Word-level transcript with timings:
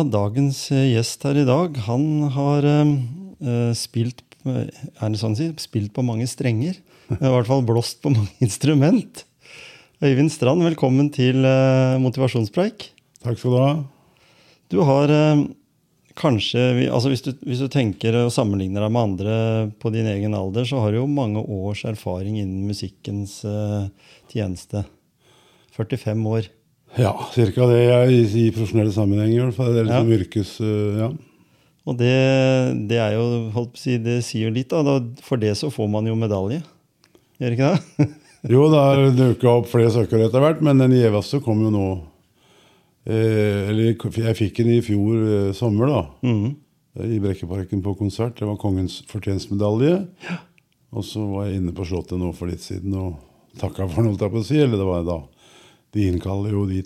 Ja, 0.00 0.04
dagens 0.08 0.62
eh, 0.72 0.94
gjest 0.94 1.26
her 1.28 1.36
i 1.36 1.42
dag, 1.44 1.74
han 1.84 2.04
har 2.32 2.64
eh, 2.64 3.72
spilt 3.76 4.22
eh, 4.48 4.70
Er 4.96 5.10
det 5.12 5.18
sånn 5.20 5.34
si? 5.36 5.50
Spilt 5.60 5.90
på 5.92 6.00
mange 6.08 6.24
strenger. 6.24 6.78
I 7.12 7.18
hvert 7.34 7.48
fall 7.50 7.60
blåst 7.68 7.98
på 8.00 8.08
mange 8.14 8.32
instrument. 8.40 9.26
Øyvind 10.00 10.32
Strand, 10.32 10.64
velkommen 10.64 11.10
til 11.12 11.44
eh, 11.44 11.98
motivasjonspreik. 12.00 12.86
Takk 13.26 13.36
skal 13.42 13.52
du 13.52 13.58
ha. 13.60 13.74
Du 14.72 14.78
har 14.88 15.12
eh, 15.12 15.42
kanskje 16.16 16.64
altså 16.86 17.12
hvis, 17.12 17.26
du, 17.26 17.34
hvis 17.44 17.60
du 17.60 17.68
tenker 17.68 18.22
og 18.22 18.32
sammenligner 18.32 18.86
deg 18.86 18.94
med 18.96 19.04
andre 19.04 19.36
på 19.84 19.92
din 19.92 20.08
egen 20.14 20.38
alder, 20.38 20.64
så 20.64 20.80
har 20.80 20.96
du 20.96 21.02
jo 21.02 21.10
mange 21.12 21.44
års 21.44 21.84
erfaring 21.92 22.40
innen 22.40 22.64
musikkens 22.72 23.42
eh, 23.44 23.84
tjeneste. 24.32 24.86
45 25.76 26.24
år. 26.32 26.48
Ja, 26.98 27.12
cirka 27.34 27.66
det 27.70 27.82
i, 28.10 28.22
i 28.46 28.46
profesjonelle 28.54 28.92
sammenhenger. 28.94 29.52
Det 29.54 29.66
er 29.82 29.86
liksom 29.86 30.08
Ja. 30.10 30.16
yrkes... 30.18 30.54
øh, 30.60 30.98
ja. 30.98 31.10
Og 31.88 31.96
det, 31.98 32.88
det 32.90 32.98
er 33.00 33.14
jo, 33.16 33.50
holdt 33.54 33.72
på 33.74 33.78
å 33.78 33.82
si, 33.82 33.96
det 34.02 34.18
sier 34.26 34.48
jo 34.48 34.54
litt, 34.54 34.70
da. 34.70 34.98
For 35.24 35.40
det 35.40 35.54
så 35.58 35.70
får 35.72 35.88
man 35.90 36.06
jo 36.06 36.14
medalje. 36.18 36.60
Gjør 37.40 37.56
ikke 37.56 37.70
det? 37.74 38.08
Jo, 38.48 38.70
det 38.72 38.78
har 38.80 39.10
dukka 39.12 39.50
opp 39.52 39.66
flere 39.68 39.90
søkere 39.92 40.24
etter 40.24 40.40
hvert, 40.40 40.62
men 40.64 40.78
den 40.80 40.94
gjeveste 40.96 41.42
kom 41.44 41.58
jo 41.60 41.68
nå. 41.74 41.88
Eh, 43.04 43.68
eller 43.68 43.90
jeg 43.92 44.36
fikk 44.38 44.62
den 44.62 44.70
i 44.78 44.82
fjor 44.84 45.18
eh, 45.20 45.50
sommer, 45.56 45.90
da. 45.92 46.00
Mm. 46.24 46.54
I 47.04 47.18
Brekkeparken 47.20 47.82
på 47.84 47.92
konsert. 47.98 48.38
Det 48.40 48.48
var 48.48 48.56
Kongens 48.60 49.02
fortjenstmedalje. 49.12 49.98
Og 50.96 51.04
så 51.04 51.20
var 51.28 51.50
jeg 51.50 51.60
inne 51.60 51.74
på 51.76 51.84
Slottet 51.84 52.16
nå 52.20 52.32
for 52.36 52.48
litt 52.48 52.64
siden 52.64 52.96
og 52.96 53.20
takka 53.60 53.84
for 53.86 54.00
den, 54.00 54.08
holdt 54.14 54.24
jeg 54.24 54.32
på 54.32 54.40
å 54.40 54.48
si. 54.48 54.56
Eller 54.56 54.80
det 54.80 54.88
var 54.88 55.02
jeg 55.02 55.10
da 55.10 55.18
De 55.92 56.06
innkaller 56.08 56.52
jo 56.54 56.66
de 56.70 56.82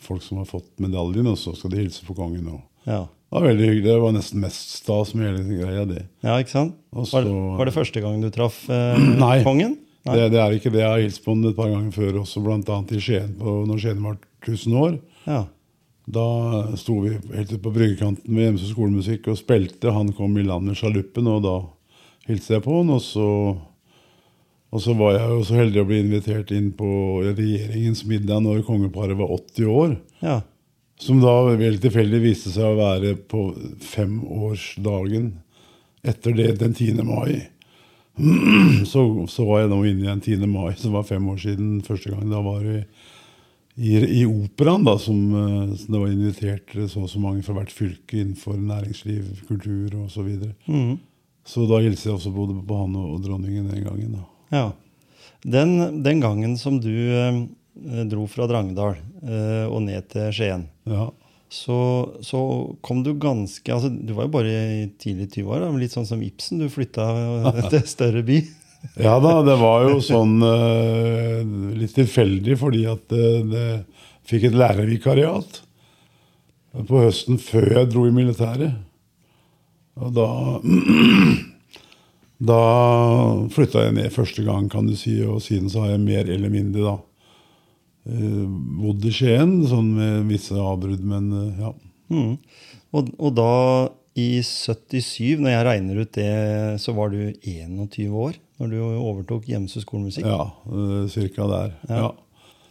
folk 0.00 0.22
som 0.24 0.38
har 0.40 0.46
fått 0.48 0.68
medaljen, 0.80 1.26
og 1.28 1.36
så 1.36 1.54
skal 1.56 1.70
de 1.74 1.82
hilse 1.82 2.04
på 2.06 2.14
kongen. 2.16 2.46
Og 2.48 2.62
Ja. 2.88 3.02
det 3.04 3.34
var 3.34 3.42
veldig 3.48 3.66
hyggelig. 3.68 3.84
Det 3.84 4.00
var 4.00 4.12
nesten 4.16 4.40
mest 4.40 4.70
stas 4.78 5.14
med 5.14 5.26
hele 5.28 5.58
greia, 5.60 5.84
det. 5.86 6.06
ja, 6.24 6.38
ikke 6.38 6.50
sant? 6.54 6.74
Også, 6.94 7.12
Var, 7.18 7.22
så- 7.24 7.56
var 7.58 7.64
det 7.66 7.74
første 7.74 8.00
gang 8.00 8.20
du 8.22 8.30
traff 8.30 8.68
eh, 8.70 8.96
Nei. 9.24 9.42
kongen? 9.44 9.76
Nei. 10.06 10.14
Det, 10.16 10.30
det 10.32 10.40
er 10.40 10.50
ikke 10.56 10.70
det. 10.72 10.80
Jeg 10.80 10.88
har 10.88 10.98
hilst 11.02 11.24
på 11.24 11.34
ham 11.34 11.44
et 11.44 11.56
par 11.56 11.68
ganger 11.68 11.92
før, 11.92 12.20
også 12.22 12.40
bl.a. 12.40 12.78
i 12.96 13.00
Skien 13.00 13.34
på, 13.36 13.66
når 13.68 13.78
Skien 13.82 14.02
var 14.02 14.16
1000 14.46 14.72
år. 14.80 14.98
Ja. 15.26 15.44
Da 16.08 16.24
sto 16.80 17.00
vi 17.02 17.10
helt 17.34 17.50
ute 17.52 17.58
på 17.60 17.72
bryggekanten 17.74 18.24
med 18.32 18.46
Hjemsø 18.46 18.70
skolemusikk 18.72 19.26
og 19.28 19.36
spilte. 19.36 19.92
Han 19.92 20.14
kom 20.16 20.38
i 20.38 20.42
land 20.46 20.64
med 20.64 20.78
sjaluppen, 20.80 21.26
og 21.28 21.42
da 21.44 21.56
hilste 22.26 22.54
jeg 22.56 22.62
på 22.64 22.78
han. 22.78 22.88
Og 22.94 23.02
så, 23.04 23.26
og 24.68 24.82
så 24.84 24.94
var 24.98 25.16
jeg 25.16 25.32
jo 25.32 25.42
så 25.48 25.58
heldig 25.62 25.80
å 25.80 25.88
bli 25.88 25.98
invitert 26.02 26.52
inn 26.52 26.70
på 26.76 26.88
regjeringens 27.24 28.04
middag 28.08 28.42
når 28.44 28.66
kongeparet 28.66 29.16
var 29.18 29.32
80 29.38 29.74
år. 29.74 29.98
ja. 30.24 30.40
Som 30.98 31.20
da 31.22 31.30
veldig 31.46 31.78
tilfeldig 31.78 32.18
viste 32.24 32.50
seg 32.50 32.66
å 32.66 32.78
være 32.78 33.12
på 33.30 33.52
femårsdagen 33.86 35.28
etter 36.02 36.34
det, 36.34 36.48
den 36.58 36.74
10. 36.74 37.04
mai. 37.06 37.44
Så, 38.90 39.04
så 39.30 39.44
var 39.46 39.60
jeg 39.62 39.70
nå 39.70 39.78
inne 39.86 40.02
i 40.02 40.08
den 40.08 40.22
10. 40.24 40.48
mai, 40.50 40.72
som 40.74 40.96
var 40.98 41.06
fem 41.06 41.22
år 41.30 41.36
siden 41.38 41.76
første 41.86 42.10
gang. 42.10 42.24
Da 42.32 42.40
var 42.42 42.64
vi 42.66 42.80
i, 43.78 43.92
i 43.94 44.24
operaen, 44.26 44.82
da, 44.82 44.96
som, 44.98 45.20
eh, 45.38 45.76
som 45.78 45.94
det 45.94 46.00
var 46.02 46.10
invitert 46.10 46.74
så 46.90 47.04
og 47.04 47.12
så 47.12 47.22
mange 47.22 47.44
fra 47.46 47.54
hvert 47.60 47.70
fylke 47.70 48.18
innenfor 48.18 48.58
næringsliv, 48.58 49.44
kultur 49.46 50.00
osv. 50.00 50.16
Så, 50.16 50.26
videre. 50.26 50.56
Mhm. 50.66 50.98
så 51.46 51.68
da 51.70 51.78
hilste 51.84 52.10
jeg 52.10 52.16
også 52.18 52.34
både 52.34 52.58
på 52.66 52.80
han 52.80 52.98
og, 52.98 53.12
og 53.14 53.22
dronningen 53.22 53.70
den 53.70 53.86
gangen. 53.86 54.18
da. 54.18 54.26
Ja. 54.54 54.66
Den, 55.46 56.02
den 56.02 56.20
gangen 56.20 56.56
som 56.58 56.80
du 56.82 56.90
eh, 57.14 57.38
dro 58.10 58.24
fra 58.30 58.48
Drangedal 58.50 58.96
eh, 59.22 59.66
og 59.70 59.82
ned 59.86 60.08
til 60.10 60.32
Skien, 60.34 60.64
Ja. 60.90 61.08
så, 61.52 61.76
så 62.26 62.40
kom 62.84 63.04
du 63.06 63.12
ganske 63.22 63.70
altså 63.72 63.88
Du 63.88 64.10
var 64.16 64.26
jo 64.26 64.32
bare 64.34 64.54
i 64.82 64.86
tidlig 65.00 65.28
20-år, 65.36 65.68
litt 65.78 65.94
sånn 65.94 66.08
som 66.08 66.20
Ibsen. 66.26 66.58
Du 66.58 66.66
flytta 66.72 67.06
til 67.70 67.84
større 67.88 68.24
by. 68.26 68.40
Ja 68.98 69.16
da, 69.18 69.40
det 69.42 69.56
var 69.58 69.88
jo 69.88 69.96
sånn 70.02 70.36
eh, 70.46 71.40
litt 71.80 71.96
tilfeldig, 71.96 72.54
fordi 72.60 72.84
at 72.86 73.10
eh, 73.14 73.40
det 73.50 73.64
fikk 74.28 74.44
et 74.50 74.54
lærervikariat 74.58 75.56
på 76.86 77.00
høsten 77.02 77.40
før 77.42 77.66
jeg 77.74 77.88
dro 77.90 78.04
i 78.06 78.12
militæret. 78.14 78.76
Og 79.98 80.12
da 80.14 80.28
Da 82.38 82.58
flytta 83.50 83.88
jeg 83.88 83.96
ned 83.96 84.14
første 84.14 84.44
gang, 84.46 84.68
kan 84.70 84.86
du 84.86 84.94
si, 84.98 85.16
og 85.26 85.40
siden 85.42 85.70
så 85.72 85.84
har 85.84 85.96
jeg 85.96 86.04
mer 86.04 86.28
eller 86.30 86.52
mindre 86.52 86.84
da 86.84 86.96
eh, 88.12 88.44
bodd 88.78 89.06
i 89.08 89.14
Skien, 89.14 89.56
sånn 89.66 89.88
med 89.96 90.28
visse 90.30 90.54
avbrudd, 90.54 91.02
men 91.02 91.32
eh, 91.34 91.64
ja. 91.64 91.72
Mm. 92.14 92.36
Og, 92.94 93.10
og 93.18 93.34
da, 93.36 93.54
i 94.18 94.38
77, 94.46 95.42
når 95.42 95.50
jeg 95.50 95.66
regner 95.66 95.98
ut 96.04 96.14
det, 96.14 96.30
så 96.82 96.94
var 96.96 97.10
du 97.12 97.20
21 97.42 98.06
år 98.14 98.38
når 98.58 98.70
du 98.72 98.78
overtok 98.86 99.50
Gjemse 99.50 99.82
skolemusikk? 99.82 100.26
Ja, 100.30 100.48
eh, 100.70 101.04
cirka 101.10 101.50
der. 101.50 101.74
Ja. 101.90 102.06
Ja. 102.06 102.14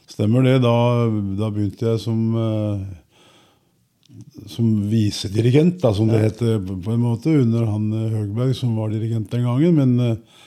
Stemmer 0.08 0.48
det. 0.48 0.62
Da, 0.64 0.72
da 1.36 1.52
begynte 1.52 1.92
jeg 1.92 2.00
som 2.00 2.22
som 4.48 4.90
visedirigent, 4.90 5.82
da, 5.82 5.94
som 5.94 6.10
det 6.12 6.24
heter 6.24 6.60
på 6.64 6.94
en 6.94 7.04
måte, 7.04 7.34
under 7.44 7.68
han 7.70 7.90
eh, 7.94 8.14
Høgberg, 8.16 8.56
som 8.56 8.76
var 8.80 8.94
dirigent 8.94 9.32
den 9.32 9.48
gangen. 9.48 9.76
Men 9.78 10.00
eh, 10.00 10.46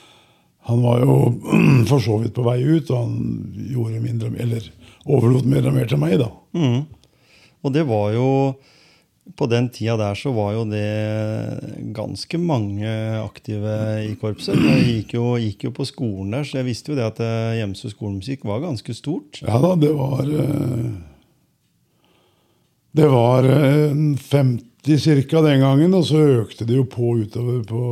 han 0.69 0.81
var 0.83 1.05
jo 1.05 1.17
for 1.89 2.03
så 2.03 2.17
vidt 2.21 2.35
på 2.37 2.45
vei 2.47 2.59
ut, 2.63 2.89
og 2.89 2.97
han 2.97 3.15
gjorde 3.73 4.03
mindre, 4.03 4.33
eller 4.41 4.67
overlot 5.05 5.47
mer 5.49 5.69
og 5.69 5.77
mer 5.77 5.89
til 5.89 6.01
meg, 6.01 6.17
da. 6.21 6.29
Mm. 6.57 6.83
Og 7.61 7.73
det 7.73 7.85
var 7.85 8.11
jo 8.15 8.27
På 9.37 9.45
den 9.45 9.67
tida 9.69 9.93
der 9.99 10.17
så 10.17 10.31
var 10.33 10.55
jo 10.55 10.63
det 10.65 11.91
ganske 11.93 12.39
mange 12.41 12.89
aktive 13.21 13.75
i 14.09 14.15
korpset. 14.19 14.57
Jeg 14.57 14.81
gikk 14.87 15.13
jo, 15.13 15.25
gikk 15.39 15.67
jo 15.67 15.71
på 15.77 15.85
skolen 15.87 16.33
der, 16.33 16.43
så 16.43 16.57
jeg 16.57 16.67
visste 16.67 16.91
jo 16.91 16.97
det 16.97 17.05
at 17.05 17.21
eh, 17.23 17.59
Hjemsø 17.61 17.93
skolemusikk 17.93 18.43
var 18.49 18.63
ganske 18.65 18.95
stort. 18.97 19.39
Ja 19.45 19.61
da, 19.61 19.75
det 19.79 19.93
var 19.95 20.25
Det 22.91 23.07
var 23.07 23.45
eh, 23.47 23.93
50 24.19 25.27
ca. 25.29 25.41
den 25.45 25.61
gangen, 25.63 25.93
og 25.95 26.03
så 26.09 26.19
økte 26.41 26.65
det 26.67 26.75
jo 26.75 26.83
på 26.89 27.13
utover 27.21 27.61
på, 27.69 27.83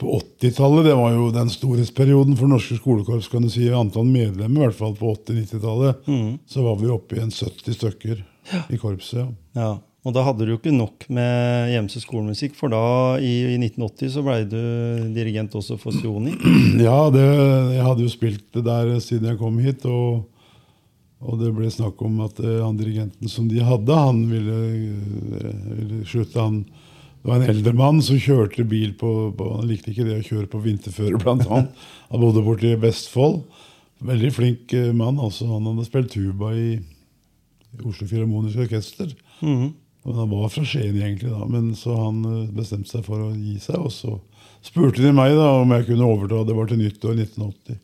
på 0.00 0.18
80-tallet. 0.40 0.84
Det 0.90 0.96
var 0.98 1.14
jo 1.14 1.30
den 1.32 1.48
storhetsperioden 1.52 2.36
for 2.36 2.50
norske 2.50 2.76
skolekorps. 2.80 3.30
kan 3.32 3.46
du 3.46 3.48
si, 3.52 3.68
Antall 3.72 4.08
medlemmer, 4.10 4.60
i 4.60 4.66
hvert 4.66 4.76
fall 4.80 4.94
på 4.98 5.14
80-90-tallet. 5.16 6.04
Så 6.50 6.66
var 6.66 6.76
vi 6.82 6.90
oppe 6.92 7.16
i 7.16 7.22
en 7.24 7.32
70 7.32 7.78
stykker 7.78 8.22
i 8.68 8.76
korpset. 8.80 9.24
ja. 9.24 9.28
Ja, 9.56 9.72
Og 10.04 10.12
da 10.12 10.20
hadde 10.26 10.44
du 10.44 10.50
jo 10.52 10.58
ikke 10.58 10.74
nok 10.74 11.06
med 11.08 11.70
hjemse 11.72 12.02
skolemusikk, 12.02 12.52
for 12.58 12.68
da, 12.68 12.82
i, 13.24 13.54
i 13.54 13.56
1980, 13.56 14.10
så 14.12 14.20
blei 14.26 14.42
du 14.44 14.58
dirigent 15.16 15.54
også 15.56 15.78
for 15.80 15.96
Sioni. 15.96 16.34
Ja, 16.84 17.08
det, 17.08 17.24
jeg 17.78 17.86
hadde 17.86 18.04
jo 18.04 18.10
spilt 18.12 18.44
det 18.52 18.66
der 18.66 18.90
siden 19.00 19.30
jeg 19.30 19.38
kom 19.40 19.56
hit. 19.64 19.86
Og, 19.88 20.26
og 21.24 21.40
det 21.40 21.52
ble 21.56 21.70
snakk 21.72 22.00
om 22.04 22.18
at 22.26 22.40
eh, 22.42 22.60
han 22.60 22.76
dirigenten 22.76 23.30
som 23.32 23.46
de 23.48 23.62
hadde, 23.64 23.96
han 23.96 24.24
ville, 24.28 24.56
eh, 24.76 25.68
ville 25.80 26.00
slutte. 26.08 26.40
Han, 26.40 26.58
det 27.22 27.30
var 27.30 27.40
en 27.40 27.52
eldre 27.54 27.72
mann 27.76 28.02
som 28.04 28.20
kjørte 28.20 28.66
bil 28.68 28.92
på, 29.00 29.12
på 29.36 29.46
Han 29.56 29.70
likte 29.70 29.94
ikke 29.94 30.04
det 30.04 30.18
å 30.20 30.26
kjøre 30.26 30.50
på 30.52 30.60
vinterføre, 30.66 31.20
blant 31.22 31.46
annet. 31.48 31.86
Han 32.10 32.20
bodde 32.20 32.44
borte 32.44 32.68
i 32.68 32.80
Vestfold. 32.80 33.40
Veldig 34.04 34.32
flink 34.36 34.74
eh, 34.76 34.90
mann. 34.92 35.16
altså 35.16 35.48
Han 35.54 35.70
hadde 35.70 35.86
spilt 35.88 36.12
tuba 36.12 36.52
i, 36.52 36.74
i 36.76 37.80
Oslo 37.88 38.10
Filharmoniske 38.10 38.68
Orkester. 38.68 39.16
Mhm. 39.40 39.72
Og 40.04 40.18
Han 40.18 40.28
var 40.34 40.50
fra 40.52 40.66
Skien, 40.68 40.98
egentlig, 41.00 41.30
da, 41.32 41.46
men 41.48 41.70
så 41.80 41.94
han 41.96 42.18
bestemte 42.52 42.90
seg 42.92 43.06
for 43.06 43.22
å 43.24 43.30
gi 43.32 43.54
seg. 43.56 43.78
Og 43.80 43.88
så 43.88 44.18
spurte 44.60 45.00
de 45.00 45.14
meg 45.16 45.32
da 45.32 45.46
om 45.62 45.72
jeg 45.72 45.86
kunne 45.88 46.04
overta. 46.04 46.42
Det 46.44 46.56
var 46.58 46.68
til 46.68 46.82
nyttår 46.82 47.14
1980. 47.24 47.78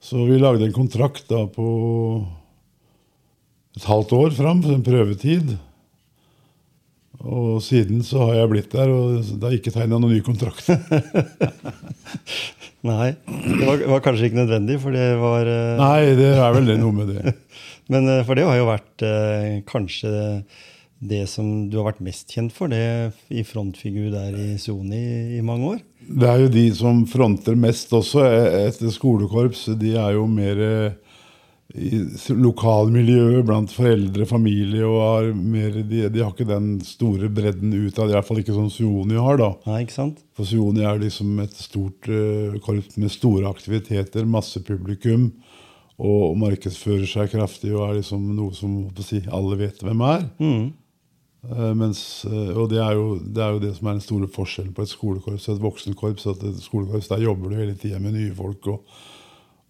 Så 0.00 0.24
vi 0.24 0.38
lagde 0.40 0.64
en 0.64 0.72
kontrakt 0.72 1.28
da 1.28 1.42
på 1.52 1.66
et 3.78 3.86
halvt 3.86 4.12
år 4.16 4.34
fram, 4.34 4.62
en 4.66 4.84
prøvetid. 4.84 5.54
Og 7.18 7.58
siden 7.62 8.02
så 8.06 8.28
har 8.28 8.40
jeg 8.40 8.50
blitt 8.52 8.74
der, 8.74 8.90
og 8.90 9.26
det 9.26 9.46
er 9.46 9.56
ikke 9.56 9.74
tegna 9.74 9.98
noen 9.98 10.16
ny 10.16 10.22
kontrakt. 10.26 10.68
Nei, 12.88 13.08
det 13.26 13.66
var, 13.66 13.82
var 13.90 14.02
kanskje 14.04 14.28
ikke 14.28 14.38
nødvendig, 14.38 14.78
for 14.82 14.94
det 14.94 15.06
var 15.18 15.48
uh... 15.50 15.80
Nei, 15.80 16.14
det 16.18 16.30
er 16.36 16.54
vel 16.54 16.70
noe 16.78 16.94
med 16.94 17.10
det. 17.10 17.34
Men 17.92 18.06
uh, 18.06 18.22
for 18.26 18.38
det 18.38 18.46
har 18.46 18.58
jo 18.58 18.70
vært 18.70 19.06
uh, 19.06 19.58
kanskje 19.66 20.12
det 20.98 21.24
som 21.30 21.68
du 21.70 21.78
har 21.78 21.92
vært 21.92 22.06
mest 22.06 22.30
kjent 22.34 22.54
for, 22.54 22.70
det 22.70 23.10
i 23.30 23.44
frontfigur 23.46 24.10
der 24.14 24.34
i 24.34 24.56
Sony 24.58 24.98
i, 24.98 25.38
i 25.38 25.42
mange 25.46 25.74
år. 25.74 25.82
Det 26.08 26.30
er 26.30 26.42
jo 26.42 26.54
de 26.54 26.64
som 26.74 27.04
fronter 27.10 27.58
mest 27.58 27.92
også 27.94 28.24
Et 28.26 28.80
skolekorps. 28.94 29.68
De 29.78 29.94
er 29.98 30.16
jo 30.16 30.24
mer 30.30 30.62
i 31.76 31.98
lokalmiljøet 32.32 33.44
blant 33.44 33.72
foreldre, 33.76 34.24
familie, 34.28 34.86
og 34.88 35.02
har 35.02 35.26
mer, 35.36 35.74
de, 35.84 36.06
de 36.08 36.22
har 36.22 36.32
ikke 36.32 36.48
den 36.48 36.78
store 36.86 37.28
bredden 37.28 37.74
ut 37.76 37.98
av 38.00 38.08
det. 38.08 38.16
Iallfall 38.16 38.40
ikke 38.40 38.56
sånn 38.56 38.72
Suoni 38.72 39.18
har, 39.20 39.36
da. 39.40 39.50
Nei, 39.68 39.82
ikke 39.84 39.98
sant? 39.98 40.22
For 40.38 40.48
Suoni 40.48 40.86
er 40.88 41.02
liksom 41.02 41.36
et 41.44 41.60
stort 41.60 42.08
eh, 42.08 42.56
korps 42.64 42.96
med 42.96 43.12
store 43.12 43.52
aktiviteter, 43.52 44.24
masse 44.24 44.64
publikum, 44.64 45.28
og 45.98 46.38
markedsfører 46.40 47.08
seg 47.10 47.32
kraftig 47.34 47.72
og 47.74 47.88
er 47.88 47.96
liksom 47.98 48.28
noe 48.36 48.54
som 48.56 48.80
si, 49.04 49.20
alle 49.34 49.60
vet 49.60 49.84
hvem 49.84 50.04
er. 50.08 50.28
Mm. 50.40 50.66
Eh, 51.52 51.72
mens, 51.76 52.02
eh, 52.30 52.52
og 52.56 52.72
det 52.72 52.80
er, 52.80 52.96
jo, 52.96 53.16
det 53.20 53.44
er 53.44 53.56
jo 53.58 53.64
det 53.66 53.76
som 53.76 53.90
er 53.90 53.98
den 53.98 54.06
store 54.08 54.28
forskjellen 54.32 54.72
på 54.72 54.86
et 54.86 54.96
skolekorps 54.96 55.50
og 55.50 55.58
et 55.58 55.66
voksenkorps. 55.68 56.30
at 56.32 56.48
et 56.48 56.62
skolekorps, 56.64 57.12
Der 57.12 57.28
jobber 57.28 57.50
du 57.50 57.60
hele 57.60 57.76
tida 57.76 58.00
med 58.00 58.16
nye 58.16 58.32
folk, 58.34 58.66
og, 58.72 59.02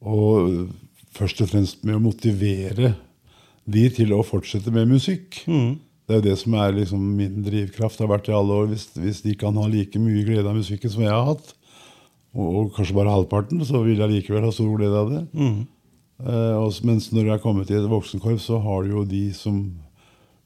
og 0.00 0.68
først 1.16 1.42
og 1.44 1.52
fremst 1.52 1.84
med 1.86 1.98
å 1.98 2.02
motivere 2.02 2.94
de 3.68 3.84
til 3.92 4.14
å 4.16 4.24
fortsette 4.24 4.72
med 4.72 4.88
musikk. 4.90 5.42
Det 6.08 6.14
er 6.14 6.20
jo 6.22 6.24
det 6.24 6.38
som 6.40 6.54
er 6.56 6.72
liksom 6.72 7.00
min 7.18 7.42
drivkraft, 7.44 8.00
har 8.00 8.08
vært 8.08 8.30
i 8.30 8.36
alle 8.36 8.52
år. 8.62 8.68
Hvis, 8.70 8.86
hvis 8.96 9.20
de 9.26 9.34
kan 9.36 9.56
ha 9.60 9.66
like 9.68 10.00
mye 10.00 10.24
glede 10.24 10.48
av 10.48 10.56
musikken 10.56 10.92
som 10.92 11.02
jeg 11.04 11.12
har 11.12 11.26
hatt, 11.28 11.50
og, 12.32 12.46
og 12.48 12.70
kanskje 12.76 12.96
bare 12.96 13.12
halvparten, 13.12 13.60
så 13.68 13.82
vil 13.84 14.00
jeg 14.00 14.14
likevel 14.14 14.46
ha 14.46 14.52
stor 14.54 14.70
glede 14.78 14.96
av 14.96 15.10
det. 15.12 15.22
Eh, 16.24 16.56
også, 16.58 16.86
mens 16.88 17.10
når 17.12 17.26
jeg 17.26 17.34
er 17.36 17.42
kommet 17.44 17.70
i 17.70 17.76
et 17.76 17.90
voksenkorps, 17.90 18.48
så 18.48 18.58
har 18.64 18.84
du 18.84 18.94
jo 18.94 19.04
de 19.08 19.32
som, 19.36 19.60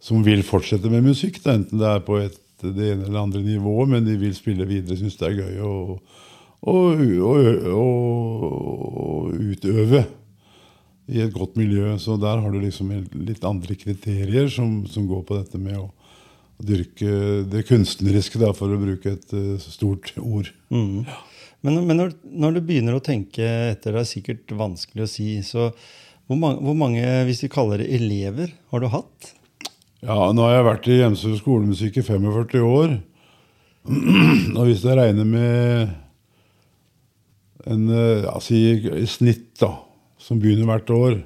som 0.02 0.24
vil 0.26 0.42
fortsette 0.46 0.90
med 0.90 1.06
musikk. 1.06 1.38
Da, 1.44 1.54
enten 1.54 1.78
det 1.78 1.88
er 1.88 2.02
på 2.06 2.18
et, 2.20 2.38
det 2.62 2.92
ene 2.92 3.06
eller 3.06 3.22
andre 3.22 3.42
nivået, 3.42 3.88
men 3.90 4.04
de 4.06 4.16
vil 4.18 4.34
spille 4.34 4.66
videre, 4.66 4.98
syns 4.98 5.16
det 5.18 5.30
er 5.30 5.38
gøy 5.42 5.62
å 5.62 5.74
utøve 9.34 10.04
i 11.10 11.22
et 11.24 11.34
godt 11.34 11.56
miljø. 11.58 11.96
Så 11.98 12.16
der 12.20 12.42
har 12.42 12.52
du 12.52 12.60
liksom 12.62 12.92
litt 13.26 13.44
andre 13.48 13.76
kriterier 13.78 14.48
som, 14.52 14.82
som 14.90 15.08
går 15.10 15.24
på 15.28 15.40
dette 15.40 15.60
med 15.60 15.80
å 15.80 15.90
dyrke 16.62 17.42
det 17.50 17.64
kunstneriske, 17.66 18.38
da, 18.38 18.52
for 18.54 18.70
å 18.70 18.78
bruke 18.78 19.16
et 19.16 19.34
uh, 19.34 19.58
stort 19.62 20.12
ord. 20.20 20.52
Mm. 20.70 21.02
Men, 21.62 21.80
men 21.88 21.98
når, 21.98 22.14
når 22.26 22.56
du 22.56 22.64
begynner 22.66 22.96
å 22.98 23.02
tenke 23.02 23.46
etter, 23.72 23.94
det 23.94 24.02
er 24.02 24.10
sikkert 24.10 24.54
vanskelig 24.58 25.06
å 25.06 25.10
si, 25.10 25.28
så 25.46 25.70
hvor 26.30 26.38
mange, 26.38 26.62
hvor 26.62 26.76
mange, 26.78 27.06
hvis 27.26 27.42
vi 27.44 27.50
kaller 27.52 27.82
det 27.82 27.90
elever, 27.98 28.52
har 28.70 28.82
du 28.82 28.90
hatt? 28.92 29.32
Ja, 30.02 30.30
nå 30.34 30.46
har 30.46 30.56
jeg 30.56 30.66
vært 30.66 30.86
i 30.90 30.98
Hjemsø 30.98 31.34
skolemusikk 31.38 31.98
i 32.00 32.06
45 32.06 32.66
år. 32.66 32.94
Og 34.58 34.64
hvis 34.66 34.82
jeg 34.86 34.98
regner 34.98 35.26
med 35.26 35.92
en, 37.70 37.84
eh, 37.90 38.24
ja, 38.24 38.34
si 38.42 38.58
i 38.74 39.06
snitt, 39.10 39.52
da, 39.62 39.70
som 40.22 40.40
begynner 40.42 40.68
hvert 40.70 40.92
år, 40.94 41.22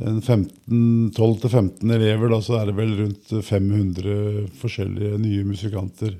12-15 0.00 1.92
elever, 1.92 2.30
da, 2.32 2.38
så 2.40 2.60
er 2.60 2.70
det 2.70 2.76
vel 2.78 2.94
rundt 3.02 3.32
500 3.44 4.46
forskjellige 4.60 5.18
nye 5.20 5.42
musikanter. 5.44 6.14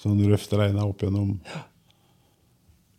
Sånn 0.00 0.22
røft 0.30 0.54
regna 0.56 0.86
opp 0.88 1.02
gjennom. 1.04 1.34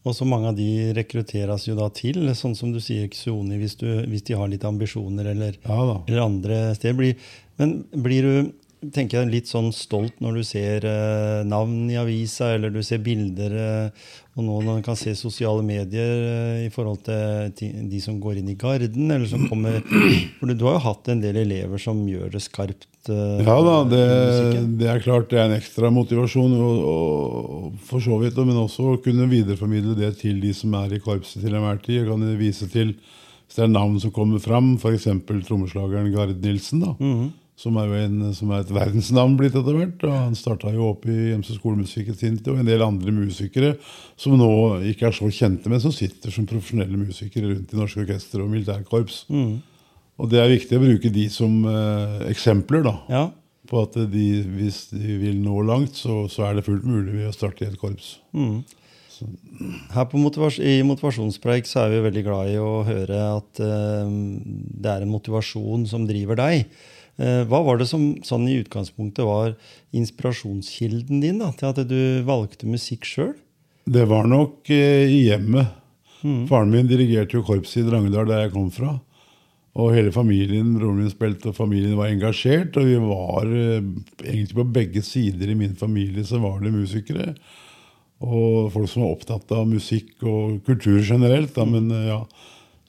Og 0.07 0.15
så 0.15 0.25
mange 0.29 0.51
av 0.51 0.57
de 0.57 0.94
rekrutteres 0.95 1.65
jo 1.67 1.75
da 1.77 1.89
til, 1.94 2.21
sånn 2.38 2.56
som 2.57 2.71
du 2.73 2.79
sier, 2.83 3.09
Xoni, 3.11 3.57
hvis, 3.59 3.75
hvis 3.81 4.25
de 4.29 4.38
har 4.38 4.50
litt 4.51 4.65
ambisjoner 4.67 5.33
eller, 5.33 5.57
Ja 5.65 5.81
eller 6.06 6.23
andre 6.23 6.61
steder. 6.77 6.97
Blir, 7.00 7.31
men 7.59 7.81
blir 8.06 8.27
du 8.27 8.51
tenker 8.79 9.19
jeg, 9.19 9.29
litt 9.33 9.49
sånn 9.49 9.73
stolt 9.75 10.21
når 10.23 10.39
du 10.39 10.45
ser 10.47 10.85
eh, 10.87 11.41
navn 11.47 11.89
i 11.91 11.97
avisa, 11.99 12.53
eller 12.55 12.71
du 12.71 12.79
ser 12.85 13.01
bilder, 13.03 13.55
eh, 13.59 14.05
og 14.37 14.45
nå 14.45 14.59
når 14.61 14.77
man 14.77 14.85
kan 14.85 14.95
se 14.95 15.11
sosiale 15.19 15.63
medier 15.65 16.21
eh, 16.29 16.61
i 16.63 16.69
forhold 16.71 17.01
til 17.03 17.89
de 17.91 17.99
som 17.99 18.21
går 18.23 18.39
inn 18.39 18.53
i 18.53 18.57
Garden, 18.59 19.11
eller 19.11 19.27
som 19.27 19.43
kommer 19.51 19.81
For 20.39 20.47
du, 20.47 20.63
har 20.63 20.77
jo 20.77 20.85
hatt 20.85 21.11
en 21.11 21.23
del 21.23 21.41
elever 21.41 21.81
som 21.81 21.99
gjør 22.07 22.31
det 22.31 22.43
skarpt. 22.45 22.87
eh, 23.11 23.43
Ja 23.43 23.57
da, 23.65 23.75
det, 23.91 24.03
det 24.79 24.87
er 24.93 25.03
klart 25.03 25.27
det 25.33 25.41
er 25.41 25.49
en 25.49 25.57
ekstra 25.59 25.91
motivasjon, 25.91 26.55
og, 26.55 26.79
og, 26.93 27.83
for 27.89 28.03
så 28.05 28.21
vidt, 28.23 28.39
men 28.47 28.63
også 28.63 28.93
å 28.93 29.01
kunne 29.03 29.27
videreformidle 29.31 29.97
det 29.99 30.13
til 30.23 30.39
de 30.39 30.55
som 30.55 30.79
er 30.79 30.95
i 30.95 31.03
korpset 31.03 31.43
til 31.43 31.59
enhver 31.59 31.83
tid. 31.83 31.99
Jeg 31.99 32.09
kan 32.13 32.25
vise 32.39 32.71
til, 32.71 32.95
hvis 33.43 33.59
det 33.59 33.67
er 33.67 33.75
navn 33.75 33.99
som 33.99 34.15
kommer 34.15 34.39
fram, 34.39 34.77
f.eks. 34.79 35.09
trommeslageren 35.49 36.13
Gard 36.15 36.39
Nilsen, 36.39 36.85
da, 36.87 36.95
som 37.59 37.75
er 37.81 37.89
jo 37.89 37.97
en, 38.00 38.19
som 38.38 38.51
er 38.56 38.61
et 38.63 38.69
verdensnavn 38.71 39.33
blitt 39.39 39.56
etter 39.59 39.75
hvert. 39.75 40.03
og 40.07 40.13
Han 40.15 40.38
starta 40.39 40.71
jo 40.71 40.85
opp 40.94 41.03
i 41.11 41.17
Gjemse 41.33 41.57
skolemusikk 41.57 42.13
og 42.13 42.53
en 42.56 42.69
del 42.69 42.83
andre 42.85 43.11
musikere 43.11 43.73
som 44.19 44.38
nå 44.39 44.47
ikke 44.94 45.09
er 45.09 45.17
så 45.17 45.27
kjente, 45.27 45.67
men 45.71 45.81
som 45.83 45.91
sitter 45.91 46.31
som 46.31 46.47
profesjonelle 46.47 46.95
musikere 47.01 47.51
rundt 47.51 47.73
i 47.75 47.79
norske 47.81 48.06
orkester 48.06 48.45
og 48.45 48.53
militærkorps. 48.53 49.25
Og 50.19 50.31
det 50.31 50.39
er 50.39 50.50
viktig 50.56 50.79
å 50.79 50.83
bruke 50.83 51.11
de 51.15 51.27
som 51.31 51.59
eh, 51.67 52.15
eksempler, 52.31 52.83
da 52.88 52.95
Ja. 53.11 53.25
på 53.69 53.83
at 53.85 53.94
de, 54.11 54.23
hvis 54.56 54.89
de 54.95 55.19
vil 55.21 55.38
nå 55.44 55.59
langt, 55.67 55.95
så, 56.00 56.25
så 56.31 56.47
er 56.47 56.56
det 56.57 56.65
fullt 56.65 56.88
mulig 56.88 57.13
ved 57.19 57.27
å 57.29 57.35
starte 57.35 57.63
i 57.63 57.69
et 57.69 57.77
korps. 57.79 58.15
Her 59.91 60.06
på 60.07 60.19
motivas 60.21 60.57
i 60.63 60.77
Motivasjonspreik 60.88 61.67
så 61.67 61.81
er 61.83 61.91
vi 61.91 62.03
veldig 62.06 62.23
glad 62.23 62.51
i 62.53 62.59
å 62.63 62.85
høre 62.88 63.17
at 63.35 63.59
eh, 63.59 64.13
det 64.79 64.94
er 64.94 65.03
en 65.03 65.11
motivasjon 65.11 65.83
som 65.91 66.06
driver 66.07 66.39
deg. 66.39 66.69
Eh, 67.19 67.44
hva 67.51 67.60
var 67.66 67.80
det 67.80 67.89
som 67.89 68.13
sånn 68.24 68.48
i 68.48 68.62
utgangspunktet 68.62 69.27
var 69.27 69.57
inspirasjonskilden 69.95 71.19
din 71.19 71.42
da, 71.44 71.51
til 71.57 71.74
at 71.74 71.81
du 71.89 72.24
valgte 72.27 72.69
musikk 72.69 73.07
sjøl? 73.07 73.33
Det 73.89 74.06
var 74.07 74.30
nok 74.30 74.69
eh, 74.71 75.10
i 75.10 75.25
hjemmet. 75.27 75.75
Faren 76.19 76.71
min 76.71 76.88
dirigerte 76.88 77.38
jo 77.38 77.45
korpset 77.48 77.81
i 77.81 77.88
Drangedal, 77.88 78.27
der 78.27 78.45
jeg 78.45 78.54
kom 78.56 78.69
fra. 78.75 78.98
Og 79.80 79.94
hele 79.95 80.12
familien 80.12 80.74
broren 80.75 81.00
min 81.00 81.12
spilte, 81.12 81.51
og 81.51 81.57
familien 81.60 81.98
var 82.00 82.12
engasjert. 82.12 82.80
Og 82.80 82.88
vi 82.88 82.95
var 83.04 83.51
eh, 83.51 83.89
egentlig 84.24 84.60
på 84.62 84.69
begge 84.80 85.04
sider 85.04 85.51
i 85.51 85.57
min 85.60 85.75
familie 85.80 86.24
så 86.27 86.39
var 86.44 86.63
det 86.63 86.71
musikere. 86.75 87.33
Og 88.24 88.71
folk 88.71 88.92
som 88.92 89.04
var 89.04 89.18
opptatt 89.18 89.51
av 89.56 89.68
musikk 89.68 90.24
og 90.27 90.60
kultur 90.68 91.01
generelt. 91.04 91.51
Da, 91.56 91.68
men 91.68 91.92
ja, 92.07 92.21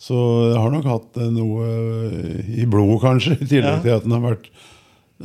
Så 0.01 0.17
jeg 0.49 0.57
har 0.57 0.73
nok 0.73 0.87
hatt 0.89 1.19
eh, 1.21 1.33
noe 1.35 1.67
eh, 1.69 2.53
i 2.63 2.67
blodet, 2.71 3.01
kanskje, 3.03 3.37
i 3.37 3.49
tillegg 3.49 3.83
til 3.85 3.97
at 3.99 4.07
den 4.07 4.17
har 4.17 4.25
vært 4.31 4.49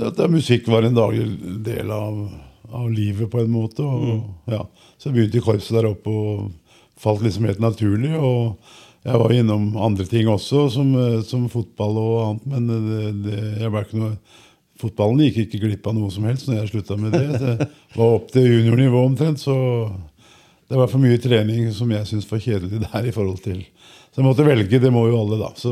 at 0.03 0.19
musikk 0.27 0.67
var 0.67 0.83
en 0.83 0.97
daglig 0.97 1.29
del 1.63 1.91
av, 1.95 2.17
av 2.67 2.89
livet, 2.91 3.29
på 3.31 3.39
en 3.39 3.53
måte. 3.53 3.85
Og, 3.85 4.25
ja. 4.51 4.65
Så 4.99 5.07
jeg 5.07 5.15
begynte 5.15 5.39
i 5.39 5.45
korpset 5.45 5.77
der 5.77 5.87
oppe 5.87 6.11
og 6.11 6.49
falt 6.99 7.23
liksom 7.23 7.47
helt 7.47 7.63
naturlig. 7.63 8.11
Og 8.19 8.57
jeg 9.05 9.21
var 9.21 9.35
innom 9.35 9.69
andre 9.79 10.07
ting 10.09 10.27
også, 10.31 10.65
som, 10.73 10.91
eh, 10.99 11.21
som 11.23 11.47
fotball 11.51 12.01
og 12.01 12.17
annet, 12.25 12.49
men 12.51 12.67
det, 12.67 13.05
det, 13.29 13.39
jeg 13.63 13.71
ble 13.71 13.85
ikke 13.87 14.01
noe 14.01 14.17
Fotballen 14.75 15.21
gikk 15.23 15.37
ikke 15.45 15.59
glipp 15.61 15.85
av 15.87 15.93
noe 15.95 16.09
som 16.11 16.25
helst 16.27 16.49
når 16.49 16.57
jeg 16.57 16.69
slutta 16.73 16.97
med 16.99 17.13
det. 17.15 17.37
Det 17.39 17.67
var 17.95 18.17
opp 18.17 18.25
til 18.33 18.43
juniornivå 18.43 19.05
omtrent, 19.07 19.39
så 19.39 19.53
det 20.69 20.79
var 20.79 20.89
for 20.89 21.01
mye 21.01 21.21
trening 21.21 21.69
som 21.75 21.91
jeg 21.93 22.09
syntes 22.09 22.27
var 22.31 22.41
kjedelig 22.41 22.81
der. 22.87 23.05
i 23.05 23.13
forhold 23.13 23.41
til 23.43 23.61
Så 24.11 24.21
jeg 24.21 24.25
måtte 24.25 24.45
velge, 24.47 24.79
det 24.79 24.91
må 24.93 25.07
jo 25.07 25.19
alle, 25.21 25.37
da. 25.41 25.51
Så 25.59 25.71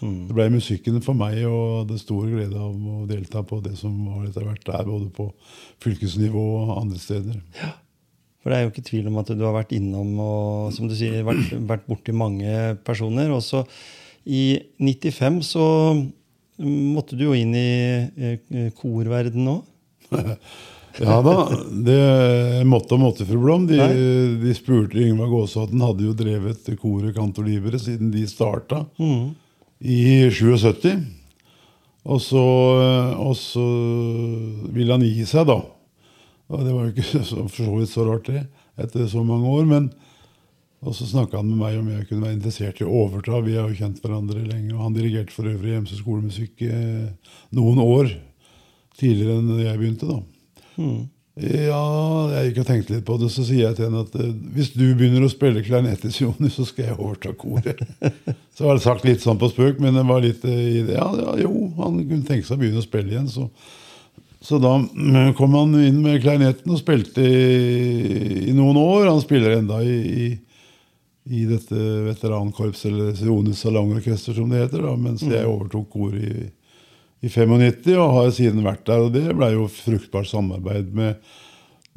det 0.00 0.34
ble 0.34 0.46
musikken 0.52 1.00
for 1.02 1.16
meg, 1.18 1.40
og 1.46 1.88
det 1.90 1.98
stor 2.02 2.26
glede 2.26 2.54
av 2.54 2.74
å 2.74 3.06
delta 3.08 3.42
på 3.46 3.60
det 3.64 3.74
som 3.78 3.94
var 4.06 4.28
etter 4.28 4.46
hvert 4.46 4.66
der, 4.66 4.84
både 4.86 5.08
på 5.14 5.30
fylkesnivå 5.82 6.44
og 6.60 6.74
andre 6.76 6.98
steder. 7.02 7.38
Ja. 7.58 7.72
For 8.38 8.52
det 8.52 8.58
er 8.58 8.66
jo 8.66 8.70
ikke 8.72 8.86
tvil 8.86 9.08
om 9.10 9.18
at 9.20 9.32
du 9.34 9.42
har 9.42 9.56
vært 9.56 9.74
innom 9.74 10.12
og 10.22 10.68
som 10.76 10.86
du 10.88 10.94
sier, 10.96 11.24
vært, 11.26 11.50
vært 11.66 11.88
borti 11.90 12.14
mange 12.14 12.76
personer. 12.86 13.32
Også 13.34 13.64
i 14.28 14.60
95 14.78 15.40
så 15.50 15.66
måtte 16.62 17.18
du 17.18 17.26
jo 17.26 17.34
inn 17.38 17.54
i 17.58 18.70
korverdenen 18.78 19.58
òg. 19.58 19.74
Ja 20.98 21.18
da, 21.22 21.34
det 21.70 21.98
måtte 22.66 22.96
og 22.96 23.02
måtte, 23.04 23.26
fru 23.28 23.38
Blom. 23.42 23.68
De, 23.68 23.78
de 24.42 24.54
spurte 24.56 24.98
Yngvar 24.98 25.30
Gåsvatn 25.30 25.84
hadde 25.84 26.08
jo 26.08 26.16
drevet 26.16 26.66
koret 26.80 27.14
Kantorlivere 27.16 27.78
siden 27.78 28.10
de 28.14 28.24
starta 28.30 28.84
i 29.78 30.30
77. 30.30 30.96
Og 32.08 32.20
så, 32.24 32.44
og 33.20 33.34
så 33.36 33.64
ville 34.72 34.96
han 34.96 35.04
gi 35.04 35.26
seg, 35.28 35.46
da. 35.50 35.60
Og 36.48 36.64
det 36.64 36.72
var 36.72 36.86
jo 36.86 36.92
ikke 36.94 37.24
så, 37.28 37.42
for 37.44 37.58
så 37.60 37.72
vidt 37.76 37.92
så 37.92 38.06
rart, 38.08 38.30
det, 38.32 38.46
etter 38.80 39.06
så 39.10 39.22
mange 39.26 39.50
år. 39.52 39.66
Men 39.68 39.90
og 40.78 40.94
så 40.94 41.08
snakka 41.10 41.40
han 41.40 41.48
med 41.50 41.58
meg 41.58 41.76
om 41.80 41.88
jeg 41.90 42.06
kunne 42.06 42.28
være 42.28 42.36
interessert 42.36 42.80
i 42.80 42.86
å 42.86 42.94
overta. 43.02 43.40
Vi 43.42 43.56
har 43.58 43.66
jo 43.66 43.78
kjent 43.80 43.98
hverandre 44.02 44.44
lenge. 44.44 44.70
Og 44.76 44.84
han 44.84 44.94
dirigerte 44.94 45.34
for 45.34 45.50
øvrig 45.50 45.74
Hjemse 45.74 45.98
skolemusikk 45.98 46.62
eh, 46.68 47.32
noen 47.58 47.80
år 47.82 48.12
tidligere 48.98 49.40
enn 49.40 49.64
jeg 49.64 49.80
begynte. 49.80 50.06
da. 50.06 50.20
Ja, 51.38 51.82
jeg 52.32 52.48
gikk 52.48 52.64
og 52.64 52.66
tenkte 52.66 52.94
litt 52.96 53.04
på 53.06 53.14
det, 53.20 53.28
så 53.30 53.44
sier 53.46 53.68
jeg 53.68 53.76
til 53.78 53.86
henne 53.86 54.00
at 54.02 54.14
eh, 54.18 54.30
hvis 54.56 54.72
du 54.74 54.82
begynner 54.98 55.22
å 55.22 55.30
spille 55.30 55.62
klarinett 55.62 56.02
i 56.08 56.10
Sioni, 56.10 56.50
så 56.50 56.64
skal 56.66 56.88
jeg 56.88 56.96
overta 56.98 57.30
koret. 57.38 57.78
så 58.56 58.66
var 58.66 58.74
det 58.74 58.82
sagt 58.82 59.06
litt 59.06 59.22
sånn 59.22 59.38
på 59.38 59.50
spøk, 59.52 59.78
men 59.82 59.94
det 59.94 60.02
var 60.08 60.24
litt 60.24 60.42
eh, 60.48 60.64
i 60.80 60.82
det. 60.88 60.96
Ja, 60.96 61.06
ja, 61.14 61.36
jo, 61.44 61.68
han 61.78 62.00
kunne 62.00 62.26
tenke 62.26 62.48
seg 62.48 62.58
å 62.58 62.62
begynne 62.64 62.82
å 62.82 62.88
spille 62.88 63.14
igjen. 63.14 63.30
Så, 63.30 63.46
så 64.42 64.58
da 64.62 64.74
mm, 64.82 65.36
kom 65.38 65.54
han 65.54 65.78
inn 65.78 66.02
med 66.02 66.18
klarinetten 66.24 66.74
og 66.74 66.82
spilte 66.82 67.22
i, 67.22 68.50
i 68.50 68.56
noen 68.56 68.82
år. 68.82 69.06
Han 69.12 69.22
spiller 69.22 69.60
enda 69.60 69.78
i, 69.86 69.96
i, 70.26 70.28
i 71.38 71.46
dette 71.46 71.78
veterankorpset, 72.08 72.90
eller 72.90 73.14
Sionis 73.14 73.62
salongorkester, 73.62 74.34
som 74.34 74.50
det 74.50 74.64
heter, 74.64 74.82
da, 74.90 74.98
mens 74.98 75.22
jeg 75.22 75.46
overtok 75.46 75.86
koret 75.94 76.18
i 76.26 76.48
i 77.20 77.28
95 77.28 77.98
og 77.98 78.14
har 78.14 78.32
siden 78.34 78.64
vært 78.66 78.86
der. 78.88 79.04
Og 79.06 79.12
det 79.14 79.26
ble 79.34 79.50
jo 79.54 79.66
fruktbart 79.72 80.28
samarbeid 80.30 80.92
med, 80.94 81.18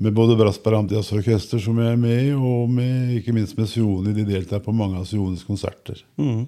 med 0.01 0.16
både 0.18 0.38
Brasperantias 0.40 1.12
orkester, 1.13 1.62
som 1.62 1.78
jeg 1.82 1.94
er 1.94 2.01
med 2.01 2.24
i, 2.24 2.32
og 2.34 2.72
med, 2.72 3.13
ikke 3.20 3.36
minst 3.36 3.60
med 3.60 3.70
Sioni. 3.70 4.16
De 4.18 4.25
deltar 4.28 4.63
på 4.66 4.74
mange 4.75 5.00
av 5.01 5.06
Sionis 5.10 5.46
konserter. 5.48 6.01
Mm. 6.18 6.48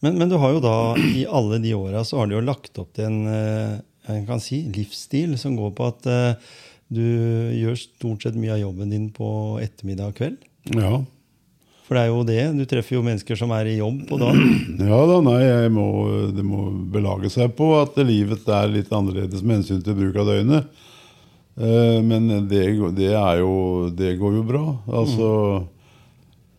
Men, 0.00 0.18
men, 0.18 0.28
du 0.32 0.38
har 0.42 0.56
jo 0.56 0.64
da, 0.64 0.76
i 0.98 1.24
alle 1.28 1.62
de 1.62 1.76
åra, 1.78 2.02
så 2.06 2.20
har 2.20 2.28
du 2.28 2.36
jo 2.38 2.44
lagt 2.44 2.82
opp 2.82 2.92
til 2.98 3.08
en, 3.08 3.22
eh, 3.30 3.80
jeg 4.08 4.26
kan 4.28 4.42
si, 4.42 4.64
livsstil 4.74 5.38
som 5.38 5.54
går 5.58 5.74
på 5.78 5.88
at 5.92 6.08
uh, 6.10 6.54
du 6.92 7.04
gjør 7.54 7.78
stort 7.78 8.24
sett 8.26 8.36
mye 8.36 8.56
av 8.56 8.64
jobben 8.64 8.90
din 8.92 9.04
på 9.14 9.28
ettermiddag 9.62 10.10
og 10.10 10.18
kveld. 10.18 10.40
Ja. 10.74 10.96
For 11.92 11.98
det 11.98 12.06
er 12.06 12.08
jo 12.08 12.22
det. 12.24 12.44
Du 12.56 12.64
treffer 12.64 12.94
jo 12.96 13.02
mennesker 13.04 13.36
som 13.36 13.50
er 13.52 13.68
i 13.68 13.74
jobb 13.76 14.06
på 14.08 14.16
dagen. 14.16 14.52
Ja 14.92 15.00
da, 15.10 15.18
nei, 15.20 15.42
må, 15.68 15.84
det 16.32 16.40
må 16.40 16.70
belage 16.94 17.28
seg 17.34 17.52
på 17.58 17.66
at 17.76 17.98
livet 18.00 18.48
er 18.48 18.72
litt 18.72 18.88
annerledes 18.96 19.42
med 19.44 19.58
hensyn 19.58 19.82
til 19.84 19.98
bruk 19.98 20.16
av 20.22 20.30
døgnet. 20.30 20.70
Eh, 21.60 21.98
men 22.00 22.30
det, 22.48 22.62
det, 22.96 23.10
er 23.12 23.42
jo 23.42 23.90
Det 23.92 24.14
går 24.16 24.38
jo 24.38 24.44
bra. 24.48 24.62
Altså 24.88 25.28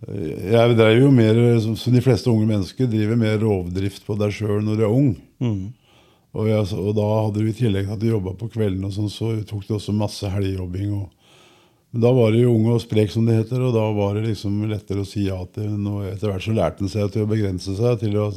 Jeg 0.05 0.77
driver 0.77 1.01
jo 1.01 1.09
mer, 1.17 1.41
som 1.65 1.97
de 1.97 2.05
fleste 2.05 2.29
unge 2.29 2.45
mennesker, 2.51 2.91
driver 2.91 3.17
mer 3.17 3.41
rovdrift 3.41 4.05
på 4.05 4.19
deg 4.21 4.37
sjøl 4.37 4.61
når 4.61 4.77
du 4.77 4.85
er 4.85 4.93
ung. 4.93 5.15
Mm. 5.41 5.73
Og, 6.37 6.45
jeg, 6.51 6.69
og, 6.77 6.93
da 6.93 7.09
hadde 7.09 7.41
du 7.41 7.49
i 7.49 7.57
tillegg 7.57 7.89
at 7.89 8.05
du 8.05 8.11
jobba 8.11 8.37
på 8.37 8.53
kvelden, 8.53 8.85
og 8.85 8.93
sånn, 8.93 9.09
så 9.09 9.33
tok 9.49 9.65
du 9.65 9.79
også 9.79 9.97
masse 9.97 10.29
helgejobbing. 10.29 10.93
og 11.01 11.09
men 11.93 12.01
da 12.01 12.09
var 12.11 12.31
det 12.33 12.41
jo 12.41 12.55
ung 12.55 12.71
og 12.73 12.81
sprek, 12.81 13.11
som 13.13 13.27
det 13.27 13.35
heter, 13.37 13.61
og 13.61 13.75
da 13.75 13.83
var 13.93 14.15
det 14.17 14.23
liksom 14.25 14.63
lettere 14.65 15.03
å 15.03 15.05
si 15.05 15.27
ja 15.27 15.37
til 15.53 15.75
noe. 15.77 16.07
Etter 16.09 16.31
hvert 16.31 16.41
så 16.41 16.53
lærte 16.57 16.81
han 16.81 16.89
seg 16.89 17.11
til 17.13 17.21
å 17.21 17.29
begrense 17.29 17.75
seg, 17.77 17.99
til 18.01 18.15
å 18.17 18.31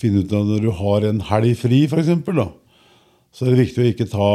finne 0.00 0.24
ut 0.24 0.32
at 0.34 0.48
når 0.48 0.64
du 0.64 0.72
har 0.74 1.06
en 1.06 1.20
helg 1.28 1.52
fri, 1.60 1.84
f.eks., 1.86 2.10
da, 2.26 2.48
så 3.30 3.46
er 3.46 3.52
det 3.52 3.60
viktig 3.60 3.84
å 3.84 3.86
ikke 3.92 4.08
ta, 4.10 4.30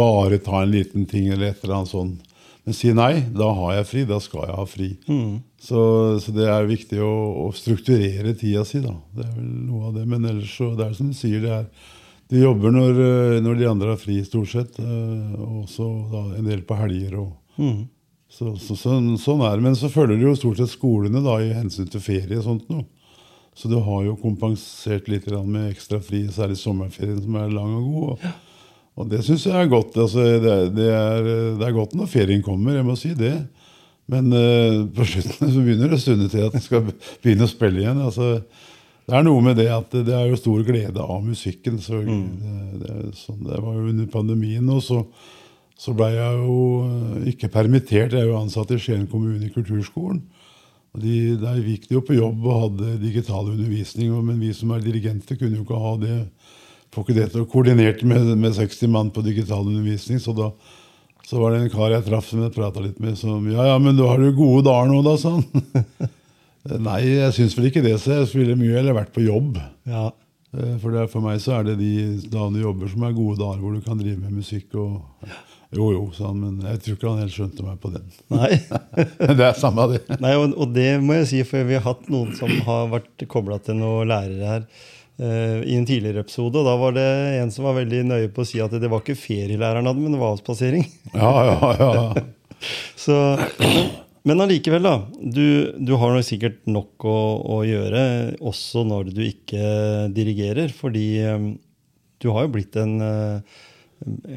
bare 0.00 0.38
ta 0.40 0.62
en 0.62 0.72
liten 0.72 1.04
ting 1.10 1.26
eller 1.28 1.50
et 1.50 1.60
eller 1.60 1.82
annet 1.82 1.92
sånt. 1.92 2.24
Men 2.64 2.76
si 2.76 2.92
nei, 2.96 3.12
da 3.36 3.50
har 3.58 3.74
jeg 3.78 3.88
fri, 3.90 4.04
da 4.08 4.16
skal 4.20 4.46
jeg 4.46 4.56
ha 4.56 4.64
fri. 4.68 4.88
Mm. 5.08 5.34
Så, 5.60 5.82
så, 6.24 6.32
det 6.36 6.48
er 6.48 6.68
viktig 6.68 7.02
å, 7.04 7.12
å, 7.44 7.50
strukturere 7.56 8.32
tida 8.36 8.64
si, 8.68 8.80
da. 8.84 8.94
Det 9.12 9.26
er 9.26 9.34
vel 9.34 9.50
noe 9.68 9.90
av 9.90 9.98
det. 9.98 10.06
Men 10.08 10.24
ellers 10.28 10.54
så 10.56 10.70
det 10.76 10.86
er 10.86 10.96
som 10.96 11.12
du 11.12 11.16
sier, 11.16 11.44
det 11.44 11.52
er 11.52 11.68
de 12.32 12.42
jobber 12.42 12.72
når, 12.72 13.02
når 13.44 13.60
de 13.60 13.68
andre 13.68 13.92
har 13.92 14.00
fri, 14.00 14.18
stort 14.24 14.52
sett. 14.52 14.80
Eh, 14.80 15.36
og 15.44 15.68
så 15.72 15.88
en 16.36 16.48
del 16.48 16.64
på 16.68 16.76
helger 16.80 17.20
og 17.20 17.30
Mm. 17.58 17.88
Så, 18.28 18.52
så, 18.60 18.76
så, 18.76 18.98
sånn 19.20 19.42
er 19.42 19.56
det. 19.56 19.64
Men 19.64 19.76
så 19.78 19.90
følger 19.92 20.20
jo 20.20 20.36
stort 20.38 20.60
sett 20.60 20.72
skolene 20.72 21.22
da, 21.24 21.38
i 21.42 21.54
hensyn 21.56 21.88
til 21.90 22.04
ferie 22.04 22.38
og 22.38 22.46
sånt 22.46 22.72
noe. 22.72 22.86
Så 23.58 23.66
du 23.70 23.78
har 23.82 24.04
jo 24.06 24.14
kompensert 24.20 25.08
litt 25.10 25.26
med 25.42 25.72
ekstra 25.72 25.98
fri, 26.04 26.22
særlig 26.30 26.60
sommerferien, 26.60 27.18
som 27.24 27.38
er 27.40 27.50
lang 27.50 27.72
og 27.74 27.88
god. 27.88 28.10
Og, 28.12 28.68
og 28.98 29.08
det 29.10 29.24
syns 29.26 29.48
jeg 29.48 29.58
er 29.58 29.72
godt. 29.72 29.96
Altså, 29.98 30.22
det, 30.44 30.52
det, 30.76 30.86
er, 30.94 31.24
det, 31.58 31.64
er, 31.66 31.74
godt 31.74 31.96
når 31.98 32.12
ferien 32.12 32.44
kommer, 32.46 32.76
jeg 32.76 32.86
må 32.86 32.94
si 32.98 33.10
det. 33.18 33.34
Men 34.08 34.30
uh, 34.30 34.86
på 34.94 35.04
slutten 35.10 35.50
så 35.50 35.64
begynner 35.64 35.90
det 35.90 35.98
å 35.98 36.04
stunde 36.04 36.28
til 36.30 36.46
at 36.46 36.54
en 36.54 36.64
skal 36.64 36.86
begynne 36.86 37.48
å 37.48 37.50
spille 37.50 37.82
igjen. 37.82 37.98
Altså, 38.04 38.36
det 39.08 39.16
er 39.16 39.26
noe 39.26 39.42
med 39.42 39.58
det 39.58 39.66
at 39.72 39.98
det 40.06 40.14
er 40.14 40.30
jo 40.30 40.38
stor 40.38 40.62
glede 40.68 41.02
av 41.02 41.26
musikken. 41.26 41.80
Så 41.82 41.98
mm. 42.04 42.24
det, 42.84 42.96
sånn, 43.18 43.42
det, 43.42 43.58
var 43.64 43.74
jo 43.74 43.88
under 43.90 44.08
pandemien 44.12 44.70
og 44.70 44.84
så 44.84 45.02
så 45.78 45.94
ble 45.94 46.08
jeg 46.10 46.40
jo 46.40 46.58
eh, 46.88 47.28
ikke 47.32 47.52
permittert. 47.54 48.14
Jeg 48.14 48.24
er 48.24 48.30
jo 48.32 48.40
ansatt 48.40 48.72
i 48.74 48.80
Skien 48.82 49.06
kommune 49.10 49.46
i 49.46 49.52
kulturskolen. 49.54 50.24
Og 50.96 51.04
de, 51.04 51.36
Der 51.38 51.60
gikk 51.62 51.86
de 51.86 51.98
jo 51.98 52.02
på 52.02 52.16
jobb 52.16 52.42
og 52.48 52.62
hadde 52.64 52.96
digital 53.02 53.52
undervisning. 53.52 54.10
Men 54.26 54.40
vi 54.42 54.50
som 54.56 54.72
er 54.74 54.82
dirigenter, 54.82 55.38
kunne 55.38 55.60
jo 55.60 55.66
ikke 55.66 55.78
ha 55.78 55.94
det. 56.02 56.18
Får 56.94 57.04
ikke 57.04 57.18
det 57.20 57.30
til 57.30 57.44
å 57.44 57.48
koordinert 57.52 58.02
med, 58.02 58.32
med 58.40 58.56
60 58.56 58.90
mann 58.90 59.12
på 59.14 59.22
digital 59.22 59.66
undervisning. 59.66 60.18
Så 60.24 60.34
da 60.34 60.50
så 61.28 61.36
var 61.36 61.52
det 61.52 61.58
en 61.60 61.72
kar 61.72 61.92
jeg 61.92 62.06
traff 62.06 62.24
som 62.30 62.40
jeg 62.40 62.54
prata 62.54 62.80
litt 62.80 63.00
med, 63.04 63.18
som 63.20 63.44
Ja, 63.52 63.66
ja, 63.68 63.74
men 63.82 63.98
du 63.98 64.06
har 64.08 64.16
jo 64.22 64.30
gode 64.32 64.62
dager 64.64 64.88
nå, 64.88 65.02
da, 65.04 65.12
sa 65.20 65.34
han. 65.34 66.08
Nei, 66.88 67.02
jeg 67.04 67.34
syns 67.36 67.56
vel 67.58 67.68
ikke 67.68 67.82
det, 67.84 67.98
så 68.00 68.14
jeg 68.14 68.30
spiller 68.30 68.56
mye 68.56 68.78
eller 68.80 68.96
vært 68.96 69.12
på 69.12 69.26
jobb. 69.26 69.58
Ja. 69.88 70.06
Eh, 70.56 70.78
for, 70.80 70.94
det, 70.94 71.04
for 71.12 71.24
meg 71.24 71.42
så 71.44 71.58
er 71.58 71.68
det 71.68 71.76
de 71.82 71.92
dagene 72.32 72.56
du 72.56 72.64
jobber, 72.64 72.88
som 72.88 73.04
er 73.04 73.16
gode 73.18 73.36
dager 73.42 73.60
hvor 73.60 73.76
du 73.76 73.84
kan 73.84 74.00
drive 74.00 74.16
med 74.22 74.40
musikk. 74.40 74.72
og... 74.80 75.28
Jo, 75.68 75.90
jo, 75.92 76.04
sa 76.16 76.30
han, 76.30 76.38
men 76.40 76.60
jeg 76.64 76.80
tror 76.80 76.94
ikke 76.96 77.10
han 77.10 77.18
helt 77.20 77.34
skjønte 77.34 77.64
meg 77.66 77.80
på 77.82 77.90
den. 77.92 78.06
Nei. 78.32 78.54
det 79.38 79.44
er 79.50 79.58
samme 79.58 79.84
det. 79.92 80.00
Nei, 80.16 80.32
og, 80.40 80.54
og, 80.56 80.72
det 80.72 80.90
må 81.04 81.18
jeg 81.20 81.28
si, 81.32 81.42
for 81.48 81.68
vi 81.68 81.76
har 81.76 81.84
hatt 81.84 82.08
noen 82.12 82.32
som 82.38 82.52
har 82.64 82.88
vært 82.94 83.26
kobla 83.28 83.60
til 83.64 83.76
noen 83.82 84.08
lærere 84.08 84.54
her 84.54 84.64
uh, 84.64 85.60
i 85.60 85.76
en 85.76 85.84
tidligere 85.88 86.24
episode. 86.24 86.56
Og 86.56 86.68
da 86.68 86.78
var 86.80 86.96
det 86.96 87.06
en 87.42 87.52
som 87.52 87.68
var 87.68 87.76
veldig 87.82 88.02
nøye 88.08 88.32
på 88.32 88.46
å 88.46 88.48
si 88.48 88.62
at 88.64 88.72
det 88.80 88.88
var 88.88 89.04
ikke 89.04 89.18
ferielæreren 89.20 89.90
hadde, 89.90 90.04
men 90.04 90.16
det 90.16 90.22
var 90.22 90.38
avspasering. 90.38 90.88
ja, 91.12 91.32
ja, 91.52 91.72
ja. 91.84 92.26
Så, 92.98 93.14
men 94.26 94.42
allikevel, 94.42 94.82
da. 94.82 94.96
Du, 95.20 95.76
du 95.78 95.92
har 96.00 96.10
nok 96.10 96.26
sikkert 96.26 96.64
nok 96.66 97.04
å, 97.06 97.18
å, 97.44 97.60
gjøre, 97.68 98.02
også 98.40 98.82
når 98.88 99.12
du 99.14 99.22
ikke 99.28 99.68
dirigerer. 100.16 100.72
Fordi 100.74 101.06
um, 101.28 101.52
du 102.18 102.32
har 102.34 102.48
jo 102.48 102.54
blitt 102.56 102.74
en 102.80 102.96
uh, 102.98 103.60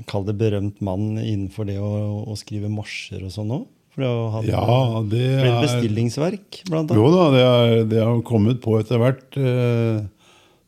Kall 0.09 0.25
det 0.25 0.37
berømt 0.39 0.79
mann 0.81 1.19
innenfor 1.19 1.67
det 1.69 1.77
å, 1.81 1.91
å 2.25 2.37
skrive 2.39 2.71
marsjer 2.71 3.21
og 3.27 3.33
sånn 3.33 3.53
òg? 3.59 3.69
For 3.91 4.03
det 4.05 4.09
har 4.33 4.45
ja, 4.47 5.01
det 5.11 5.25
er 5.35 5.57
bestillingsverk, 5.59 6.61
blant 6.69 6.93
annet? 6.93 6.97
Jo 6.97 7.09
da, 7.11 7.23
det, 7.33 7.41
er, 7.43 7.81
det 7.91 8.03
har 8.05 8.21
kommet 8.27 8.61
på 8.63 8.77
etter 8.79 9.01
hvert. 9.01 9.25
Eh, 9.35 9.99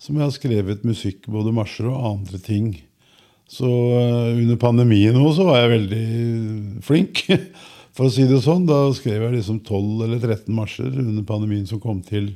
som 0.03 0.17
jeg 0.19 0.25
har 0.25 0.33
skrevet 0.35 0.83
musikk, 0.83 1.29
både 1.31 1.53
marsjer 1.55 1.88
og 1.88 2.01
andre 2.09 2.41
ting. 2.43 2.73
Så 3.47 3.69
eh, 3.69 4.41
under 4.41 4.59
pandemien 4.59 5.15
nå 5.15 5.31
så 5.35 5.47
var 5.47 5.62
jeg 5.62 5.71
veldig 5.77 6.03
flink, 6.83 7.23
for 7.95 8.09
å 8.09 8.13
si 8.13 8.27
det 8.27 8.41
sånn. 8.43 8.67
Da 8.67 8.85
skrev 8.97 9.29
jeg 9.29 9.38
liksom 9.38 9.63
12 9.63 10.03
eller 10.09 10.19
13 10.19 10.51
marsjer 10.57 10.91
under 10.91 11.23
pandemien 11.27 11.67
som 11.69 11.79
kom 11.83 12.03
til 12.03 12.33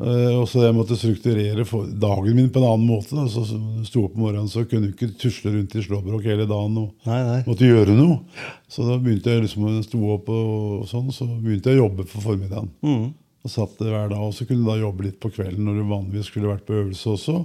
og 0.00 0.46
så 0.48 0.62
jeg 0.64 0.72
måtte 0.72 0.96
strukturere 0.96 1.64
dagen 2.00 2.36
min 2.36 2.48
på 2.52 2.60
en 2.62 2.66
annen 2.70 2.86
måte. 2.88 3.12
Da. 3.18 3.26
Så 3.28 3.44
sto 3.84 4.06
opp 4.06 4.14
om 4.16 4.24
morgenen, 4.24 4.48
så 4.48 4.64
kunne 4.64 4.88
du 4.88 4.94
ikke 4.94 5.10
tusle 5.20 5.52
rundt 5.52 5.76
i 5.76 5.82
slåbrok 5.84 6.24
hele 6.24 6.46
dagen 6.48 6.78
og 6.80 7.08
nei, 7.08 7.18
nei. 7.26 7.40
måtte 7.44 7.68
gjøre 7.68 7.96
noe. 7.98 8.22
Så 8.70 8.86
da 8.88 8.96
begynte 8.96 9.34
jeg 9.34 9.44
liksom 9.44 9.66
å 9.68 9.74
opp 10.14 10.30
og, 10.32 10.46
og, 10.80 10.86
sånn, 10.88 11.10
så 11.12 11.28
begynte 11.28 11.72
jeg 11.72 11.82
å 11.82 11.84
jobbe 11.84 12.06
for 12.08 12.30
formiddagen. 12.30 12.70
Mm. 12.80 13.10
Og 13.44 13.52
satt 13.52 13.76
hver 13.80 14.08
dag, 14.12 14.24
og 14.24 14.32
så 14.36 14.46
kunne 14.48 14.64
du 14.64 14.70
da 14.70 14.78
jobbe 14.80 15.04
litt 15.04 15.20
på 15.20 15.32
kvelden 15.34 15.68
når 15.68 15.80
du 15.80 15.92
vanligvis 15.92 16.32
skulle 16.32 16.52
vært 16.52 16.64
på 16.68 16.78
øvelse 16.80 17.14
også. 17.16 17.36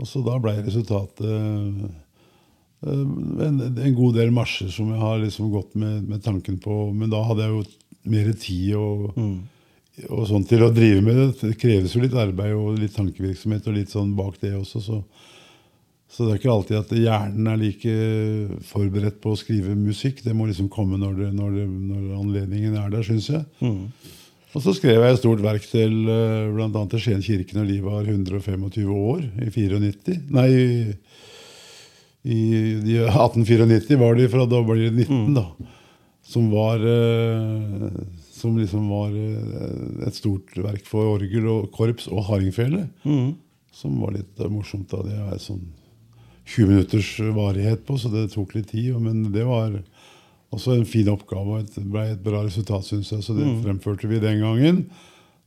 Og 0.00 0.08
så 0.08 0.24
da 0.26 0.36
ble 0.42 0.56
resultatet 0.64 1.22
uh, 1.22 1.86
en, 2.90 3.62
en, 3.68 3.94
god 3.94 4.18
del 4.18 4.34
marsjer 4.34 4.70
som 4.74 4.90
jeg 4.90 5.02
har 5.02 5.22
liksom 5.22 5.54
gått 5.54 5.78
med, 5.78 6.02
med, 6.08 6.22
tanken 6.26 6.58
på. 6.62 6.82
Men 6.96 7.14
da 7.14 7.22
hadde 7.30 7.46
jeg 7.46 7.54
jo 7.54 7.64
mer 8.10 8.34
tid 8.42 8.76
og 8.80 9.10
mm 9.14 9.40
og 10.08 10.28
sånn 10.28 10.46
til 10.48 10.64
å 10.64 10.70
drive 10.74 11.02
med 11.04 11.18
det. 11.18 11.26
Det 11.40 11.58
kreves 11.60 11.96
jo 11.96 12.04
litt 12.04 12.16
arbeid 12.16 12.54
og 12.56 12.78
litt 12.80 12.94
tankevirksomhet 12.96 13.66
og 13.68 13.76
litt 13.76 13.92
sånn 13.92 14.14
bak 14.18 14.38
det 14.42 14.54
også. 14.56 14.82
Så, 14.84 15.00
så 16.10 16.26
det 16.26 16.32
er 16.32 16.40
ikke 16.40 16.54
alltid 16.54 16.78
at 16.80 16.94
hjernen 16.96 17.50
er 17.52 17.60
like 17.60 17.96
forberedt 18.70 19.20
på 19.22 19.34
å 19.34 19.40
skrive 19.40 19.76
musikk. 19.78 20.24
Det 20.24 20.36
må 20.36 20.48
liksom 20.50 20.70
komme 20.72 21.00
når, 21.00 21.18
det, 21.18 21.30
når, 21.36 21.58
det, 21.58 21.66
når 21.90 22.08
anledningen 22.22 22.78
er 22.80 22.94
der, 22.94 23.06
syns 23.06 23.30
jeg. 23.32 23.44
Mm. 23.60 23.84
Og 24.50 24.64
så 24.64 24.74
skrev 24.74 24.98
jeg 24.98 25.14
et 25.14 25.20
stort 25.20 25.42
verk 25.44 25.66
til 25.70 25.92
eh, 26.10 26.48
bl.a. 26.50 26.86
til 26.90 27.02
Skien 27.02 27.20
kirke 27.22 27.54
når 27.54 27.68
de 27.70 27.76
var 27.84 28.08
125 28.08 28.88
år, 28.90 29.20
i 29.46 29.50
94. 29.54 30.16
Nei, 30.34 30.48
i, 30.50 30.70
i 32.26 32.40
1894 33.06 34.00
var 34.00 34.18
de, 34.18 34.26
fra 34.32 34.48
da 34.50 34.62
blir 34.66 34.88
det 34.88 35.06
19, 35.06 35.20
mm. 35.28 35.36
da. 35.38 35.46
Som 36.30 36.50
var 36.52 36.82
uh, 36.82 37.86
som 38.40 38.56
liksom 38.58 38.88
var 38.90 39.14
eh, 39.16 40.06
et 40.08 40.16
stort 40.16 40.56
verk 40.56 40.88
for 40.88 41.16
orgel 41.18 41.46
og 41.52 41.70
korps 41.76 42.08
og 42.10 42.24
hardingfele. 42.30 42.86
Mm. 43.04 43.34
Som 43.76 44.00
var 44.02 44.16
litt 44.16 44.40
morsomt. 44.50 44.90
da, 44.90 45.04
Det 45.06 45.18
er 45.20 45.42
sånn 45.42 45.68
20 46.50 46.72
minutters 46.72 47.10
varighet 47.36 47.84
på, 47.86 47.98
så 48.00 48.10
det 48.10 48.30
tok 48.32 48.56
litt 48.56 48.72
tid. 48.72 48.96
Men 48.98 49.28
det 49.34 49.44
var 49.46 49.76
også 50.50 50.74
en 50.74 50.88
fin 50.88 51.08
oppgave 51.12 51.60
og 51.60 51.70
det 51.76 51.86
ble 51.86 52.08
et 52.10 52.24
bra 52.24 52.42
resultat, 52.46 52.88
syns 52.88 53.12
jeg. 53.12 53.22
Så 53.22 53.36
det 53.36 53.46
mm. 53.46 53.60
fremførte 53.66 54.10
vi 54.10 54.22
den 54.22 54.42
gangen 54.42 54.84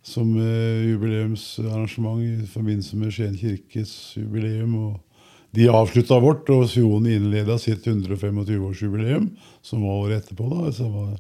som 0.04 0.36
eh, 0.36 0.84
jubileumsarrangement 0.92 2.24
i 2.24 2.48
forbindelse 2.52 3.00
med 3.00 3.16
Skien 3.16 3.36
kirkes 3.40 4.14
jubileum. 4.20 4.76
og 4.76 5.02
de 5.54 5.68
avslutta 5.70 6.18
vårt, 6.18 6.50
og 6.50 6.66
Sion 6.72 7.06
innleda 7.06 7.60
sitt 7.62 7.86
125-årsjubileum, 7.86 9.28
som 9.62 9.84
var 9.86 10.00
året 10.02 10.24
etterpå. 10.24 10.48
da, 10.50 10.72
så 10.74 10.88
var, 10.90 11.12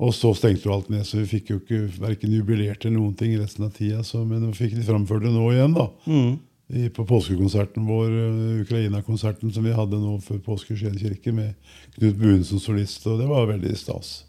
Og 0.00 0.14
så 0.16 0.30
stengte 0.32 0.64
jo 0.64 0.72
alt 0.72 0.88
ned, 0.88 1.04
så 1.04 1.18
vi 1.20 1.26
fikk 1.28 1.50
jo 1.52 1.58
ikke 1.60 1.82
verken 2.00 2.32
jubilert 2.32 2.86
eller 2.86 2.96
noen 2.96 3.16
ting 3.20 3.34
resten 3.36 3.66
av 3.66 3.74
tida. 3.76 4.00
Men 4.24 4.46
vi 4.48 4.54
fikk 4.62 4.78
de 4.78 4.86
framført 4.86 5.26
det 5.26 5.32
nå 5.34 5.44
igjen, 5.52 5.76
da. 5.76 5.90
I, 6.70 6.86
på 6.94 7.02
påskekonserten 7.02 7.82
vår, 7.84 8.12
uh, 8.14 8.60
Ukraina-konserten 8.62 9.50
som 9.52 9.64
vi 9.66 9.74
hadde 9.74 9.98
nå 9.98 10.14
før 10.22 10.38
påske 10.44 10.76
i 10.76 10.78
Skien 10.78 10.96
kirke, 10.96 11.34
med 11.34 11.56
Knut 11.96 12.16
Buen 12.20 12.44
som 12.46 12.62
solist. 12.62 13.04
Og 13.10 13.18
det 13.20 13.26
var 13.28 13.50
veldig 13.50 13.74
stas. 13.76 14.20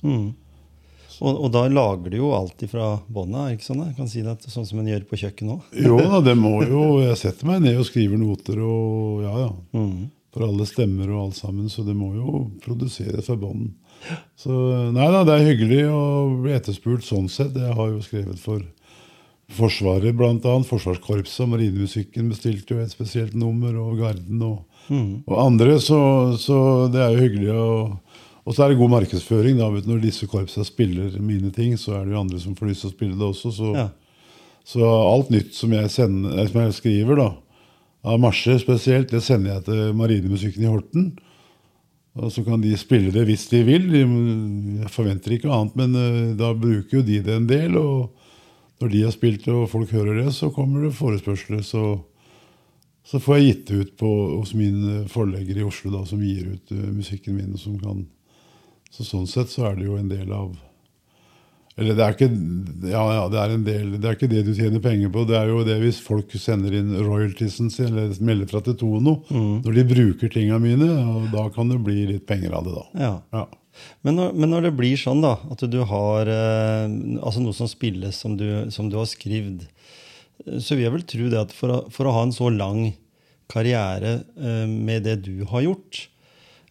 Og, 1.21 1.37
og 1.37 1.51
da 1.53 1.67
lager 1.69 2.09
du 2.09 2.17
jo 2.17 2.31
alt 2.33 2.63
ifra 2.65 2.95
bånda, 3.07 3.51
ikke 3.53 3.67
sånn? 3.67 3.83
Jeg 3.91 3.97
kan 3.99 4.09
si 4.09 4.23
det 4.25 4.35
sånn 4.49 4.65
som 4.67 4.81
en 4.81 4.89
gjør 4.89 5.05
på 5.07 5.21
kjøkken 5.21 5.53
òg. 5.53 5.67
Jo 5.85 5.99
da, 6.01 6.19
det 6.25 6.33
må 6.39 6.55
jo 6.65 6.85
Jeg 7.03 7.19
setter 7.21 7.47
meg 7.47 7.61
ned 7.63 7.77
og 7.77 7.85
skriver 7.87 8.19
noter 8.19 8.59
og 8.65 9.21
ja, 9.27 9.35
ja. 9.45 9.51
For 10.33 10.47
alle 10.47 10.65
stemmer 10.65 11.11
og 11.11 11.27
alt 11.27 11.37
sammen. 11.37 11.69
Så 11.69 11.85
det 11.85 11.93
må 11.95 12.13
jo 12.15 12.47
produseres 12.63 13.27
fra 13.27 13.37
bånn. 13.37 13.69
Så 14.39 14.51
nei 14.95 15.07
da, 15.13 15.23
det 15.27 15.35
er 15.35 15.49
hyggelig 15.51 15.81
å 15.93 16.03
bli 16.41 16.53
etterspurt 16.57 17.05
sånn 17.05 17.29
sett. 17.29 17.57
Jeg 17.57 17.75
har 17.77 17.91
jo 17.91 18.01
skrevet 18.05 18.39
for 18.41 18.63
Forsvaret, 19.51 20.15
annet. 20.15 20.67
Forsvarskorpset 20.69 21.49
Marinemusikken 21.51 22.29
bestilte 22.31 22.71
jo 22.75 22.79
et 22.79 22.93
spesielt 22.93 23.33
nummer, 23.35 23.75
og 23.83 23.99
Garden 23.99 24.39
og, 24.47 24.61
og 25.27 25.37
andre. 25.41 25.75
Så, 25.83 25.99
så 26.39 26.87
det 26.93 27.01
er 27.03 27.17
jo 27.17 27.25
hyggelig 27.25 27.51
å 27.51 27.67
og 28.41 28.55
så 28.55 28.63
er 28.65 28.71
det 28.71 28.79
god 28.79 28.89
markedsføring. 28.95 29.57
da, 29.59 29.69
vet 29.69 29.85
du, 29.85 29.91
Når 29.91 30.01
disse 30.01 30.27
korpsene 30.27 30.65
spiller 30.65 31.13
mine 31.21 31.51
ting, 31.53 31.77
så 31.77 31.99
er 31.99 32.05
det 32.05 32.15
jo 32.15 32.21
andre 32.23 32.39
som 32.41 32.55
får 32.57 32.71
lyst 32.71 32.81
til 32.85 32.89
å 32.89 32.95
spille 32.95 33.17
det 33.17 33.27
også. 33.27 33.51
Så, 33.53 33.73
Ja. 33.75 33.89
så 34.65 34.81
alt 34.81 35.29
nytt 35.29 35.53
som 35.53 35.71
jeg, 35.71 35.89
sender, 35.89 36.39
eh, 36.39 36.47
som 36.47 36.61
jeg 36.61 36.73
skriver, 36.73 37.15
da, 37.15 37.33
av 38.03 38.19
marsjer 38.19 38.57
spesielt, 38.57 39.11
det 39.11 39.21
sender 39.21 39.53
jeg 39.53 39.65
til 39.65 39.93
Marinemusikken 39.93 40.63
i 40.63 40.71
Horten. 40.71 41.17
Og 42.19 42.31
så 42.33 42.43
kan 42.43 42.59
de 42.59 42.73
spille 42.75 43.11
det 43.13 43.23
hvis 43.29 43.47
de 43.51 43.61
vil. 43.63 43.87
Jeg 43.95 44.91
forventer 44.91 45.37
ikke 45.37 45.51
annet, 45.51 45.77
men 45.79 45.95
eh, 45.95 46.33
da 46.39 46.51
bruker 46.57 46.99
jo 46.99 47.03
de 47.07 47.21
det 47.23 47.35
en 47.37 47.47
del. 47.47 47.77
Og 47.79 48.81
når 48.81 48.91
de 48.91 49.03
har 49.05 49.13
spilt 49.15 49.45
det, 49.45 49.53
og 49.55 49.69
folk 49.71 49.93
hører 49.95 50.19
det, 50.19 50.31
så 50.35 50.51
kommer 50.51 50.83
det 50.83 50.95
forespørsler. 50.97 51.61
Så, 51.63 52.01
så 53.07 53.21
får 53.21 53.37
jeg 53.37 53.47
gitt 53.47 53.63
det 53.69 53.79
ut 53.79 53.93
på, 54.01 54.09
hos 54.39 54.51
min 54.57 54.81
eh, 54.89 55.07
forlegger 55.11 55.61
i 55.61 55.67
Oslo, 55.67 55.93
da, 55.93 56.03
som 56.09 56.23
gir 56.25 56.51
ut 56.57 56.75
eh, 56.75 56.89
musikken 56.91 57.39
min. 57.39 57.55
kan 57.79 58.03
så 58.91 59.07
sånn 59.07 59.29
sett 59.29 59.47
så 59.47 59.69
er 59.69 59.79
det 59.79 59.87
jo 59.87 59.95
en 59.95 60.11
del 60.11 60.33
av 60.35 60.51
Eller 61.79 61.95
det 61.95 62.03
er 62.03 62.15
ikke 62.15 62.27
ja, 62.91 63.03
ja, 63.15 63.21
det 63.31 63.39
er 63.39 63.53
en 63.55 63.63
del, 63.63 63.93
det 63.95 64.09
er 64.09 64.17
ikke 64.17 64.29
det 64.31 64.43
du 64.47 64.51
tjener 64.57 64.83
penger 64.83 65.11
på. 65.13 65.23
Det 65.29 65.37
er 65.39 65.47
jo 65.51 65.61
det 65.67 65.77
hvis 65.83 66.01
folk 66.03 66.33
sender 66.35 66.75
inn 66.75 66.91
royaltiesen 66.99 67.71
sin, 67.71 67.93
eller 67.93 68.11
melder 68.19 68.49
fra 68.51 68.61
til 68.65 68.75
Tono, 68.81 69.21
når 69.31 69.79
de 69.79 69.87
bruker 69.93 70.31
tinga 70.33 70.59
mine. 70.61 70.89
og 71.13 71.31
Da 71.31 71.47
kan 71.55 71.71
det 71.71 71.79
bli 71.85 72.05
litt 72.09 72.27
penger 72.29 72.57
av 72.59 72.67
det, 72.67 72.75
da. 72.75 72.85
Ja. 72.99 73.15
Ja. 73.37 73.47
Men 74.03 74.17
når, 74.19 74.33
men 74.35 74.51
når 74.51 74.67
det 74.67 74.73
blir 74.77 74.99
sånn, 74.99 75.23
da, 75.23 75.37
at 75.53 75.63
du 75.71 75.79
har 75.87 76.29
eh, 76.29 76.91
altså 77.21 77.43
noe 77.43 77.55
som 77.55 77.69
spilles 77.71 78.19
som 78.19 78.35
du, 78.37 78.47
som 78.73 78.89
du 78.91 78.97
har 78.99 79.07
skrevet, 79.09 79.63
så 80.59 80.75
vil 80.75 80.87
jeg 80.87 80.95
vel 80.97 81.07
tro 81.07 81.29
det 81.31 81.39
at 81.39 81.55
for 81.55 81.71
å, 81.71 81.79
for 81.93 82.09
å 82.09 82.15
ha 82.17 82.25
en 82.27 82.35
så 82.35 82.49
lang 82.51 82.91
karriere 83.51 84.21
eh, 84.35 84.65
med 84.67 85.05
det 85.07 85.21
du 85.27 85.45
har 85.51 85.65
gjort, 85.69 86.05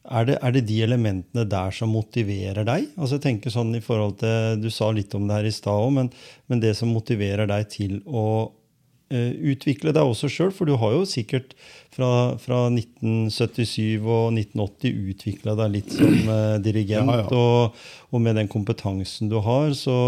er 0.09 0.28
det, 0.30 0.37
er 0.40 0.54
det 0.54 0.62
de 0.69 0.78
elementene 0.83 1.45
der 1.49 1.75
som 1.76 1.92
motiverer 1.92 2.64
deg? 2.64 2.88
Altså 2.97 3.19
jeg 3.19 3.25
tenker 3.26 3.52
sånn 3.52 3.75
i 3.76 3.83
forhold 3.85 4.16
til, 4.23 4.62
Du 4.62 4.71
sa 4.73 4.88
litt 4.97 5.12
om 5.14 5.26
det 5.28 5.37
her 5.37 5.50
i 5.50 5.52
stad 5.52 5.76
òg, 5.76 5.92
men, 5.99 6.09
men 6.49 6.62
det 6.62 6.73
som 6.78 6.92
motiverer 6.95 7.50
deg 7.50 7.69
til 7.69 7.99
å 8.09 8.25
uh, 8.49 9.33
utvikle 9.52 9.92
deg 9.92 10.09
også 10.09 10.30
sjøl, 10.33 10.54
for 10.57 10.71
du 10.71 10.78
har 10.80 10.95
jo 10.97 11.04
sikkert 11.09 11.52
fra, 11.92 12.38
fra 12.40 12.62
1977 12.73 14.00
og 14.00 14.33
1980 14.38 15.11
utvikla 15.12 15.57
deg 15.61 15.75
litt 15.76 15.92
som 15.92 16.16
uh, 16.33 16.57
dirigent. 16.64 17.12
Ja, 17.12 17.26
ja. 17.26 17.28
Og, 17.28 17.85
og 18.11 18.25
med 18.25 18.40
den 18.40 18.49
kompetansen 18.50 19.28
du 19.28 19.37
har, 19.45 19.75
så, 19.76 19.99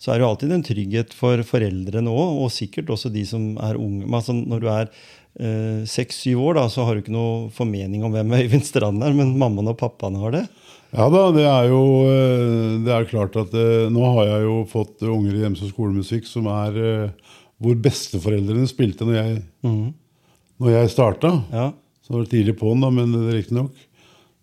så 0.00 0.14
er 0.14 0.16
det 0.16 0.24
jo 0.24 0.32
alltid 0.32 0.56
en 0.56 0.66
trygghet 0.70 1.12
for 1.16 1.44
foreldrene 1.44 2.08
òg, 2.08 2.40
og 2.40 2.54
sikkert 2.56 2.94
også 2.96 3.12
de 3.12 3.28
som 3.28 3.52
er 3.60 3.76
unge. 3.76 4.06
Men 4.06 4.18
altså, 4.22 4.36
når 4.40 4.64
du 4.64 4.72
er 4.72 4.90
seks-syv 5.36 6.40
år, 6.40 6.54
da, 6.56 6.62
så 6.72 6.86
har 6.86 6.96
du 6.96 7.02
ikke 7.02 7.12
noe 7.12 7.50
formening 7.52 8.06
om 8.06 8.14
hvem 8.14 8.30
Øyvind 8.38 8.64
Strand 8.64 9.04
er, 9.04 9.12
men 9.12 9.34
mammaen 9.36 9.68
og 9.68 9.76
pappaen 9.80 10.16
har 10.22 10.32
det. 10.32 10.46
Ja 10.94 11.08
da, 11.10 11.26
det 11.34 11.44
er 11.44 11.66
jo 11.68 11.80
eh, 12.08 12.76
det 12.86 12.92
er 12.94 13.08
klart 13.10 13.34
at 13.40 13.54
eh, 13.58 13.88
Nå 13.92 14.04
har 14.16 14.30
jeg 14.30 14.46
jo 14.46 14.56
fått 14.70 15.02
unger 15.02 15.34
i 15.34 15.42
Hjemse 15.42 15.70
skolemusikk 15.72 16.28
som 16.28 16.46
er 16.52 16.78
eh, 16.80 17.34
hvor 17.62 17.76
besteforeldrene 17.82 18.68
spilte 18.68 19.06
når 19.08 19.16
jeg, 19.16 19.36
når 19.64 20.72
jeg 20.74 20.90
starta. 20.92 21.30
Ja. 21.48 21.70
Så 22.04 22.12
var 22.12 22.26
det 22.26 22.34
tidlig 22.34 22.54
på'n, 22.60 22.82
da, 22.84 22.90
men 22.92 23.14
riktignok. 23.32 23.72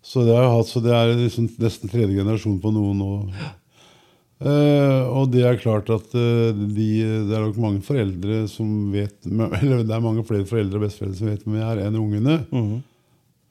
Så 0.02 0.24
det, 0.26 0.34
har 0.34 0.48
jeg 0.48 0.54
hatt, 0.56 0.70
så 0.72 0.82
det 0.82 0.96
er 0.98 1.12
liksom 1.20 1.46
nesten 1.62 1.92
tredje 1.92 2.16
generasjon 2.16 2.58
på 2.58 2.72
noen 2.74 2.98
nå. 2.98 3.12
Eh, 4.44 5.02
og 5.08 5.30
det 5.32 5.44
er 5.48 5.60
klart 5.60 5.88
at 5.92 6.10
uh, 6.12 6.50
de, 6.52 6.88
det 7.24 7.32
er 7.32 7.46
nok 7.46 7.60
mange 7.62 7.80
foreldre 7.84 8.42
som 8.52 8.90
vet 8.92 9.14
Eller 9.62 9.86
det 9.86 9.94
er 9.94 10.04
mange 10.04 10.24
flere 10.28 10.44
foreldre 10.48 10.76
og 10.76 10.84
besteforeldre 10.84 11.16
som 11.16 11.30
vet 11.30 11.46
hvem 11.46 11.56
jeg 11.62 11.70
er, 11.70 11.80
enn 11.86 11.96
ungene. 12.00 12.36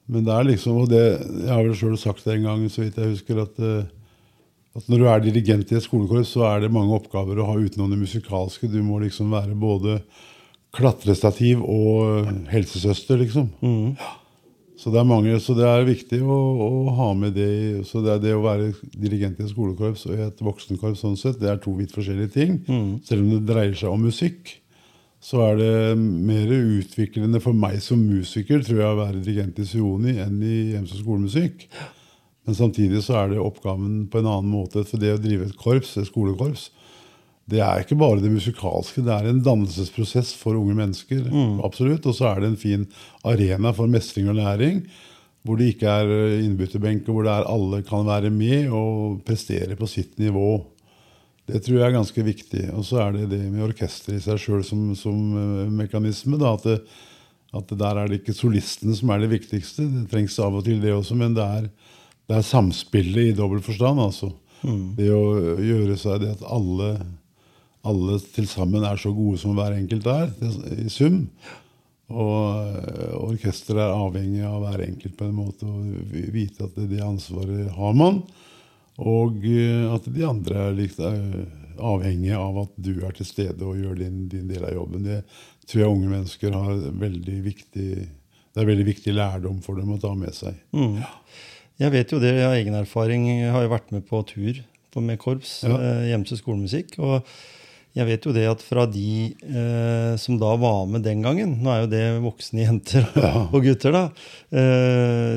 Men 0.04 0.26
det 0.26 0.34
er 0.36 0.46
liksom, 0.52 0.78
og 0.84 0.92
det, 0.92 1.02
jeg 1.16 1.50
har 1.50 1.64
vel 1.64 1.76
sjøl 1.80 1.98
sagt 1.98 2.26
det 2.28 2.36
en 2.36 2.46
gang, 2.46 2.64
så 2.70 2.84
vidt 2.84 3.00
jeg 3.00 3.14
husker, 3.16 3.42
at, 3.42 3.58
uh, 3.58 4.78
at 4.78 4.90
når 4.92 5.02
du 5.02 5.08
er 5.10 5.24
dirigent 5.24 5.72
i 5.72 5.80
et 5.80 5.86
skolekorps, 5.86 6.36
så 6.36 6.46
er 6.52 6.62
det 6.62 6.74
mange 6.74 6.94
oppgaver 6.94 7.40
å 7.40 7.48
ha 7.50 7.58
utenom 7.58 7.90
det 7.90 7.98
musikalske. 8.04 8.70
Du 8.70 8.78
må 8.86 9.00
liksom 9.02 9.34
være 9.34 9.56
både 9.58 9.98
klatrestativ 10.74 11.62
og 11.62 12.30
helsesøster, 12.50 13.18
liksom. 13.22 13.50
Så 14.84 14.90
det 14.92 14.98
er 15.00 15.06
mange, 15.08 15.32
så 15.40 15.54
det 15.56 15.64
er 15.64 15.86
viktig 15.88 16.18
å, 16.28 16.34
å 16.60 16.90
ha 16.92 17.06
med 17.16 17.32
det 17.38 17.86
Så 17.88 18.02
det, 18.04 18.18
er 18.18 18.20
det 18.20 18.34
å 18.36 18.42
være 18.44 18.66
dirigent 18.92 19.38
i 19.40 19.46
et 19.46 19.54
skolekorps 19.54 20.02
og 20.10 20.18
i 20.18 20.26
et 20.26 20.42
voksenkorps, 20.44 21.00
sånn 21.00 21.16
sett, 21.16 21.38
det 21.40 21.48
er 21.48 21.62
to 21.62 21.72
vidt 21.78 21.94
forskjellige 21.96 22.34
ting. 22.34 22.58
Selv 23.08 23.24
om 23.24 23.30
det 23.32 23.46
dreier 23.48 23.72
seg 23.80 23.94
om 23.94 24.04
musikk, 24.04 24.58
så 25.24 25.40
er 25.40 25.56
det 25.56 25.96
mer 25.96 26.52
utviklende 26.52 27.40
for 27.40 27.56
meg 27.56 27.78
som 27.80 28.02
musiker 28.04 28.60
tror 28.60 28.82
jeg, 28.82 28.90
å 28.90 29.00
være 29.00 29.22
dirigent 29.24 29.62
i 29.62 29.64
Sioni 29.70 30.18
enn 30.20 30.36
i 30.44 30.56
Hjemse 30.74 31.00
skolemusikk. 31.00 31.64
Men 32.44 32.58
samtidig 32.58 33.00
så 33.06 33.22
er 33.22 33.32
det 33.32 33.40
oppgaven 33.40 34.02
på 34.12 34.20
en 34.20 34.28
annen 34.28 34.52
måte. 34.52 34.84
For 34.84 35.00
det 35.00 35.14
å 35.14 35.22
drive 35.22 35.48
et 35.48 35.56
korps, 35.56 35.94
et 35.96 36.10
skolekorps, 36.10 36.68
det 37.50 37.60
er 37.60 37.82
ikke 37.82 37.98
bare 38.00 38.22
det 38.22 38.32
musikalske, 38.32 39.02
det 39.04 39.12
er 39.12 39.28
en 39.28 39.42
dannelsesprosess 39.44 40.32
for 40.40 40.56
unge 40.56 40.76
mennesker. 40.78 41.26
absolutt, 41.64 42.06
Og 42.06 42.14
så 42.16 42.30
er 42.30 42.40
det 42.40 42.52
en 42.52 42.60
fin 42.60 42.86
arena 43.22 43.72
for 43.72 43.86
mestring 43.86 44.30
og 44.32 44.38
læring. 44.38 44.86
Hvor 45.44 45.58
det 45.60 45.74
ikke 45.74 45.90
er 45.92 46.40
innbytterbenker, 46.40 47.12
hvor 47.12 47.26
det 47.26 47.34
er 47.34 47.50
alle 47.52 47.82
kan 47.84 48.06
være 48.06 48.30
med 48.32 48.70
og 48.72 49.20
prestere 49.26 49.76
på 49.76 49.86
sitt 49.86 50.16
nivå. 50.18 50.64
Det 51.44 51.60
tror 51.60 51.76
jeg 51.76 51.86
er 51.90 51.98
ganske 51.98 52.22
viktig. 52.24 52.62
Og 52.72 52.84
så 52.88 53.02
er 53.02 53.12
det 53.12 53.26
det 53.34 53.42
med 53.52 53.66
orkester 53.66 54.16
i 54.16 54.22
seg 54.24 54.40
sjøl 54.40 54.62
som, 54.64 54.94
som 54.96 55.18
eh, 55.36 55.68
mekanisme. 55.68 56.38
Da, 56.40 56.54
at, 56.56 56.64
det, 56.64 56.78
at 57.52 57.74
der 57.76 58.00
er 58.00 58.08
det 58.08 58.22
ikke 58.22 58.36
solistene 58.36 58.96
som 58.96 59.12
er 59.12 59.20
det 59.20 59.34
viktigste. 59.34 59.84
Det 59.84 60.06
trengs 60.08 60.38
av 60.40 60.56
og 60.56 60.64
til, 60.64 60.80
det 60.80 60.94
også, 60.96 61.18
men 61.20 61.36
det 61.36 61.44
er, 61.44 61.68
det 62.24 62.38
er 62.38 62.48
samspillet 62.48 63.34
i 63.34 63.36
dobbel 63.36 63.60
forstand. 63.64 64.00
Altså. 64.00 64.32
Det 64.96 65.10
å 65.12 65.58
gjøre 65.60 65.98
seg 66.00 66.22
det 66.22 66.30
at 66.38 66.46
alle, 66.48 66.94
alle 67.84 68.18
til 68.34 68.46
sammen 68.48 68.84
er 68.86 68.96
så 69.00 69.12
gode 69.14 69.38
som 69.42 69.56
hver 69.58 69.76
enkelt 69.76 70.06
er, 70.10 70.30
i 70.84 70.88
sum. 70.92 71.24
Og 72.12 72.68
eh, 72.68 73.12
orkesteret 73.16 73.80
er 73.86 73.96
avhengig 73.96 74.42
av 74.44 74.60
hver 74.64 74.82
enkelt 74.86 75.16
på 75.18 75.28
en 75.28 75.36
måte. 75.38 75.68
Og 75.68 76.14
vite 76.34 76.66
at 76.66 76.76
det, 76.76 77.00
ansvaret 77.04 77.70
har 77.76 77.94
man. 77.96 78.22
Og 79.02 79.40
eh, 79.48 79.86
at 79.94 80.08
de 80.12 80.26
andre 80.28 80.66
er 80.68 80.76
litt 80.78 81.00
eh, 81.00 81.38
avhengige 81.80 82.38
av 82.38 82.60
at 82.66 82.74
du 82.76 82.92
er 83.06 83.16
til 83.16 83.26
stede 83.26 83.64
og 83.66 83.80
gjør 83.80 83.96
din, 84.02 84.26
din 84.32 84.50
del 84.50 84.66
av 84.68 84.76
jobben. 84.76 85.06
Det 85.08 85.22
tror 85.68 85.82
jeg 85.82 85.94
unge 85.96 86.12
mennesker 86.12 86.54
har 86.54 86.84
veldig 87.00 87.38
viktig 87.46 87.88
Det 88.54 88.62
er 88.62 88.68
veldig 88.68 88.84
viktig 88.86 89.14
lærdom 89.16 89.56
for 89.64 89.80
dem 89.80 89.96
å 89.96 89.98
ta 89.98 90.12
med 90.14 90.36
seg. 90.36 90.54
Jeg 91.80 91.90
vet 91.90 92.12
jo 92.14 92.20
det 92.22 92.36
av 92.44 92.52
egen 92.54 92.76
erfaring. 92.78 93.24
Jeg 93.42 93.50
har 93.50 93.64
jo 93.64 93.72
vært 93.72 93.90
med 93.90 94.04
på 94.06 94.20
tur 94.28 94.60
med 95.02 95.18
korps, 95.18 95.64
Ja. 95.66 95.74
eh, 95.74 96.22
til 96.22 96.38
skolemusikk. 96.38 96.98
Og 97.02 97.24
jeg 97.94 98.06
vet 98.08 98.24
jo 98.26 98.32
det 98.34 98.44
at 98.50 98.62
fra 98.66 98.84
de 98.90 99.34
eh, 99.46 100.16
som 100.18 100.34
da 100.40 100.56
var 100.58 100.84
med 100.90 101.04
den 101.06 101.20
gangen 101.22 101.52
Nå 101.62 101.70
er 101.70 101.84
jo 101.84 101.90
det 101.92 102.04
voksne 102.24 102.64
jenter 102.64 103.06
og 103.54 103.60
gutter, 103.62 103.94
da. 103.94 104.04
Eh, 104.50 105.36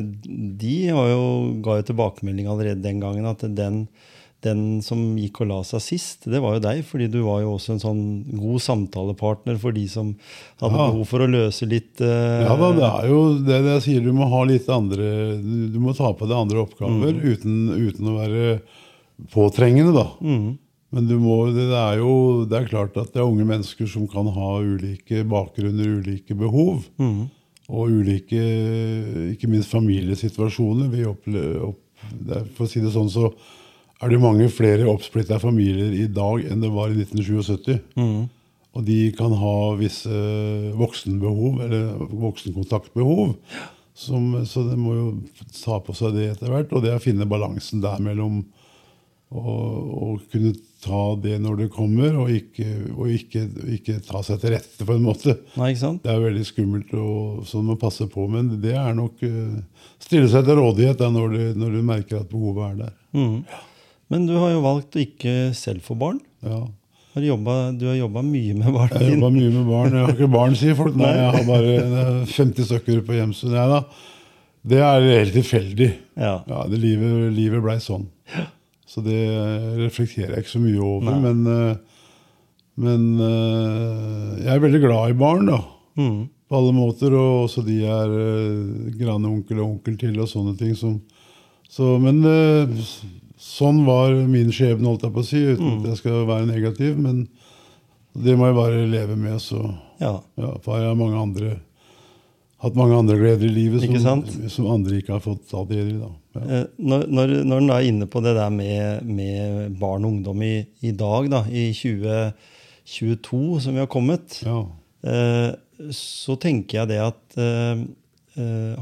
de 0.58 0.76
har 0.90 1.10
jo, 1.14 1.24
ga 1.62 1.76
jo 1.82 1.86
tilbakemelding 1.92 2.50
allerede 2.50 2.82
den 2.82 3.00
gangen 3.04 3.28
at 3.30 3.46
den, 3.54 3.84
den 4.46 4.64
som 4.86 5.04
gikk 5.22 5.44
og 5.46 5.52
la 5.52 5.60
seg 5.70 5.82
sist, 5.86 6.26
det 6.30 6.42
var 6.42 6.58
jo 6.58 6.64
deg. 6.66 6.82
Fordi 6.90 7.08
du 7.14 7.20
var 7.28 7.44
jo 7.46 7.54
også 7.60 7.76
en 7.76 7.84
sånn 7.86 8.02
god 8.42 8.62
samtalepartner 8.66 9.58
for 9.62 9.78
de 9.78 9.86
som 9.94 10.16
hadde 10.62 10.74
Ja. 10.82 10.90
behov 10.92 11.06
for 11.14 11.26
å 11.26 11.30
løse 11.30 11.70
litt 11.70 12.02
eh, 12.02 12.42
Ja 12.46 12.58
da, 12.58 12.74
det 12.78 12.90
er 12.90 13.10
jo 13.14 13.22
det 13.46 13.62
jeg 13.70 13.86
sier. 13.86 14.02
Du 14.06 14.14
må 14.18 14.30
ha 14.34 14.42
litt 14.50 14.70
andre 14.74 15.38
Du, 15.46 15.78
må 15.84 15.94
ta 15.98 16.10
på 16.14 16.26
deg 16.30 16.38
andre 16.42 16.66
oppgaver 16.66 17.18
uten, 17.22 17.60
uten 17.86 18.10
å 18.14 18.18
være 18.22 18.56
påtrengende, 19.34 19.94
da. 19.98 20.08
Men 20.96 21.08
du 21.10 21.18
må, 21.20 21.52
det 21.52 21.66
er 21.76 21.98
jo 22.00 22.46
det 22.48 22.62
er 22.62 22.70
klart 22.70 22.96
at 22.98 23.12
det 23.14 23.20
er 23.20 23.28
unge 23.28 23.44
mennesker 23.46 23.90
som 23.92 24.06
kan 24.08 24.30
ha 24.32 24.52
ulike 24.64 25.24
bakgrunner, 25.28 25.98
ulike 26.00 26.36
behov. 26.40 26.86
og 27.68 27.90
ulike, 27.92 28.40
ikke 29.34 29.50
minst 29.52 29.68
familiesituasjoner. 29.74 30.88
Vi 30.94 31.04
opple- 31.04 31.62
opp, 31.68 31.82
det 32.16 32.38
er- 32.38 32.46
for 32.56 32.64
å 32.66 32.70
si 32.72 32.80
det 32.80 32.94
sånn, 32.94 33.10
så 33.12 33.34
er 34.02 34.10
det 34.10 34.22
mange 34.22 34.48
flere 34.50 34.88
oppsplitta 34.88 35.40
familier 35.42 35.92
i 35.92 36.08
dag 36.08 36.46
enn 36.48 36.62
det 36.62 36.72
var 36.72 36.88
i 36.88 36.96
1977. 36.96 37.82
Og 38.78 38.86
de 38.86 39.12
kan 39.12 39.32
ha 39.34 39.76
visse 39.76 40.08
voksenbehov, 40.78 41.60
eller 41.66 41.98
voksenkontaktbehov. 42.08 43.36
Som, 43.98 44.46
så 44.46 44.62
det 44.70 44.78
må 44.78 44.94
jo 44.94 45.08
ta 45.66 45.80
på 45.82 45.94
seg 45.98 46.14
det 46.14 46.28
etter 46.36 46.48
hvert. 46.54 46.72
Og 46.72 46.84
det 46.84 46.94
å 46.94 47.02
finne 47.02 47.26
balansen 47.28 47.82
der 47.82 47.98
mellom 48.00 48.46
å, 49.36 50.16
kunne 50.32 50.54
ta 50.84 51.02
det 51.20 51.36
når 51.44 51.64
det 51.64 51.68
kommer, 51.74 52.16
og 52.22 52.32
ikke, 52.32 52.68
og 52.96 53.12
ikke, 53.12 53.44
ikke 53.76 53.98
ta 54.06 54.22
seg 54.24 54.40
til 54.42 54.54
rette, 54.56 54.86
på 54.86 54.96
en 54.96 55.04
måte. 55.04 55.36
Nei, 55.58 55.74
ikke 55.74 55.84
sant? 55.84 56.04
Det 56.06 56.14
er 56.14 56.24
veldig 56.24 56.46
skummelt, 56.48 56.94
og 56.96 57.44
sånn 57.50 57.68
må 57.68 57.78
passe 57.82 58.08
på, 58.12 58.28
men 58.32 58.54
det 58.64 58.76
er 58.78 58.96
nok 58.98 59.24
uh, 59.26 59.58
Stille 59.98 60.30
seg 60.30 60.46
til 60.46 60.60
rådighet 60.60 61.00
da, 61.02 61.10
når, 61.12 61.34
du, 61.34 61.40
når 61.58 61.72
du 61.74 61.80
merker 61.84 62.20
at 62.22 62.30
behovet 62.32 62.68
er 62.70 62.76
der. 62.86 62.94
Mhm. 63.18 63.40
Men 64.08 64.24
du 64.24 64.38
har 64.40 64.54
jo 64.54 64.60
valgt 64.64 64.96
å 64.96 65.02
ikke 65.04 65.32
selv 65.58 65.84
få 65.84 65.98
barn. 66.00 66.22
Ja. 66.46 66.62
Har 67.18 67.26
jobbet, 67.26 67.80
du 67.82 67.88
har 67.90 67.98
jobba 67.98 68.22
mye 68.24 68.54
med 68.56 68.70
barna 68.72 68.94
Jeg 68.94 69.02
har 69.02 69.16
jobba 69.18 69.32
mye 69.34 69.50
med 69.52 69.66
barn. 69.68 69.96
Jeg 69.98 70.06
har 70.06 70.14
ikke 70.14 70.30
barn, 70.32 70.56
sier 70.56 70.78
folk. 70.78 70.96
Nei, 70.96 71.10
jeg 71.18 71.34
har 71.34 71.48
bare 71.50 71.74
eh, 71.82 72.22
50 72.30 72.70
stykker 72.70 73.02
på 73.04 73.18
Hjemsund. 73.18 73.58
Det 74.68 74.80
er 74.86 75.08
helt 75.10 75.36
tilfeldig. 75.36 75.90
Ja. 76.14 76.38
Ja, 76.48 76.62
det 76.72 76.80
livet, 76.80 77.34
livet 77.36 77.66
blei 77.66 77.82
sånn. 77.84 78.08
Så 78.98 79.04
det 79.06 79.20
reflekterer 79.78 80.32
jeg 80.34 80.46
ikke 80.48 80.56
så 80.56 80.62
mye 80.64 80.80
over. 80.82 81.12
Nei. 81.12 81.20
Men, 81.22 81.44
eh, 81.54 82.00
men 82.82 83.04
eh, 83.22 84.32
jeg 84.42 84.56
er 84.56 84.64
veldig 84.64 84.82
glad 84.82 85.12
i 85.14 85.18
barn, 85.20 85.46
da. 85.52 85.60
Mm. 86.02 86.24
På 86.50 86.58
alle 86.58 86.74
måter. 86.74 87.14
Og 87.14 87.44
også 87.46 87.62
de 87.68 87.76
er 87.86 88.10
grandonkel 88.10 88.98
granneonkel 88.98 89.62
og 89.62 89.68
onkel 89.76 90.00
til 90.02 90.18
og 90.24 90.32
sånne 90.32 90.56
ting. 90.58 90.74
Som, 90.80 90.98
så, 91.70 91.94
men 92.02 92.24
eh, 92.26 92.74
sånn 93.38 93.84
var 93.86 94.16
min 94.26 94.50
skjebne, 94.50 94.90
holdt 94.90 95.06
jeg 95.06 95.14
på 95.14 95.22
å 95.22 95.30
si. 95.30 95.44
Uten 95.54 95.68
Mm. 95.68 95.78
at 95.84 95.92
jeg 95.92 96.02
skal 96.02 96.26
være 96.26 96.50
negativ. 96.50 96.98
Men 96.98 97.28
det 98.18 98.34
må 98.40 98.50
jeg 98.50 98.58
bare 98.58 98.88
leve 98.90 99.16
med. 99.20 99.38
Så 99.44 99.62
ja. 100.02 100.16
ja, 100.42 100.56
for 100.66 100.82
jeg 100.82 100.90
har 100.90 100.98
mange 100.98 101.22
andre 101.22 101.60
hatt 102.64 102.78
mange 102.80 102.96
andre 102.98 103.18
gleder 103.20 103.46
i 103.46 103.54
livet 103.54 103.84
som, 104.02 104.24
som 104.50 104.68
andre 104.74 104.98
ikke 105.02 105.14
har 105.14 105.22
fått 105.22 105.44
ta 105.52 105.62
del 105.70 105.92
i. 105.92 105.98
da. 106.02 106.10
Ja. 106.38 106.42
Eh, 106.58 106.64
Når, 106.78 107.04
når, 107.14 107.34
når 107.46 107.62
en 107.64 107.70
er 107.76 107.86
inne 107.92 108.08
på 108.10 108.22
det 108.26 108.34
der 108.38 108.50
med, 108.54 109.04
med 109.06 109.76
barn 109.80 110.06
og 110.08 110.16
ungdom 110.16 110.42
i, 110.46 110.56
i 110.82 110.92
dag, 110.98 111.30
da, 111.34 111.44
i 111.50 111.68
2022 111.78 113.62
som 113.62 113.74
vi 113.78 113.84
har 113.84 113.92
kommet, 113.92 114.40
Ja. 114.46 114.60
eh, 115.04 115.52
så 115.94 116.34
tenker 116.42 116.80
jeg 116.82 116.90
det 116.96 117.02
at 117.04 117.38
eh, 117.38 117.86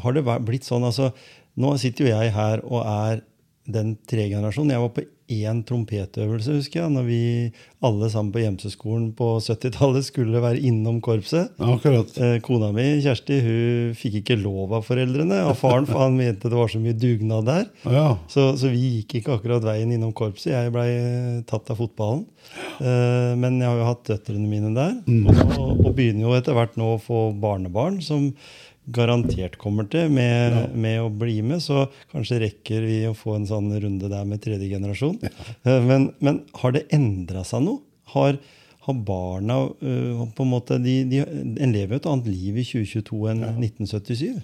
Har 0.03 0.13
det 0.15 0.23
blitt 0.47 0.63
sånn 0.67 0.83
altså, 0.87 1.09
Nå 1.59 1.73
sitter 1.79 2.05
jo 2.05 2.11
jeg 2.11 2.31
her 2.35 2.61
og 2.67 2.81
er 2.83 3.21
den 3.71 3.93
tregenerasjonen. 4.07 4.71
Jeg 4.75 4.81
var 4.83 4.91
på 4.95 5.03
én 5.31 5.63
trompetøvelse, 5.65 6.53
husker 6.59 6.83
jeg, 6.83 6.91
når 6.93 7.05
vi 7.07 7.19
alle 7.85 8.09
sammen 8.13 8.31
på 8.33 8.41
Gjemseskolen 8.43 9.07
på 9.17 9.27
70-tallet 9.41 10.05
skulle 10.05 10.41
være 10.43 10.61
innom 10.69 10.99
korpset. 11.01 11.49
akkurat. 11.57 12.11
Eh, 12.21 12.35
Kona 12.45 12.69
mi, 12.75 12.85
Kjersti, 13.01 13.39
hun 13.45 13.95
fikk 13.97 14.19
ikke 14.21 14.37
lov 14.41 14.75
av 14.77 14.85
foreldrene. 14.85 15.39
Av 15.49 15.57
faren, 15.57 15.87
for 15.89 16.03
han 16.03 16.17
mente 16.19 16.49
det 16.51 16.59
var 16.59 16.69
så 16.69 16.81
mye 16.83 16.93
dugnad 16.97 17.49
der. 17.49 17.65
Ja, 17.89 18.07
Så, 18.29 18.51
så 18.61 18.69
vi 18.73 18.99
gikk 18.99 19.17
ikke 19.21 19.39
akkurat 19.39 19.65
veien 19.65 19.91
innom 19.95 20.13
korpset. 20.13 20.53
Jeg 20.53 20.73
blei 20.75 20.91
tatt 21.49 21.73
av 21.73 21.81
fotballen. 21.81 22.25
Eh, 22.79 23.33
men 23.41 23.57
jeg 23.61 23.69
har 23.71 23.81
jo 23.81 23.89
hatt 23.89 24.05
døtrene 24.11 24.45
mine 24.49 24.73
der. 24.77 24.93
Og, 25.25 25.81
og 25.85 25.91
begynner 25.97 26.27
jo 26.29 26.37
etter 26.37 26.53
hvert 26.57 26.77
nå 26.77 26.95
å 26.95 27.01
få 27.01 27.27
barnebarn 27.41 27.97
som 28.05 28.29
garantert 28.85 29.57
kommer 29.61 29.87
til 29.89 30.11
med, 30.13 30.75
med 30.77 30.99
å 31.01 31.09
bli 31.09 31.39
med. 31.45 31.63
Så 31.63 31.87
kanskje 32.11 32.41
rekker 32.45 32.85
vi 32.85 32.99
å 33.09 33.15
få 33.17 33.37
en 33.39 33.47
sånn 33.49 33.71
runde 33.73 34.09
der 34.11 34.27
med 34.27 34.43
tredje 34.43 34.69
generasjon. 34.71 35.17
Ja. 35.23 35.79
men, 35.85 36.11
men 36.19 36.43
har 36.61 36.75
det 36.75 36.85
endra 36.95 37.45
seg 37.47 37.65
noe? 37.65 37.81
Har, 38.15 38.37
har 38.85 38.99
barna 39.07 39.63
uh, 39.65 40.25
på 40.35 40.45
en 40.45 40.51
måte 40.51 40.77
de, 40.79 40.99
de, 41.09 41.23
En 41.25 41.71
lever 41.73 41.95
jo 41.95 42.01
et 42.03 42.11
annet 42.11 42.27
liv 42.29 42.59
i 42.61 42.67
2022 42.67 43.23
enn 43.31 43.41
1977. 43.55 44.43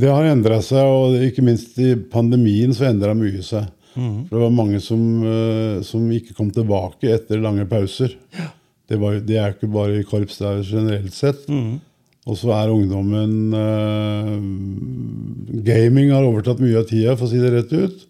Det 0.00 0.08
har 0.08 0.28
endra 0.30 0.60
seg, 0.62 0.86
og 0.86 1.18
ikke 1.26 1.44
minst 1.44 1.76
i 1.82 1.92
pandemien 2.12 2.72
så 2.76 2.88
endra 2.88 3.12
mye 3.16 3.42
seg. 3.44 3.68
For 3.90 4.36
det 4.36 4.42
var 4.44 4.52
mange 4.54 4.78
som, 4.82 5.00
uh, 5.26 5.82
som 5.84 6.06
ikke 6.14 6.36
kom 6.38 6.52
tilbake 6.54 7.10
etter 7.10 7.42
lange 7.42 7.66
pauser. 7.68 8.14
Det, 8.90 8.98
var, 8.98 9.20
det 9.22 9.36
er 9.36 9.50
jo 9.50 9.56
ikke 9.58 9.70
bare 9.70 10.00
i 10.00 10.06
korps, 10.06 10.40
det 10.40 10.48
er 10.48 10.62
generelt 10.66 11.14
sett. 11.14 11.42
Og 12.28 12.36
så 12.36 12.52
er 12.52 12.72
ungdommen 12.72 13.54
eh, 13.56 14.34
Gaming 15.64 16.12
har 16.12 16.26
overtatt 16.26 16.60
mye 16.62 16.82
av 16.82 16.88
tida, 16.90 17.16
for 17.16 17.26
å 17.26 17.30
si 17.30 17.40
det 17.40 17.52
rett 17.54 17.72
ut. 17.72 18.06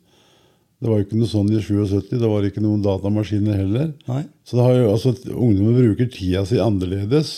Det 0.81 0.89
var 0.89 0.99
jo 0.99 1.05
ikke 1.05 1.21
noe 1.21 1.29
sånn 1.29 1.51
i 1.53 1.61
77. 1.61 2.17
Det 2.17 2.29
var 2.31 2.47
ikke 2.47 2.63
noen 2.65 2.83
datamaskiner 2.85 3.59
heller. 3.61 3.91
Nei? 4.09 4.25
Så 4.49 4.57
det 4.57 4.65
har 4.65 4.79
jo, 4.79 4.89
altså, 4.95 5.13
ungdommen 5.31 5.77
bruker 5.77 6.09
tida 6.11 6.43
si 6.49 6.61
annerledes. 6.63 7.35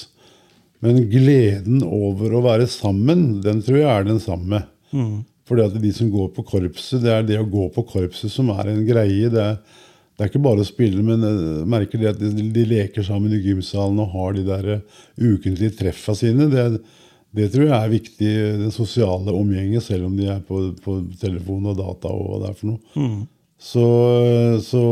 Men 0.83 1.05
gleden 1.11 1.83
over 1.87 2.35
å 2.39 2.43
være 2.45 2.69
sammen, 2.71 3.43
den 3.43 3.61
tror 3.67 3.81
jeg 3.81 3.91
er 3.91 4.07
den 4.09 4.23
samme. 4.23 4.63
Fordi 5.49 5.65
at 5.67 5.77
de 5.83 5.91
som 5.95 6.11
går 6.11 6.31
på 6.37 6.45
korpset, 6.47 7.03
det 7.03 7.13
er 7.13 7.27
det 7.27 7.39
å 7.43 7.49
gå 7.51 7.69
på 7.75 7.85
korpset 7.89 8.31
som 8.31 8.51
er 8.55 8.71
en 8.73 8.85
greie. 8.87 9.31
Det 9.31 9.43
er, 9.43 9.59
det 10.23 10.29
er 10.29 10.31
ikke 10.31 10.45
bare 10.45 10.63
å 10.63 10.67
spille, 10.69 11.03
men 11.03 11.25
jeg 11.27 11.67
merker 11.67 11.99
det 11.99 12.11
at 12.13 12.21
de, 12.21 12.29
de 12.55 12.63
leker 12.71 13.03
sammen 13.03 13.33
i 13.35 13.41
gymsalen 13.43 13.99
og 14.05 14.13
har 14.15 14.37
de 14.37 14.45
der 14.47 14.69
eh, 14.77 15.01
ukentlige 15.19 15.75
treffa 15.81 16.15
sine. 16.15 16.47
Det, 16.53 16.67
det 17.35 17.49
tror 17.51 17.67
jeg 17.67 17.75
er 17.75 17.91
viktig, 17.91 18.31
det 18.61 18.69
sosiale 18.77 19.35
omgjenget, 19.35 19.83
selv 19.83 20.07
om 20.07 20.15
de 20.15 20.29
er 20.31 20.39
på, 20.47 20.61
på 20.85 21.01
telefon 21.19 21.67
og 21.73 21.81
data 21.81 22.13
og 22.15 22.29
hva 22.29 22.39
det 22.45 22.53
er 22.53 22.59
for 22.61 22.71
noe. 22.71 22.85
Så, 23.63 23.83
så 24.63 24.85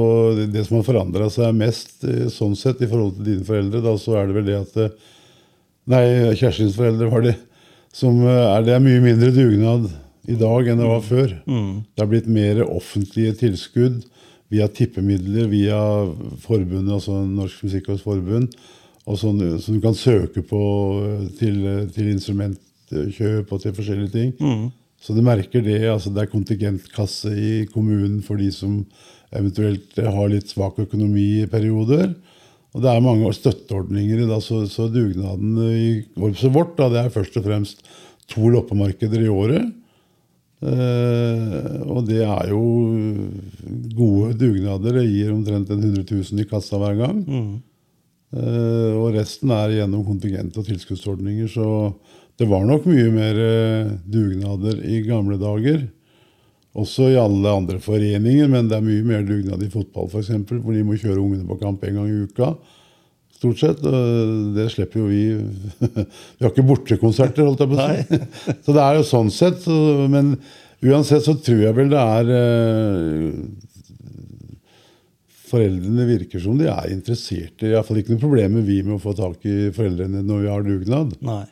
det, 0.50 0.64
som 0.66 0.80
har 0.80 0.86
forandra 0.86 1.30
seg 1.30 1.54
mest 1.58 2.04
eh, 2.10 2.26
sånn 2.30 2.58
sett 2.58 2.82
i 2.82 2.90
forhold 2.90 3.16
til 3.20 3.30
dine 3.30 3.46
foreldre, 3.46 3.86
da, 3.86 3.94
så 4.02 4.18
er 4.18 4.28
det 4.30 4.36
vel 4.40 4.50
det 4.50 4.58
at 4.64 4.76
eh, 4.82 4.92
Nei, 5.90 6.04
Kjerstins 6.38 6.76
foreldre 6.76 7.08
var 7.10 7.24
det. 7.24 7.38
Som 7.94 8.20
eh, 8.26 8.44
er, 8.50 8.66
det 8.66 8.74
er 8.76 8.82
mye 8.84 9.00
mindre 9.02 9.30
dugnad 9.34 9.88
i 10.30 10.36
dag 10.38 10.68
enn 10.70 10.82
det 10.82 10.90
var 10.90 11.06
før. 11.06 11.32
Det 11.94 12.02
har 12.02 12.10
blitt 12.10 12.28
mer 12.30 12.66
offentlige 12.66 13.38
tilskudd 13.46 14.02
via 14.50 14.66
tippemidler, 14.68 15.46
via 15.50 15.78
forbundet, 16.42 16.92
altså 16.96 17.20
Norsk 17.26 17.64
Musikkårs 17.66 18.02
Forbund, 18.02 18.50
og 19.06 19.18
sånn, 19.18 19.40
som 19.62 19.76
du 19.76 19.82
kan 19.82 19.96
søke 19.96 20.42
på 20.46 20.60
eh, 21.04 21.28
til, 21.38 21.62
til 21.94 22.10
instrumentkjøp 22.12 23.50
og 23.50 23.62
til 23.62 23.74
forskjellige 23.76 24.14
ting. 24.14 24.34
Så 25.00 25.14
du 25.16 25.22
merker 25.24 25.62
det. 25.64 25.80
altså 25.88 26.10
Det 26.12 26.26
er 26.26 26.32
kontingentkasse 26.34 27.32
i 27.32 27.52
kommunen 27.72 28.20
for 28.22 28.36
de 28.36 28.50
som 28.52 28.82
eventuelt 29.32 29.96
har 29.96 30.28
litt 30.28 30.50
svak 30.50 30.78
økonomi 30.82 31.40
i 31.40 31.48
perioder. 31.48 32.12
Og 32.74 32.84
det 32.84 32.90
er 32.90 33.02
mange 33.02 33.30
støtteordninger. 33.34 34.26
Da, 34.28 34.38
så, 34.44 34.62
så 34.70 34.90
dugnaden 34.92 35.56
i 35.70 35.86
korpset 36.14 36.52
vårt 36.54 36.76
da, 36.78 36.90
det 36.92 37.04
er 37.04 37.14
først 37.14 37.38
og 37.40 37.46
fremst 37.46 37.86
to 38.30 38.50
loppemarkeder 38.52 39.24
i 39.24 39.32
året. 39.32 39.70
Eh, 40.60 41.80
og 41.88 42.04
det 42.08 42.20
er 42.26 42.50
jo 42.52 42.62
gode 43.96 44.36
dugnader. 44.40 45.00
Det 45.00 45.06
gir 45.08 45.32
omtrent 45.32 45.72
100 45.72 46.04
000 46.04 46.42
i 46.42 46.48
kassa 46.48 46.80
hver 46.80 46.98
gang. 47.00 47.22
Eh, 48.30 48.92
og 48.94 49.16
resten 49.16 49.52
er 49.56 49.78
gjennom 49.78 50.04
kontingent 50.06 50.58
og 50.60 50.66
tilskuddsordninger. 50.68 51.48
Så 51.50 51.66
det 52.40 52.48
var 52.50 52.66
nok 52.68 52.86
mye 52.88 53.08
mer 53.14 53.40
eh, 53.46 53.94
dugnader 54.04 54.84
i 54.84 55.00
gamle 55.06 55.40
dager. 55.40 55.88
Også 56.78 57.08
i 57.10 57.18
alle 57.18 57.50
andre 57.50 57.80
foreninger, 57.82 58.46
men 58.48 58.68
det 58.70 58.76
er 58.76 58.84
mye 58.84 59.02
mer 59.02 59.24
dugnad 59.26 59.62
i 59.64 59.72
fotball 59.72 60.06
f.eks., 60.06 60.30
hvor 60.46 60.76
de 60.76 60.84
må 60.86 60.94
kjøre 60.94 61.18
ungene 61.18 61.48
på 61.48 61.58
kamp 61.58 61.82
en 61.82 61.98
gang 61.98 62.12
i 62.12 62.20
uka. 62.28 62.52
Stort 63.40 63.56
sett. 63.62 63.80
og 63.88 64.50
Det 64.56 64.66
slipper 64.74 65.00
jo 65.00 65.06
vi. 65.08 65.22
Vi 66.36 66.44
har 66.44 66.50
ikke 66.50 66.66
bortekonserter, 66.68 67.46
holdt 67.46 67.62
jeg 67.64 67.70
på 67.70 67.78
å 67.78 67.86
si. 67.88 68.20
Så 68.66 68.74
det 68.76 68.84
er 68.84 68.98
jo 68.98 69.06
sånn 69.08 69.32
sett. 69.32 69.64
Men 70.12 70.34
uansett 70.84 71.24
så 71.24 71.36
tror 71.40 71.62
jeg 71.64 71.76
vel 71.78 71.92
det 71.92 72.04
er 72.04 72.34
eh, 72.36 73.30
Foreldrene 75.50 76.04
virker 76.06 76.38
som 76.38 76.60
de 76.60 76.68
er 76.70 76.92
interesserte. 76.92 77.66
Iallfall 77.66 78.02
ikke 78.02 78.12
noe 78.14 78.22
problemer 78.22 78.62
vi 78.62 78.76
med 78.84 79.00
å 79.00 79.02
få 79.02 79.16
tak 79.18 79.42
i 79.48 79.72
foreldrene 79.74 80.20
når 80.22 80.44
vi 80.44 80.52
har 80.52 80.68
dugnad. 80.68 81.16
Nei. 81.26 81.42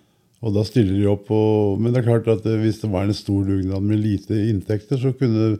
Og 0.44 0.54
da 0.54 0.62
stiller 0.68 0.94
de 0.94 1.08
opp. 1.10 1.32
Og, 1.34 1.80
men 1.80 1.90
det 1.90 2.02
er 2.02 2.10
klart 2.12 2.28
at 2.30 2.46
eh, 2.46 2.60
hvis 2.62 2.84
det 2.84 2.92
var 2.92 3.08
en 3.08 3.16
stor 3.16 3.48
dugnad 3.48 3.88
med 3.88 4.04
lite 4.04 4.44
inntekter, 4.52 5.00
så 5.00 5.16
kunne 5.16 5.56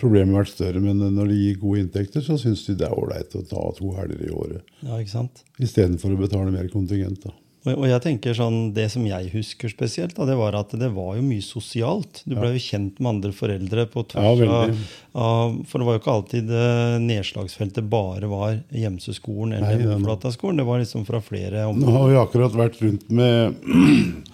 problemet 0.00 0.34
vært 0.40 0.54
større. 0.54 0.80
Men 0.82 0.98
når 1.14 1.28
de 1.30 1.36
gir 1.42 1.60
gode 1.62 1.84
inntekter, 1.84 2.24
så 2.24 2.38
syns 2.40 2.64
de 2.66 2.74
det 2.80 2.88
er 2.88 2.96
ålreit 2.96 3.36
å 3.38 3.44
ta 3.46 3.66
to 3.78 3.92
helger 3.98 4.24
i 4.26 4.32
året. 4.32 4.64
Ja, 4.82 4.96
ikke 4.98 5.14
sant? 5.18 5.44
Istedenfor 5.60 6.16
å 6.16 6.20
betale 6.24 6.50
mer 6.54 6.68
kontingent. 6.72 7.22
da. 7.28 7.36
Og, 7.68 7.74
og 7.76 7.84
jeg 7.90 8.00
tenker 8.00 8.32
sånn, 8.32 8.70
Det 8.72 8.86
som 8.88 9.04
jeg 9.04 9.26
husker 9.34 9.68
spesielt, 9.68 10.14
da, 10.16 10.24
det 10.24 10.32
var 10.38 10.54
at 10.56 10.70
det 10.80 10.88
var 10.96 11.18
jo 11.18 11.24
mye 11.26 11.44
sosialt. 11.44 12.22
Du 12.24 12.32
ble 12.38 12.54
jo 12.54 12.62
kjent 12.64 12.96
med 13.04 13.10
andre 13.10 13.34
foreldre 13.36 13.84
på 13.92 14.00
Ja, 14.00 14.22
tvers 14.32 14.40
veldig. 14.40 14.78
av 15.20 15.58
For 15.68 15.76
det 15.82 15.88
var 15.90 15.98
jo 15.98 16.00
ikke 16.00 16.14
alltid 16.14 16.54
eh, 16.56 16.94
nedslagsfeltet 17.04 17.90
bare 17.92 18.30
var 18.32 18.62
Gjemseskolen 18.72 19.52
eller 19.58 19.76
Nei, 19.76 19.76
det- 19.76 20.64
var 20.64 20.80
liksom 20.80 21.04
fra 21.04 21.20
flere 21.20 21.66
områder. 21.68 21.84
Nå 21.84 21.98
har 21.98 22.08
vi 22.08 22.16
akkurat 22.22 22.56
vært 22.62 22.80
rundt 22.80 23.10
med 23.10 23.60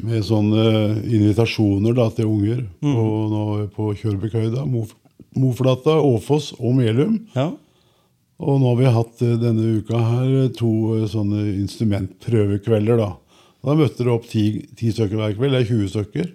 med 0.00 0.24
sånne 0.24 0.64
invitasjoner 1.04 1.96
da, 1.96 2.08
til 2.16 2.30
unger 2.30 2.62
på, 2.80 3.08
nå, 3.32 3.42
på 3.74 3.90
Kjørbekøyda, 4.00 4.64
Moflata, 5.36 5.98
Åfoss 6.00 6.52
og 6.58 6.78
Melum. 6.78 7.18
Ja. 7.36 7.50
Og 8.42 8.58
nå 8.58 8.72
har 8.72 8.78
vi 8.80 8.92
hatt 8.96 9.24
eh, 9.24 9.38
denne 9.40 9.78
uka 9.78 9.98
her 10.02 10.30
eh, 10.44 10.52
to 10.56 10.72
eh, 10.96 11.08
sånne 11.10 11.44
instrumentprøvekvelder. 11.62 13.02
Da 13.02 13.10
Da 13.62 13.76
møtte 13.78 14.02
det 14.02 14.10
opp 14.10 14.24
ti, 14.26 14.64
ti 14.78 14.90
stykker 14.90 15.20
hver 15.20 15.36
kveld. 15.38 15.54
Det 15.54 15.60
er 15.62 15.68
20 15.70 15.92
stykker. 15.92 16.30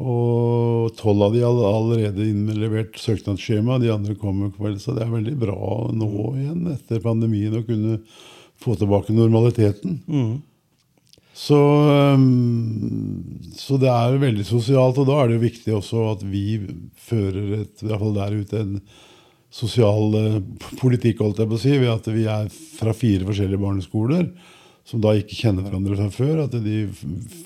Og 0.00 0.94
tolv 0.96 1.26
av 1.26 1.34
de 1.34 1.42
har 1.44 1.58
allerede 1.68 2.24
innlevert 2.24 2.96
søknadsskjema. 2.96 3.76
De 3.82 3.90
andre 3.92 4.16
kommer 4.16 4.48
i 4.48 4.54
kveld. 4.56 4.78
Så 4.80 4.94
det 4.96 5.04
er 5.04 5.12
veldig 5.12 5.36
bra 5.42 5.58
nå 5.92 6.10
igjen, 6.40 6.62
etter 6.72 7.02
pandemien, 7.04 7.58
å 7.58 7.66
kunne 7.66 7.98
få 8.60 8.78
tilbake 8.80 9.12
normaliteten. 9.16 10.00
Så, 11.40 11.58
så 13.56 13.78
det 13.80 13.88
er 13.88 14.18
veldig 14.20 14.44
sosialt, 14.44 14.98
og 15.00 15.06
da 15.08 15.20
er 15.20 15.30
det 15.30 15.38
jo 15.38 15.44
viktig 15.46 15.76
også 15.78 16.02
at 16.10 16.24
vi 16.28 16.58
fører 17.00 17.62
et, 17.62 17.74
i 17.80 17.88
hvert 17.88 18.02
fall 18.02 18.16
der 18.18 18.36
ute 18.42 18.60
en 18.60 18.74
sosial 19.50 20.16
eh, 20.18 20.40
politikk, 20.78 21.22
holdt 21.24 21.40
jeg 21.40 21.50
på 21.50 21.56
å 21.56 21.62
si, 21.62 21.72
ved 21.80 21.90
at 21.94 22.10
vi 22.12 22.26
er 22.30 22.50
fra 22.76 22.92
fire 22.94 23.24
forskjellige 23.26 23.62
barneskoler 23.62 24.28
som 24.90 25.02
da 25.02 25.12
ikke 25.16 25.38
kjenner 25.38 25.66
hverandre 25.66 25.96
fra 25.98 26.08
før. 26.12 26.42
At 26.46 26.56
de 26.64 26.82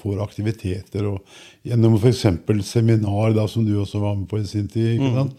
får 0.00 0.22
aktiviteter 0.24 1.09
og 1.11 1.20
gjennom 1.66 1.98
f.eks. 1.98 2.24
seminar, 2.66 3.35
da, 3.37 3.46
som 3.50 3.66
du 3.66 3.74
også 3.80 4.00
var 4.02 4.16
med 4.18 4.28
på 4.30 4.40
i 4.40 4.48
sin 4.48 4.68
tid. 4.70 5.02
sant? 5.14 5.37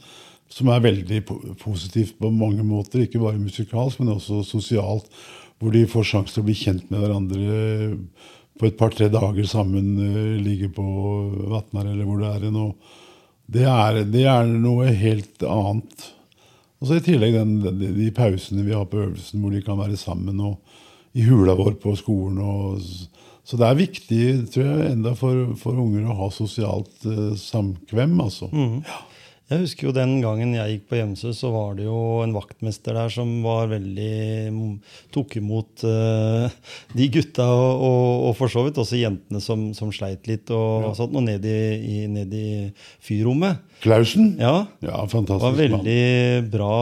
Som 0.52 0.70
er 0.72 0.84
veldig 0.84 1.24
positivt 1.62 2.20
på 2.22 2.30
mange 2.32 2.64
måter, 2.64 3.04
ikke 3.04 3.24
bare 3.24 3.42
musikalsk, 3.42 4.00
men 4.02 4.14
også 4.16 4.44
sosialt. 4.46 5.10
Hvor 5.60 5.72
de 5.74 5.86
får 5.90 6.10
sjanse 6.12 6.36
til 6.36 6.44
å 6.44 6.50
bli 6.50 6.58
kjent 6.60 6.90
med 6.92 7.02
hverandre 7.02 7.60
på 8.60 8.70
et 8.70 8.78
par-tre 8.80 9.10
dager 9.12 9.48
sammen. 9.50 9.96
eh, 10.00 10.44
Ligge 10.44 10.70
på 10.74 10.86
Vatnar 11.52 11.90
eller 11.92 12.06
hvor 12.08 12.22
det 12.22 12.32
er 12.34 12.52
nå. 12.54 12.70
Det 13.46 13.66
er, 13.70 14.04
det 14.10 14.24
er 14.26 14.48
noe 14.50 14.90
helt 14.90 15.44
annet. 15.46 16.08
Og 16.82 16.90
så 16.90 16.98
i 16.98 17.04
tillegg 17.06 17.36
den, 17.36 17.60
de, 17.64 17.92
de 17.96 18.12
pausene 18.16 18.66
vi 18.66 18.74
har 18.76 18.88
på 18.90 19.04
øvelsen, 19.04 19.42
hvor 19.42 19.54
de 19.54 19.62
kan 19.66 19.80
være 19.80 20.00
sammen 20.00 20.42
og 20.42 20.58
i 21.16 21.24
hula 21.28 21.56
vår 21.56 21.78
på 21.82 21.94
skolen. 22.00 22.42
Og, 22.42 22.82
så 23.46 23.60
det 23.62 23.68
er 23.68 23.78
viktig 23.80 24.22
tror 24.54 24.66
jeg, 24.66 24.92
enda 24.96 25.14
for, 25.18 25.54
for 25.62 25.78
unger 25.80 26.10
å 26.10 26.18
ha 26.24 26.32
sosialt 26.34 27.06
uh, 27.06 27.36
samkvem. 27.40 28.18
altså. 28.26 28.50
Jeg 29.46 29.62
husker 29.62 29.86
jo 29.86 29.92
den 29.94 30.16
gangen 30.24 30.56
jeg 30.56 30.72
gikk 30.72 30.86
på 30.90 30.98
Gjemsø, 30.98 31.30
så 31.38 31.52
var 31.54 31.76
det 31.78 31.84
jo 31.86 31.98
en 32.24 32.32
vaktmester 32.34 32.96
der 32.98 33.12
som 33.14 33.30
var 33.46 33.68
veldig 33.70 34.50
Tok 35.14 35.36
imot 35.38 35.84
uh, 35.86 36.50
de 36.98 37.08
gutta, 37.14 37.46
og, 37.46 37.84
og, 37.86 38.08
og 38.32 38.34
for 38.40 38.50
så 38.50 38.64
vidt 38.66 38.80
også 38.82 38.98
jentene 38.98 39.42
som, 39.44 39.68
som 39.78 39.92
sleit 39.94 40.26
litt, 40.26 40.50
og, 40.50 40.90
sånt, 40.98 41.14
og 41.14 41.28
ned 41.28 41.46
i, 41.46 41.60
i, 41.78 42.00
ned 42.10 42.34
i 42.34 42.48
fyrrommet. 43.06 43.62
Klausen? 43.86 44.34
Ja, 44.42 44.66
Ja, 44.82 45.04
fantastisk. 45.12 45.46
var 45.46 45.60
veldig 45.62 46.50
bra 46.50 46.74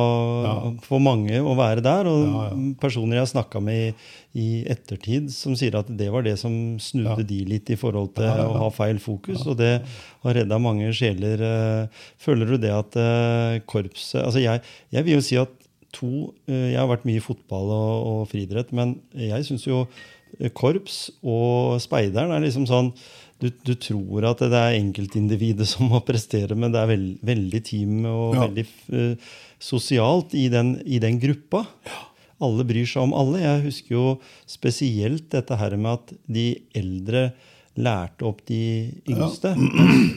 for 0.87 1.03
mange 1.03 1.43
å 1.43 1.57
være 1.59 1.83
der. 1.83 2.07
Og 2.07 2.23
Ja, 2.23 2.45
ja. 2.47 2.61
personer 2.79 3.19
jeg 3.19 3.33
snakka 3.33 3.59
med 3.63 3.89
i, 3.89 3.93
i 4.35 4.63
ettertid, 4.65 5.27
som 5.29 5.53
sier 5.55 5.75
at 5.77 5.89
det 5.97 6.07
var 6.11 6.23
det 6.25 6.33
som 6.41 6.53
snudde 6.81 7.19
Ja. 7.21 7.27
de 7.29 7.39
litt 7.45 7.69
i 7.69 7.75
forhold 7.77 8.15
til 8.15 8.25
Ja, 8.25 8.35
ja, 8.37 8.43
ja. 8.43 8.47
å 8.49 8.61
ha 8.63 8.69
feil 8.73 8.97
fokus. 8.97 9.43
Og 9.45 9.57
det 9.59 9.81
har 10.23 10.33
redda 10.39 10.57
mange 10.59 10.89
sjeler. 10.93 11.37
eh. 11.41 11.87
Føler 12.17 12.45
du 12.49 12.57
det 12.57 12.71
at 12.73 12.95
eh, 12.97 13.59
korpset 13.69 14.23
Altså, 14.25 14.41
jeg, 14.41 14.61
jeg 14.91 15.03
vil 15.05 15.13
jo 15.19 15.21
si 15.21 15.37
at 15.37 15.49
to 15.93 16.33
eh, 16.47 16.71
Jeg 16.73 16.79
har 16.81 16.89
vært 16.89 17.05
mye 17.05 17.21
i 17.21 17.25
fotball 17.27 17.69
og, 17.69 18.07
og 18.09 18.27
friidrett, 18.31 18.73
men 18.73 18.95
jeg 19.13 19.45
syns 19.45 19.67
jo 19.69 19.83
korps 20.57 21.11
og 21.21 21.77
speideren 21.83 22.31
er 22.33 22.41
liksom 22.41 22.65
sånn 22.65 22.87
du, 23.43 23.51
du 23.67 23.75
tror 23.77 24.25
at 24.31 24.39
det 24.39 24.55
er 24.57 24.77
enkeltindividet 24.79 25.67
som 25.67 25.89
må 25.91 25.99
prestere, 26.05 26.55
men 26.57 26.71
det 26.73 26.79
er 26.81 26.89
veld, 26.89 27.11
veldig 27.27 27.61
team 27.67 28.05
og 28.07 28.33
Ja. 28.37 28.47
veldig 28.47 28.65
uh, 28.95 29.15
sosialt 29.59 30.33
i 30.33 30.47
den, 30.49 30.77
i 30.87 30.97
den 31.03 31.19
gruppa. 31.21 31.65
Alle 32.43 32.67
bryr 32.67 32.89
seg 32.89 33.07
om 33.07 33.15
alle. 33.17 33.41
Jeg 33.43 33.65
husker 33.69 33.97
jo 33.97 34.05
spesielt 34.49 35.29
dette 35.33 35.57
her 35.59 35.77
med 35.79 35.97
at 35.97 36.15
de 36.27 36.47
eldre 36.77 37.31
lærte 37.73 38.25
opp 38.27 38.43
de 38.45 38.91
yngste. 39.09 39.53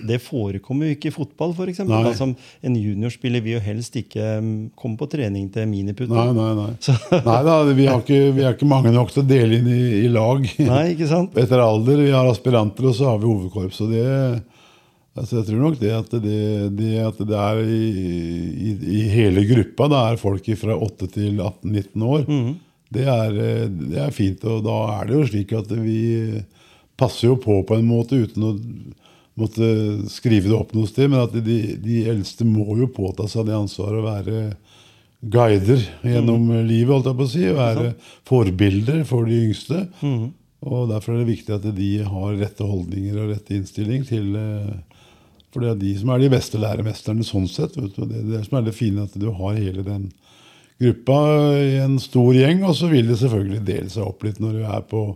Det 0.09 0.19
forekommer 0.21 0.91
jo 0.91 0.97
ikke 0.97 1.09
i 1.09 1.15
fotball, 1.15 1.55
f.eks. 1.57 1.81
Altså, 1.87 2.29
en 2.37 2.77
juniorspiller 2.77 3.45
vil 3.45 3.57
jo 3.57 3.63
helst 3.65 3.97
ikke 3.97 4.35
mm, 4.45 4.59
komme 4.77 5.01
på 5.01 5.09
trening 5.13 5.49
til 5.55 5.69
miniputt. 5.71 6.13
Nei, 6.13 6.29
nei, 6.37 6.51
nei. 6.59 6.69
nei 7.31 7.39
da, 7.49 7.57
vi, 7.71 7.89
har 7.89 8.03
ikke, 8.05 8.21
vi 8.37 8.45
er 8.45 8.59
ikke 8.59 8.69
mange 8.69 8.93
nok 8.95 9.15
til 9.15 9.25
å 9.25 9.29
dele 9.31 9.61
inn 9.61 9.71
i, 9.73 9.81
i 10.03 10.13
lag. 10.13 10.45
Nei, 10.69 10.83
ikke 10.93 11.09
sant? 11.11 11.37
Etter 11.43 11.65
alder. 11.65 12.05
Vi 12.05 12.13
har 12.13 12.29
aspiranter, 12.29 12.91
og 12.91 12.99
så 12.99 13.09
har 13.13 13.23
vi 13.23 13.31
hovedkorps. 13.31 13.81
Og 13.87 13.97
det, 13.97 14.05
altså 15.17 15.39
jeg 15.41 15.49
tror 15.49 15.63
nok 15.65 15.79
det 15.81 15.93
at 15.97 16.15
det, 16.23 16.43
det, 16.79 16.93
at 17.03 17.19
det 17.29 17.41
er 17.41 17.63
i, 17.65 17.89
i, 18.69 18.75
i 18.99 19.01
hele 19.13 19.47
gruppa, 19.49 19.89
det 19.93 20.03
er 20.03 20.21
folk 20.21 20.51
fra 20.61 20.77
8 20.77 21.09
til 21.17 21.41
18-19 21.41 22.07
år, 22.07 22.29
det, 22.95 23.07
er, 23.11 23.41
det 23.71 23.99
er 24.05 24.15
fint. 24.15 24.45
Og 24.47 24.63
da 24.67 24.77
er 24.99 25.09
det 25.09 25.17
jo 25.17 25.27
slik 25.33 25.57
at 25.59 25.73
vi 25.81 25.99
passer 26.97 27.31
jo 27.31 27.41
på 27.41 27.59
på 27.69 27.77
en 27.77 27.89
måte 27.89 28.17
uten 28.17 28.47
å 28.47 28.53
måtte 29.37 29.67
skrive 30.09 30.49
det 30.49 30.57
opp 30.57 30.73
noe 30.73 30.89
sted, 30.89 31.11
men 31.13 31.21
at 31.27 31.35
de, 31.45 31.59
de 31.83 31.99
eldste 32.09 32.47
må 32.49 32.79
jo 32.79 32.89
påta 32.89 33.27
seg 33.29 33.51
det 33.51 33.57
ansvaret 33.57 34.01
å 34.01 34.07
være 34.07 34.45
guider 35.21 35.83
gjennom 36.07 36.49
livet, 36.65 36.93
holdt 36.93 37.11
jeg 37.11 37.19
på 37.19 37.27
å 37.27 37.33
si. 37.33 37.45
Være 37.57 37.93
forbilder 38.29 39.05
for 39.09 39.29
de 39.29 39.43
yngste. 39.49 39.83
Og 40.67 40.89
Derfor 40.91 41.15
er 41.15 41.23
det 41.23 41.35
viktig 41.35 41.55
at 41.55 41.67
de 41.77 41.91
har 42.03 42.39
rette 42.41 42.65
holdninger 42.65 43.19
og 43.21 43.33
rette 43.35 43.55
innstilling 43.55 44.07
til 44.09 44.33
eh, 44.41 44.96
For 45.57 45.65
det 45.65 45.71
er 45.71 45.79
de 45.81 45.91
som 45.97 46.11
er 46.13 46.21
de 46.21 46.29
beste 46.29 46.59
læremesterne 46.61 47.25
sånn 47.25 47.47
sett. 47.49 47.79
Vet 47.81 47.95
du. 47.97 48.03
Det 48.05 48.19
er 48.21 48.27
det 48.29 48.43
som 48.45 48.59
er 48.59 48.67
det 48.67 48.75
fine, 48.77 49.07
at 49.09 49.15
du 49.17 49.31
har 49.33 49.57
hele 49.57 49.81
den 49.87 50.11
gruppa 50.83 51.21
i 51.57 51.79
en 51.81 51.95
stor 51.97 52.37
gjeng. 52.37 52.61
Og 52.69 52.77
så 52.77 52.91
vil 52.91 53.09
det 53.09 53.17
selvfølgelig 53.23 53.63
dele 53.65 53.89
seg 53.89 54.05
opp 54.05 54.27
litt 54.27 54.43
når 54.45 54.59
du 54.59 54.67
er 54.69 54.85
på 54.91 55.07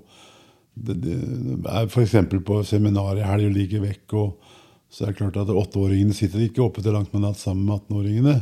F.eks. 1.93 2.17
på 2.49 2.63
seminar 2.65 3.21
i 3.21 3.27
helg 3.29 3.51
og 3.51 3.59
ligger 3.59 3.85
vekk. 3.85 4.17
og 4.17 4.57
så 4.91 5.05
er 5.05 5.13
det 5.13 5.21
klart 5.21 5.37
at 5.39 5.53
Åtteåringene 5.53 6.17
sitter 6.17 6.41
ikke 6.47 6.65
oppe 6.65 6.81
til 6.83 6.97
langt 6.97 7.13
med 7.13 7.23
natt 7.27 7.39
sammen 7.39 7.69
med 7.69 7.85
18-åringene. 7.85 8.39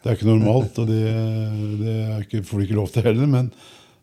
Det 0.00 0.08
er 0.08 0.16
ikke 0.16 0.30
normalt, 0.30 0.80
og 0.80 0.88
det, 0.88 1.02
det 1.82 1.98
er 2.06 2.24
ikke, 2.24 2.40
får 2.48 2.58
de 2.58 2.66
ikke 2.70 2.78
lov 2.80 2.88
til 2.94 3.04
heller. 3.04 3.28
Men, 3.30 3.52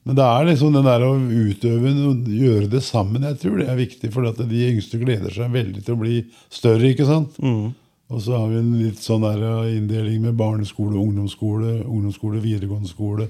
men 0.05 0.17
det 0.19 0.25
er 0.25 0.45
liksom 0.45 0.75
den 0.75 0.85
der 0.85 1.01
å 1.01 1.15
utøve 1.17 1.91
og 2.05 2.27
gjøre 2.29 2.67
det 2.69 2.83
sammen. 2.85 3.25
Jeg 3.25 3.39
tror 3.41 3.57
det 3.57 3.65
er 3.71 3.79
viktig, 3.79 4.11
for 4.13 4.27
at 4.29 4.37
de 4.37 4.67
yngste 4.67 4.99
gleder 5.01 5.33
seg 5.33 5.49
veldig 5.53 5.81
til 5.81 5.95
å 5.95 6.01
bli 6.03 6.19
større. 6.53 6.91
ikke 6.91 7.07
sant? 7.09 7.39
Og 8.13 8.21
så 8.21 8.35
har 8.37 8.51
vi 8.51 8.59
en 8.59 8.73
litt 8.77 9.01
sånn 9.01 9.25
der 9.25 9.41
uh, 9.41 9.71
inndeling 9.71 10.21
med 10.27 10.37
barneskole, 10.37 10.99
ungdomsskole, 11.01 11.79
ungdomsskole, 11.87 12.37
videregående 12.43 12.89
skole. 12.89 13.25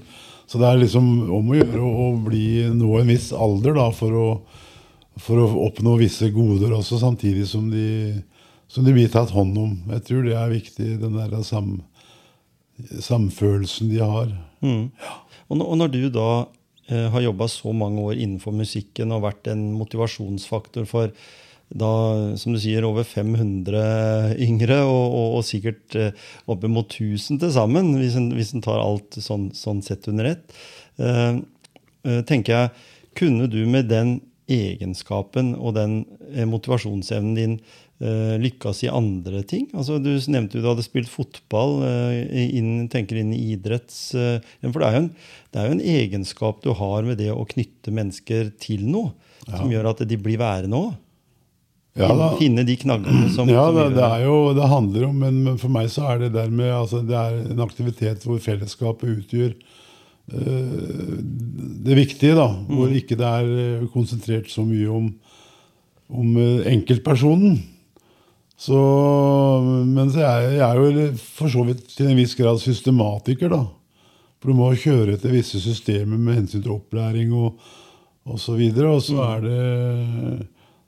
Så 0.46 0.60
det 0.60 0.68
er 0.68 0.82
liksom 0.82 1.06
om 1.32 1.48
å 1.48 1.56
gjøre 1.56 1.80
å 1.80 2.10
bli, 2.26 2.46
nå 2.76 2.92
en 3.00 3.08
viss 3.08 3.30
alder 3.32 3.78
da, 3.78 3.88
for 3.96 4.20
å, 4.20 4.26
for 5.16 5.40
å 5.42 5.48
oppnå 5.64 5.96
visse 5.98 6.28
goder 6.34 6.76
også, 6.76 7.00
samtidig 7.00 7.48
som 7.50 7.70
de, 7.72 8.20
som 8.68 8.84
de 8.84 8.92
blir 8.94 9.08
tatt 9.10 9.32
hånd 9.32 9.56
om. 9.58 9.72
Jeg 9.96 10.04
tror 10.10 10.28
det 10.28 10.36
er 10.36 10.52
viktig, 10.52 10.90
den 11.00 11.16
der 11.16 11.40
sam, 11.46 11.78
samfølelsen 13.00 13.90
de 13.90 14.04
har. 14.04 14.28
Mm. 14.60 14.92
Når, 15.48 15.66
og 15.66 15.80
når 15.80 15.92
du 15.96 16.00
da 16.12 16.30
eh, 16.44 16.55
har 16.86 17.24
jobba 17.24 17.48
så 17.50 17.72
mange 17.74 17.98
år 17.98 18.20
innenfor 18.20 18.54
musikken 18.54 19.10
og 19.10 19.24
vært 19.24 19.48
en 19.50 19.64
motivasjonsfaktor 19.74 20.86
for 20.86 21.10
da, 21.74 21.90
som 22.38 22.54
du 22.54 22.60
sier, 22.62 22.84
over 22.86 23.06
500 23.06 24.36
yngre, 24.42 24.78
og, 24.86 25.06
og, 25.06 25.38
og 25.38 25.46
sikkert 25.46 25.96
eh, 25.98 26.26
oppimot 26.50 26.94
1000 26.94 27.40
til 27.42 27.52
sammen, 27.54 27.94
hvis 27.98 28.18
en, 28.18 28.62
tar 28.64 28.82
alt 28.82 29.18
sånn, 29.18 29.50
sånn 29.56 29.82
sett 29.84 30.06
under 30.10 30.30
ett, 30.30 30.54
eh, 31.02 31.40
eh, 32.06 32.22
tenker 32.28 32.54
jeg, 32.54 32.86
kunne 33.16 33.50
du 33.50 33.62
med 33.66 33.90
den 33.90 34.18
egenskapen 34.52 35.54
og 35.56 35.74
den 35.78 36.04
eh, 36.30 36.46
motivasjonsevnen 36.46 37.34
din 37.38 37.58
eh, 37.58 37.85
lykkes 37.96 38.82
i 38.84 38.90
andre 38.92 39.40
ting? 39.48 39.70
Altså, 39.72 39.96
du 40.02 40.10
nevnte 40.28 40.58
jo 40.58 40.64
du 40.64 40.68
hadde 40.68 40.84
spilt 40.84 41.08
fotball, 41.08 41.78
eh, 41.88 42.42
inn, 42.58 42.88
tenker 42.92 43.22
inn 43.22 43.32
i 43.32 43.54
idretts... 43.54 44.10
Eh, 44.12 44.42
for 44.66 44.82
det 44.82 44.88
er, 44.88 44.96
jo 44.96 45.02
en, 45.04 45.08
det 45.52 45.60
er 45.60 45.68
jo 45.68 45.76
en 45.78 45.86
egenskap 45.94 46.60
du 46.64 46.74
har 46.76 47.06
med 47.08 47.16
det 47.22 47.30
å 47.32 47.46
knytte 47.48 47.94
mennesker 47.96 48.50
til 48.60 48.84
noe, 48.90 49.14
som 49.46 49.70
gjør 49.72 49.92
at 49.94 50.02
de 50.08 50.18
blir 50.20 50.40
værende 50.42 50.76
òg. 50.76 50.90
Ja, 51.96 52.10
da. 52.12 52.26
Finne 52.36 52.66
de 52.68 52.74
knaggene 52.76 53.30
som, 53.32 53.48
Ja, 53.48 53.62
som 53.70 53.78
det, 53.78 53.86
det 53.96 54.04
er 54.04 54.26
jo 54.26 54.34
det 54.52 54.66
handler 54.68 55.06
om, 55.06 55.22
men, 55.22 55.54
for 55.56 55.72
meg 55.72 55.88
så 55.88 56.04
er 56.10 56.26
det 56.26 56.34
der 56.34 56.50
med 56.52 56.68
altså, 56.68 57.00
Det 57.00 57.16
er 57.16 57.38
en 57.54 57.62
aktivitet 57.64 58.26
hvor 58.28 58.42
fellesskapet 58.44 59.22
utgjør 59.22 59.56
det 60.26 61.94
viktige, 61.94 62.34
da. 62.34 62.48
Hvor 62.66 62.90
ikke 62.90 63.14
det 63.16 63.28
er 63.30 63.84
konsentrert 63.94 64.50
så 64.50 64.64
mye 64.66 64.90
om, 64.90 65.06
om 66.10 66.32
enkeltpersonen. 66.66 67.60
Så, 68.56 68.76
men 69.84 70.08
så 70.14 70.22
er 70.24 70.44
jeg, 70.46 70.52
jeg 70.56 70.66
er 70.66 70.78
jo 70.80 71.08
for 71.36 71.52
så 71.52 71.64
vidt 71.68 71.82
til 71.92 72.08
en 72.08 72.16
viss 72.16 72.32
grad 72.38 72.60
systematiker, 72.62 73.50
da. 73.52 73.62
For 74.40 74.52
du 74.52 74.56
må 74.58 74.70
kjøre 74.78 75.16
etter 75.16 75.32
visse 75.34 75.60
systemer 75.60 76.16
med 76.20 76.38
hensyn 76.40 76.62
til 76.64 76.72
opplæring 76.76 77.32
og, 77.36 77.60
og 78.28 78.40
så 78.40 78.56
videre. 78.56 78.94
Og 78.96 79.02
så 79.04 79.20
er 79.26 79.44
det 79.44 79.60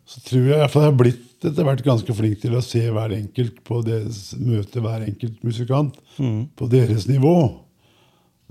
så 0.09 0.23
tror 0.25 0.47
jeg 0.49 0.57
iallfall 0.57 0.87
jeg 0.87 0.89
har 0.95 1.01
blitt 1.03 1.25
etter 1.45 1.67
hvert 1.69 1.83
ganske 1.85 2.15
flink 2.17 2.39
til 2.41 2.55
å 2.57 2.63
se 2.65 2.81
hver 2.91 3.13
enkelt 3.19 3.59
på 3.69 3.83
deres 3.85 4.31
møte 4.41 4.81
hver 4.83 5.05
enkelt 5.05 5.43
musikant 5.45 5.99
på 6.57 6.69
deres 6.73 7.05
nivå. 7.11 7.35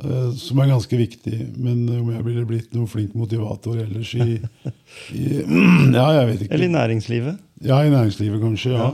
eh, 0.06 0.30
Som 0.38 0.62
er 0.62 0.70
ganske 0.70 1.00
viktig. 1.02 1.40
Men 1.58 1.82
om 1.98 2.12
jeg 2.14 2.24
ville 2.30 2.46
blitt 2.46 2.78
noen 2.78 2.88
flink 2.92 3.16
motivator 3.18 3.82
ellers 3.82 4.14
i, 4.22 4.38
i 5.18 5.26
Ja, 5.98 6.06
jeg 6.22 6.30
vet 6.30 6.46
ikke. 6.46 6.54
Eller 6.54 6.70
i 6.70 6.76
næringslivet? 6.78 7.42
Ja, 7.66 7.82
i 7.84 7.90
næringslivet 7.94 8.42
kanskje. 8.42 8.74
ja. 8.76 8.90
Ja. 8.92 8.94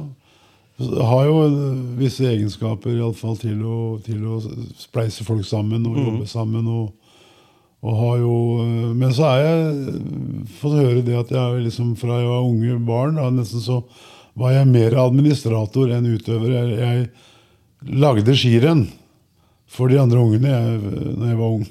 Har 1.05 1.25
jo 1.27 1.35
eh, 1.45 1.81
visse 1.99 2.25
egenskaper 2.25 2.95
i 2.95 3.01
alle 3.01 3.13
fall 3.13 3.37
til 3.37 3.59
å, 3.61 3.77
til 4.03 4.23
å 4.25 4.39
spleise 4.79 5.25
folk 5.25 5.45
sammen 5.45 5.85
og 5.85 5.99
jobbe 5.99 6.25
sammen. 6.27 6.65
Og, 6.67 6.87
og 7.83 7.99
har 7.99 8.17
jo, 8.23 8.37
eh, 8.63 8.89
men 8.97 9.13
så 9.13 9.27
er 9.29 9.43
jeg 9.43 9.93
eh, 9.93 9.99
fått 10.61 10.79
høre 10.79 11.05
det 11.05 11.19
at 11.19 11.35
jeg 11.35 11.61
liksom 11.67 11.93
fra 11.99 12.17
jeg 12.23 12.31
var 12.31 12.49
unge 12.49 12.79
barn, 12.87 13.21
da, 13.21 13.29
nesten 13.29 13.61
så 13.63 13.83
var 14.39 14.55
jeg 14.55 14.71
mer 14.71 14.97
administrator 14.97 15.93
enn 15.93 16.09
utøver. 16.09 16.57
Jeg, 16.57 16.81
jeg 16.81 17.93
lagde 18.01 18.33
skirenn 18.39 18.87
for 19.69 19.93
de 19.93 20.01
andre 20.01 20.25
ungene 20.25 20.49
jeg, 20.49 20.81
når 21.19 21.27
jeg 21.29 21.41
var 21.43 21.57
ung. 21.59 21.67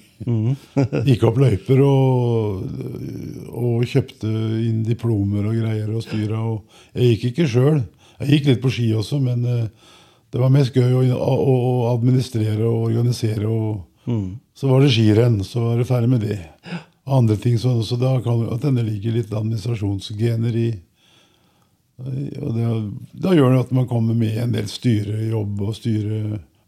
Gikk 1.09 1.25
opp 1.29 1.41
løyper 1.43 1.81
og, 1.87 2.63
og 3.53 3.87
kjøpte 3.89 4.29
inn 4.63 4.83
diplomer 4.87 5.49
og 5.51 5.59
greier 5.59 5.91
og 5.93 6.05
styra. 6.05 6.43
Jeg 6.95 7.15
gikk 7.17 7.27
ikke 7.33 7.49
sjøl. 7.55 7.83
Jeg 8.21 8.31
gikk 8.37 8.51
litt 8.53 8.63
på 8.63 8.71
ski 8.73 8.93
også, 8.95 9.19
men 9.23 9.43
eh, 9.49 9.67
det 10.33 10.41
var 10.41 10.53
mest 10.55 10.77
gøy 10.77 10.95
å, 10.95 11.03
å, 11.17 11.57
å 11.57 11.75
administrere 11.93 12.63
og 12.69 12.89
organisere. 12.91 13.49
Og, 13.51 13.83
Så 14.55 14.71
var 14.71 14.83
det 14.83 14.93
skirenn, 14.95 15.43
så 15.47 15.67
var 15.67 15.81
det 15.81 15.89
ferdig 15.89 16.11
med 16.13 16.25
det. 16.27 16.39
Andre 17.03 17.37
ting 17.41 17.59
sånn 17.59 17.81
også, 17.83 17.99
da 17.99 18.15
kan 18.23 18.47
at 18.55 18.63
denne 18.63 18.85
ligger 18.87 19.17
litt 19.17 19.33
administrasjonsgener 19.35 20.57
i. 20.59 20.71
Og 22.03 22.55
det, 22.57 22.69
da 23.25 23.35
gjør 23.37 23.53
det 23.55 23.65
at 23.67 23.75
man 23.75 23.89
kommer 23.91 24.17
med 24.19 24.39
en 24.43 24.55
del 24.55 24.71
styrejobb 24.71 25.61
og 25.67 25.77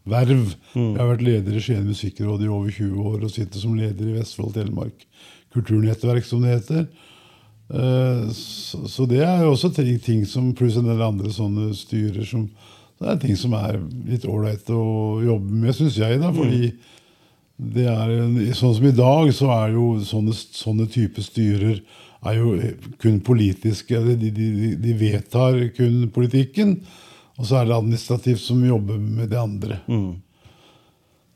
styreverv. 0.05 0.55
Jeg 0.75 0.99
har 0.99 1.09
vært 1.09 1.23
leder 1.25 1.55
i 1.57 1.61
Skien 1.61 1.85
musikkråd 1.87 2.43
i 2.43 2.47
over 2.49 2.69
20 2.71 3.09
år 3.09 3.23
og 3.25 3.31
sitter 3.31 3.59
som 3.59 3.75
leder 3.75 4.05
i 4.11 4.17
Vestfold 4.19 4.53
Telemark 4.53 5.05
kulturnettverk, 5.53 6.25
som 6.25 6.41
det 6.43 6.59
heter. 6.59 6.87
Eh, 7.73 8.29
Så, 8.31 9.05
det 9.07 9.21
er 9.23 9.41
jo 9.43 9.53
også 9.53 9.73
ting, 9.73 9.99
ting 9.99 10.25
som 10.25 10.53
pluss 10.53 10.75
en 10.77 10.85
del 10.85 11.01
andre 11.01 11.31
sånne 11.31 11.73
styrer 11.73 12.25
som 12.25 12.49
Det 12.97 13.09
er 13.09 13.17
ting 13.19 13.35
som 13.35 13.51
er 13.53 13.75
litt 14.07 14.23
ålreit 14.23 14.69
å 14.71 15.19
jobbe 15.19 15.51
med, 15.51 15.75
syns 15.75 15.97
jeg, 15.97 16.17
da, 16.21 16.29
fordi 16.31 16.69
det 17.57 17.87
er, 17.91 18.53
sånn 18.55 18.73
som 18.73 18.85
i 18.87 18.91
dag, 18.95 19.33
så 19.35 19.49
er 19.51 19.73
jo 19.73 19.99
sånne, 19.99 20.31
sånne 20.31 20.87
type 20.87 21.19
styrer 21.21 21.81
er 22.23 22.37
jo 22.39 22.53
kun 22.97 23.19
politiske. 23.19 23.99
De, 23.99 24.29
de, 24.31 24.75
de 24.79 24.93
vedtar 24.95 25.59
kun 25.75 26.07
politikken. 26.07 26.77
Og 27.35 27.47
så 27.47 27.59
er 27.59 27.67
det 27.67 27.75
administrativt 27.75 28.41
som 28.41 28.61
jobber 28.63 28.99
med 29.01 29.29
det 29.31 29.39
andre. 29.39 29.79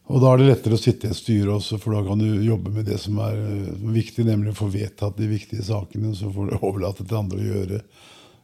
Og 0.09 0.21
da 0.23 0.31
er 0.31 0.41
det 0.41 0.47
lettere 0.47 0.77
å 0.77 0.81
sitte 0.81 1.05
i 1.05 1.11
et 1.13 1.17
styre 1.17 1.57
også, 1.59 1.77
for 1.77 1.93
da 1.93 1.99
kan 2.07 2.21
du 2.21 2.29
jobbe 2.41 2.71
med 2.73 2.87
det 2.89 2.97
som 3.01 3.19
er 3.21 3.35
eh, 3.37 3.89
viktig, 3.93 4.25
nemlig 4.25 4.55
å 4.55 4.61
få 4.63 4.69
vedtatt 4.73 5.19
de 5.19 5.27
viktige 5.29 5.65
sakene. 5.67 6.15
Så 6.17 6.31
får 6.33 6.49
du 6.49 6.55
overlate 6.69 7.05
til 7.05 7.19
andre 7.19 7.37
å 7.37 7.49
gjøre. 7.51 7.81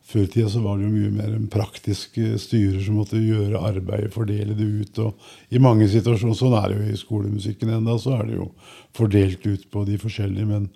Før 0.06 0.22
i 0.22 0.30
tida 0.30 0.52
så 0.54 0.62
var 0.62 0.78
det 0.78 0.86
jo 0.86 0.94
mye 0.94 1.14
mer 1.16 1.32
en 1.34 1.48
praktisk 1.50 2.20
eh, 2.22 2.36
styrer 2.38 2.84
som 2.86 3.00
måtte 3.00 3.18
gjøre 3.18 3.64
arbeidet, 3.66 4.14
fordele 4.14 4.54
det 4.54 4.68
ut. 4.84 5.02
Og 5.08 5.58
I 5.58 5.64
mange 5.64 5.90
situasjoner, 5.90 6.38
sånn 6.38 6.54
er 6.60 6.70
det 6.70 6.78
jo 6.78 6.94
i 6.94 7.02
skolemusikken 7.02 7.74
enda, 7.80 7.98
så 7.98 8.20
er 8.20 8.30
det 8.30 8.38
jo 8.38 8.52
fordelt 8.94 9.48
ut 9.50 9.66
på 9.74 9.88
de 9.90 9.98
forskjellige, 10.06 10.46
men, 10.52 10.70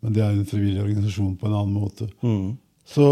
men 0.00 0.16
det 0.16 0.24
er 0.24 0.32
en 0.32 0.48
frivillig 0.48 0.80
organisasjon 0.86 1.36
på 1.36 1.50
en 1.50 1.58
annen 1.60 1.76
måte. 1.76 2.08
Så, 2.84 3.06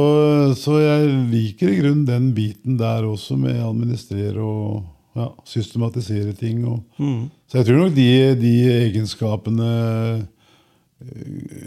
så 0.58 0.76
jeg 0.82 1.12
liker 1.32 1.72
i 1.72 1.78
grunnen 1.80 2.04
den 2.08 2.32
biten 2.36 2.76
der 2.80 3.06
også, 3.08 3.38
med 3.40 3.56
å 3.62 3.70
administrere 3.70 4.44
og 4.44 4.82
ja, 5.16 5.30
systematisere 5.48 6.34
ting. 6.36 6.60
Og, 6.68 6.82
Så 7.48 7.60
jeg 7.60 7.68
tror 7.68 7.82
nok 7.82 7.96
de, 7.96 8.08
de 8.40 8.52
egenskapene 8.74 9.70
eh, 9.72 10.22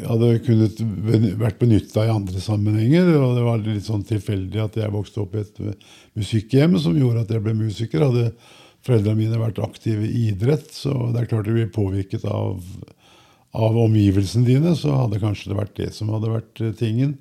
hadde 0.05 0.31
kunnet 0.45 0.81
vært 1.41 1.59
benytta 1.61 2.05
i 2.05 2.13
andre 2.13 2.41
sammenhenger. 2.41 3.09
Og 3.19 3.39
det 3.39 3.47
var 3.47 3.65
litt 3.65 3.89
sånn 3.89 4.05
tilfeldig 4.07 4.61
at 4.63 4.77
jeg 4.81 4.93
vokste 4.93 5.25
opp 5.25 5.35
i 5.35 5.43
et 5.43 5.61
musikkhjem 6.17 6.77
som 6.81 6.97
gjorde 6.97 7.25
at 7.25 7.33
jeg 7.35 7.45
ble 7.45 7.55
musiker. 7.57 8.05
Hadde 8.05 8.29
foreldrene 8.85 9.17
mine 9.17 9.41
vært 9.41 9.61
aktive 9.65 10.05
i 10.05 10.27
idrett, 10.29 10.69
så 10.73 10.93
det 11.13 11.23
er 11.23 11.31
klart 11.31 11.49
de 11.49 11.55
blir 11.57 11.71
påvirket 11.73 12.25
av, 12.29 12.61
av 13.57 13.79
omgivelsene 13.81 14.45
dine, 14.45 14.75
så 14.77 14.93
hadde 14.93 15.21
kanskje 15.23 15.51
det 15.51 15.57
vært 15.57 15.79
det 15.79 15.89
som 15.95 16.11
hadde 16.13 16.35
vært 16.35 16.61
eh, 16.61 16.75
tingen. 16.77 17.15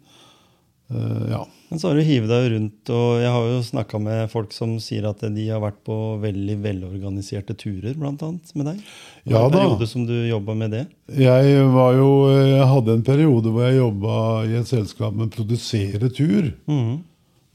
Eh, 0.94 1.30
ja. 1.34 1.42
Men 1.70 1.80
så 1.80 1.88
har 1.90 1.96
du 1.98 2.04
hivet 2.06 2.30
deg 2.30 2.44
rundt, 2.52 2.90
og 2.94 3.22
jeg 3.22 3.30
har 3.34 3.46
jo 3.50 3.62
snakka 3.66 3.98
med 3.98 4.28
folk 4.30 4.52
som 4.54 4.76
sier 4.82 5.08
at 5.08 5.24
de 5.34 5.46
har 5.48 5.62
vært 5.64 5.80
på 5.86 5.96
veldig 6.22 6.54
velorganiserte 6.62 7.56
turer, 7.58 7.96
annet, 7.98 8.52
med 8.54 8.68
deg. 8.68 8.82
Det 9.24 9.32
var 9.32 9.40
Ja 9.40 9.46
en 9.48 9.50
da. 9.50 9.58
periode 9.58 9.88
som 9.90 10.04
du 10.06 10.14
jobba 10.28 10.54
med 10.60 10.70
det. 10.76 10.84
Jeg 11.18 11.64
var 11.74 11.96
jo, 11.98 12.10
jeg 12.30 12.68
hadde 12.70 12.94
en 12.94 13.02
periode 13.08 13.50
hvor 13.50 13.66
jeg 13.66 13.80
jobba 13.80 14.14
i 14.46 14.54
et 14.60 14.70
selskap 14.70 15.16
med 15.18 15.32
produsere 15.34 16.12
tur. 16.14 16.52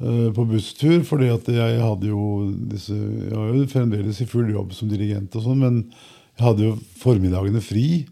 eh, 0.02 0.30
På 0.36 0.45
busstur, 0.49 0.99
fordi 1.08 1.30
at 1.32 1.47
jeg 1.47 1.80
hadde 1.80 2.08
jo 2.12 2.52
disse 2.71 2.93
Jeg 2.95 3.36
var 3.36 3.54
jo 3.56 3.65
fremdeles 3.71 4.21
i 4.21 4.25
full 4.25 4.49
jobb 4.52 4.73
som 4.73 4.89
dirigent, 4.91 5.36
og 5.36 5.43
sånn, 5.47 5.60
men 5.63 5.84
jeg 6.39 6.45
hadde 6.47 6.63
jo 6.69 6.75
formiddagene 6.99 7.62
fri. 7.63 8.06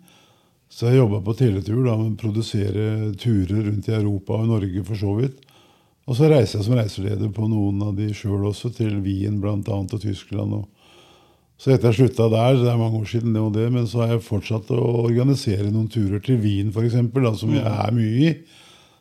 Så 0.78 0.92
jeg 0.92 1.00
jobba 1.00 1.24
på 1.26 1.34
teletur 1.34 1.82
da, 1.88 1.96
med 1.98 2.14
å 2.14 2.22
produsere 2.22 3.12
turer 3.18 3.64
rundt 3.66 3.88
i 3.90 3.96
Europa 3.98 4.38
og 4.38 4.52
Norge 4.52 4.84
for 4.86 5.00
så 5.00 5.16
vidt. 5.18 5.40
Og 6.06 6.16
så 6.20 6.30
reiser 6.30 6.60
jeg 6.60 6.68
som 6.68 6.78
reiseleder 6.78 7.32
på 7.34 7.48
noen 7.50 7.82
av 7.88 7.96
de 7.98 8.12
sjøl 8.16 8.46
også, 8.52 8.70
til 8.78 9.00
Wien 9.02 9.40
bl.a. 9.42 9.58
og 9.58 9.96
Tyskland. 10.04 10.54
og 10.54 10.68
så 11.58 11.72
etter 11.74 11.90
jeg 11.90 11.98
slutta 11.98 12.28
der, 12.30 12.60
det 12.62 12.70
er 12.70 12.78
mange 12.78 13.00
år 13.02 13.08
siden, 13.10 13.34
det 13.34 13.42
og 13.42 13.56
det, 13.56 13.66
men 13.74 13.88
så 13.90 14.04
har 14.04 14.12
jeg 14.14 14.28
fortsatt 14.28 14.70
å 14.78 14.84
organisere 15.08 15.72
noen 15.72 15.90
turer 15.90 16.22
til 16.22 16.38
Wien, 16.44 16.70
f.eks., 16.70 17.00
som 17.42 17.56
jeg 17.56 17.66
er 17.66 17.96
mye 17.96 18.28
i. 18.28 18.32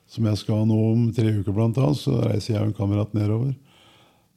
Som 0.09 0.31
jeg 0.31 0.41
skal 0.41 0.65
nå 0.65 0.79
om 0.95 1.05
tre 1.12 1.29
uker, 1.35 1.53
annet. 1.61 2.01
Så 2.01 2.17
reiser 2.23 2.55
jeg 2.55 2.62
og 2.62 2.71
en 2.71 2.79
kamerat 2.79 3.12
nedover. 3.12 3.53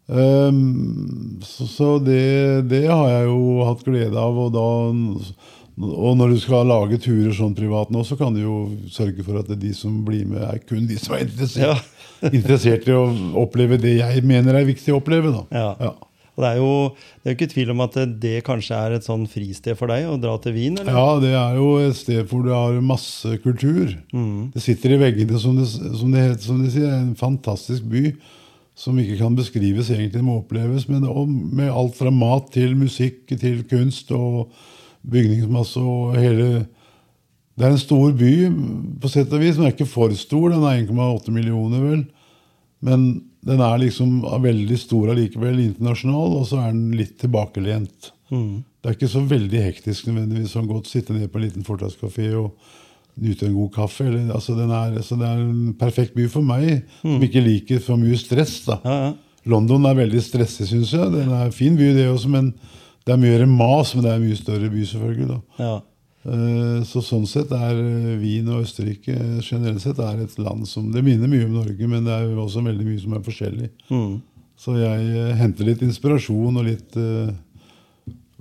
Um, 0.09 1.37
så 1.45 1.67
så 1.69 1.89
det, 2.01 2.65
det 2.67 2.87
har 2.89 3.07
jeg 3.13 3.29
jo 3.29 3.63
hatt 3.69 3.85
glede 3.87 4.19
av. 4.19 4.39
Og, 4.43 4.51
da, 4.51 4.67
og 5.79 6.17
når 6.19 6.33
du 6.33 6.41
skal 6.43 6.67
lage 6.67 6.99
turer 6.99 7.31
sånn 7.35 7.55
privat 7.55 7.91
nå, 7.93 8.03
så 8.03 8.17
kan 8.19 8.35
du 8.35 8.41
jo 8.41 8.57
sørge 8.91 9.23
for 9.23 9.39
at 9.39 9.47
det 9.47 9.55
er 9.55 9.63
de 9.69 9.73
som 9.77 10.01
blir 10.03 10.25
med, 10.27 10.43
er 10.43 10.59
kun 10.67 10.87
de 10.89 10.97
som 10.99 11.15
er 11.15 11.23
interessert, 11.23 11.87
interessert 12.35 12.87
i 12.89 12.95
å 12.95 13.05
oppleve 13.39 13.79
det 13.79 13.95
jeg 14.01 14.23
mener 14.27 14.59
er 14.59 14.67
viktig 14.67 14.91
å 14.91 14.99
oppleve. 14.99 15.31
Ja. 15.55 15.71
Ja. 15.79 15.95
Og 16.39 16.43
det 16.45 16.49
er 16.49 16.59
jo 16.61 16.73
det 16.95 17.27
er 17.27 17.33
jo 17.33 17.37
ikke 17.37 17.51
tvil 17.51 17.71
om 17.73 17.83
at 17.83 17.95
det 18.23 18.35
kanskje 18.47 18.77
er 18.79 18.95
et 18.95 19.07
sånn 19.07 19.25
fristed 19.27 19.75
for 19.75 19.91
deg 19.91 20.07
å 20.07 20.15
dra 20.19 20.37
til 20.39 20.55
Wien? 20.55 20.77
eller? 20.79 20.95
Ja, 20.95 21.19
det 21.19 21.33
er 21.35 21.59
jo 21.59 21.69
et 21.83 21.97
sted 21.99 22.23
hvor 22.31 22.45
du 22.45 22.53
har 22.55 22.79
masse 22.79 23.39
kultur. 23.43 23.91
Det 24.55 24.63
sitter 24.63 24.95
i 24.95 25.01
veggene, 25.01 25.39
som 25.39 25.59
det, 25.59 25.67
som 25.67 26.11
det, 26.15 26.23
heter, 26.29 26.43
som 26.45 26.61
de 26.63 26.71
sier. 26.71 26.93
En 26.95 27.11
fantastisk 27.19 27.87
by 27.91 28.13
som 28.79 28.95
ikke 28.99 29.17
kan 29.19 29.35
beskrives, 29.35 29.91
egentlig 29.91 30.23
må 30.23 30.37
oppleves. 30.39 30.87
Men 30.87 31.03
med 31.51 31.67
alt 31.67 31.99
fra 31.99 32.11
mat 32.15 32.47
til 32.55 32.71
musikk 32.79 33.35
til 33.35 33.65
kunst 33.67 34.15
og 34.15 34.53
bygningsmasse 35.07 35.79
og 35.79 36.17
hele 36.19 36.67
Det 37.59 37.65
er 37.67 37.73
en 37.75 37.81
stor 37.81 38.13
by 38.15 38.33
på 39.03 39.09
sett 39.11 39.33
og 39.35 39.41
vis, 39.41 39.57
men 39.57 39.65
den 39.65 39.71
er 39.71 39.75
ikke 39.75 39.89
for 39.91 40.13
stor. 40.15 40.49
Den 40.53 40.63
er 40.63 40.79
1,8 40.85 41.33
millioner, 41.35 41.81
vel. 41.83 42.05
Men 42.79 43.07
den 43.43 43.59
er 43.63 43.81
liksom 43.81 44.21
veldig 44.43 44.77
stor 44.79 45.11
allikevel 45.11 45.59
internasjonal, 45.65 46.37
og 46.39 46.45
så 46.47 46.61
er 46.63 46.71
den 46.71 46.93
litt 46.95 47.17
tilbakelent. 47.19 48.13
Det 48.79 48.87
er 48.87 48.95
ikke 48.95 49.11
så 49.11 49.25
veldig 49.27 49.63
hektisk 49.65 50.07
nødvendigvis 50.07 50.53
sånn 50.55 50.69
godt 50.69 50.87
sitte 50.87 51.11
ned 51.15 51.27
på 51.31 51.39
en 51.39 51.47
liten 51.49 51.65
fortauskafé 51.67 52.29
og 52.39 52.53
nyte 53.19 53.49
en 53.49 53.57
god 53.57 53.73
kaffe. 53.75 54.05
Eller, 54.07 54.29
altså 54.31 54.55
den 54.55 54.71
er, 54.71 54.95
så 55.03 55.17
det 55.19 55.27
er 55.27 55.41
en 55.43 55.73
perfekt 55.79 56.15
by 56.15 56.29
for 56.31 56.45
meg, 56.45 56.85
som 57.01 57.25
ikke 57.27 57.43
liker 57.43 57.83
for 57.83 57.99
mye 57.99 58.15
stress. 58.19 58.61
da. 58.69 58.79
Ja, 58.85 58.99
ja. 59.09 59.17
London 59.49 59.87
er 59.87 59.97
veldig 59.97 60.21
stressig, 60.23 60.67
syns 60.69 60.91
jeg. 60.93 61.11
Den 61.11 61.31
er 61.31 61.47
en 61.47 61.55
fin 61.55 61.75
by, 61.79 61.91
det 61.95 62.07
også, 62.11 62.29
men 62.31 62.53
det 63.09 63.15
er 63.15 63.21
mye 63.25 63.47
mas. 63.49 63.95
Men 63.95 64.05
det 64.05 64.11
er 64.11 64.19
en 64.19 64.27
mye 64.27 64.37
større 64.39 64.69
by, 64.69 64.85
selvfølgelig. 64.93 65.39
Ja. 65.59 65.75
Eh, 66.29 66.79
Så 66.85 67.01
sånn 67.05 67.25
sett 67.29 67.51
er 67.55 67.77
eh, 67.79 68.15
Wien 68.21 68.49
og 68.51 68.65
Østerrike 68.65 69.15
generelt 69.41 69.81
sett 69.81 69.99
er 70.03 70.19
et 70.25 70.35
land 70.37 70.67
som 70.67 70.89
Det 70.91 71.03
minner 71.05 71.31
mye 71.31 71.47
om 71.47 71.55
Norge, 71.61 71.87
men 71.87 72.03
det 72.05 72.11
er 72.15 72.27
jo 72.27 72.43
også 72.43 72.63
veldig 72.65 72.85
mye 72.85 72.99
som 73.01 73.15
er 73.15 73.23
forskjellig. 73.25 73.69
Så 74.59 74.75
jeg 74.75 75.11
eh, 75.15 75.35
henter 75.39 75.69
litt 75.69 75.81
inspirasjon 75.85 76.59
og 76.59 76.65
litt 76.67 76.97
uh, 76.99 77.31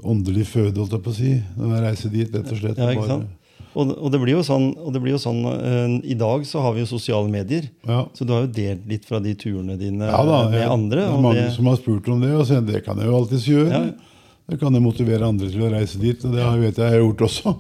åndelig 0.03 0.49
føde, 0.51 0.75
holdt 0.81 0.97
jeg 0.97 1.05
på 1.05 1.13
å 1.13 1.17
si, 1.17 1.35
når 1.55 1.75
jeg 1.77 1.85
reiser 1.85 2.13
dit, 2.17 2.33
rett 2.35 2.51
og 2.51 2.59
slett. 2.59 2.81
Ja, 2.83 2.89
ikke 2.97 3.07
sant? 3.07 3.35
Og, 3.79 3.93
og 3.95 4.11
det 4.11 4.19
blir 4.25 4.33
jo 4.35 4.43
sånn, 4.43 4.73
blir 4.97 5.13
jo 5.15 5.21
sånn 5.23 5.39
uh, 5.47 5.93
I 6.03 6.17
dag 6.19 6.43
så 6.49 6.63
har 6.65 6.75
vi 6.75 6.83
jo 6.83 6.89
sosiale 6.91 7.31
medier. 7.31 7.69
Ja. 7.87 8.01
Så 8.17 8.27
du 8.27 8.33
har 8.35 8.49
jo 8.49 8.51
delt 8.57 8.89
litt 8.91 9.07
fra 9.07 9.21
de 9.23 9.37
turene 9.39 9.77
dine 9.79 10.09
Ja 10.11 10.25
da, 10.27 10.41
med 10.51 10.59
jeg- 10.59 10.73
andre. 10.75 11.05
Det 11.07 11.15
er 11.15 11.23
mange 11.29 11.45
det, 11.45 11.53
som 11.55 11.71
har 11.71 11.79
spurt 11.79 12.11
om 12.11 12.25
det, 12.27 12.33
og 12.35 12.47
så 12.49 12.59
det 12.67 12.83
kan 12.87 12.99
jeg 12.99 13.07
jo 13.07 13.19
alltids 13.21 13.47
gjøre. 13.47 13.71
Ja. 13.71 14.09
Det 14.49 14.57
kan 14.61 14.73
jo 14.73 14.81
motivere 14.81 15.27
andre 15.29 15.51
til 15.53 15.61
å 15.67 15.71
reise 15.75 15.99
dit, 16.01 16.23
og 16.25 16.33
det 16.33 16.41
har- 16.43 16.57
vet 16.59 16.77
jeg 16.79 16.91
jeg 16.91 16.93
har 16.95 17.03
gjort 17.05 17.25
også. 17.27 17.51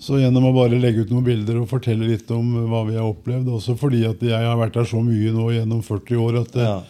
Så 0.00 0.16
gjennom 0.22 0.46
å 0.48 0.54
bare 0.56 0.78
legge 0.80 1.02
ut 1.04 1.10
noen 1.12 1.24
bilder 1.26 1.58
og 1.60 1.68
fortelle 1.68 2.06
litt 2.08 2.30
om 2.30 2.54
hva 2.70 2.86
vi 2.88 2.94
har 2.96 3.04
opplevd, 3.04 3.44
også 3.46 3.76
fordi 3.76 4.06
at 4.08 4.18
jeg 4.24 4.32
har 4.48 4.56
vært 4.56 4.72
der 4.72 4.84
så 4.88 5.02
mye 5.04 5.32
nå 5.36 5.50
gjennom 5.52 5.82
40 5.84 6.16
år 6.16 6.40
at, 6.40 6.54
Ja. 6.56 6.80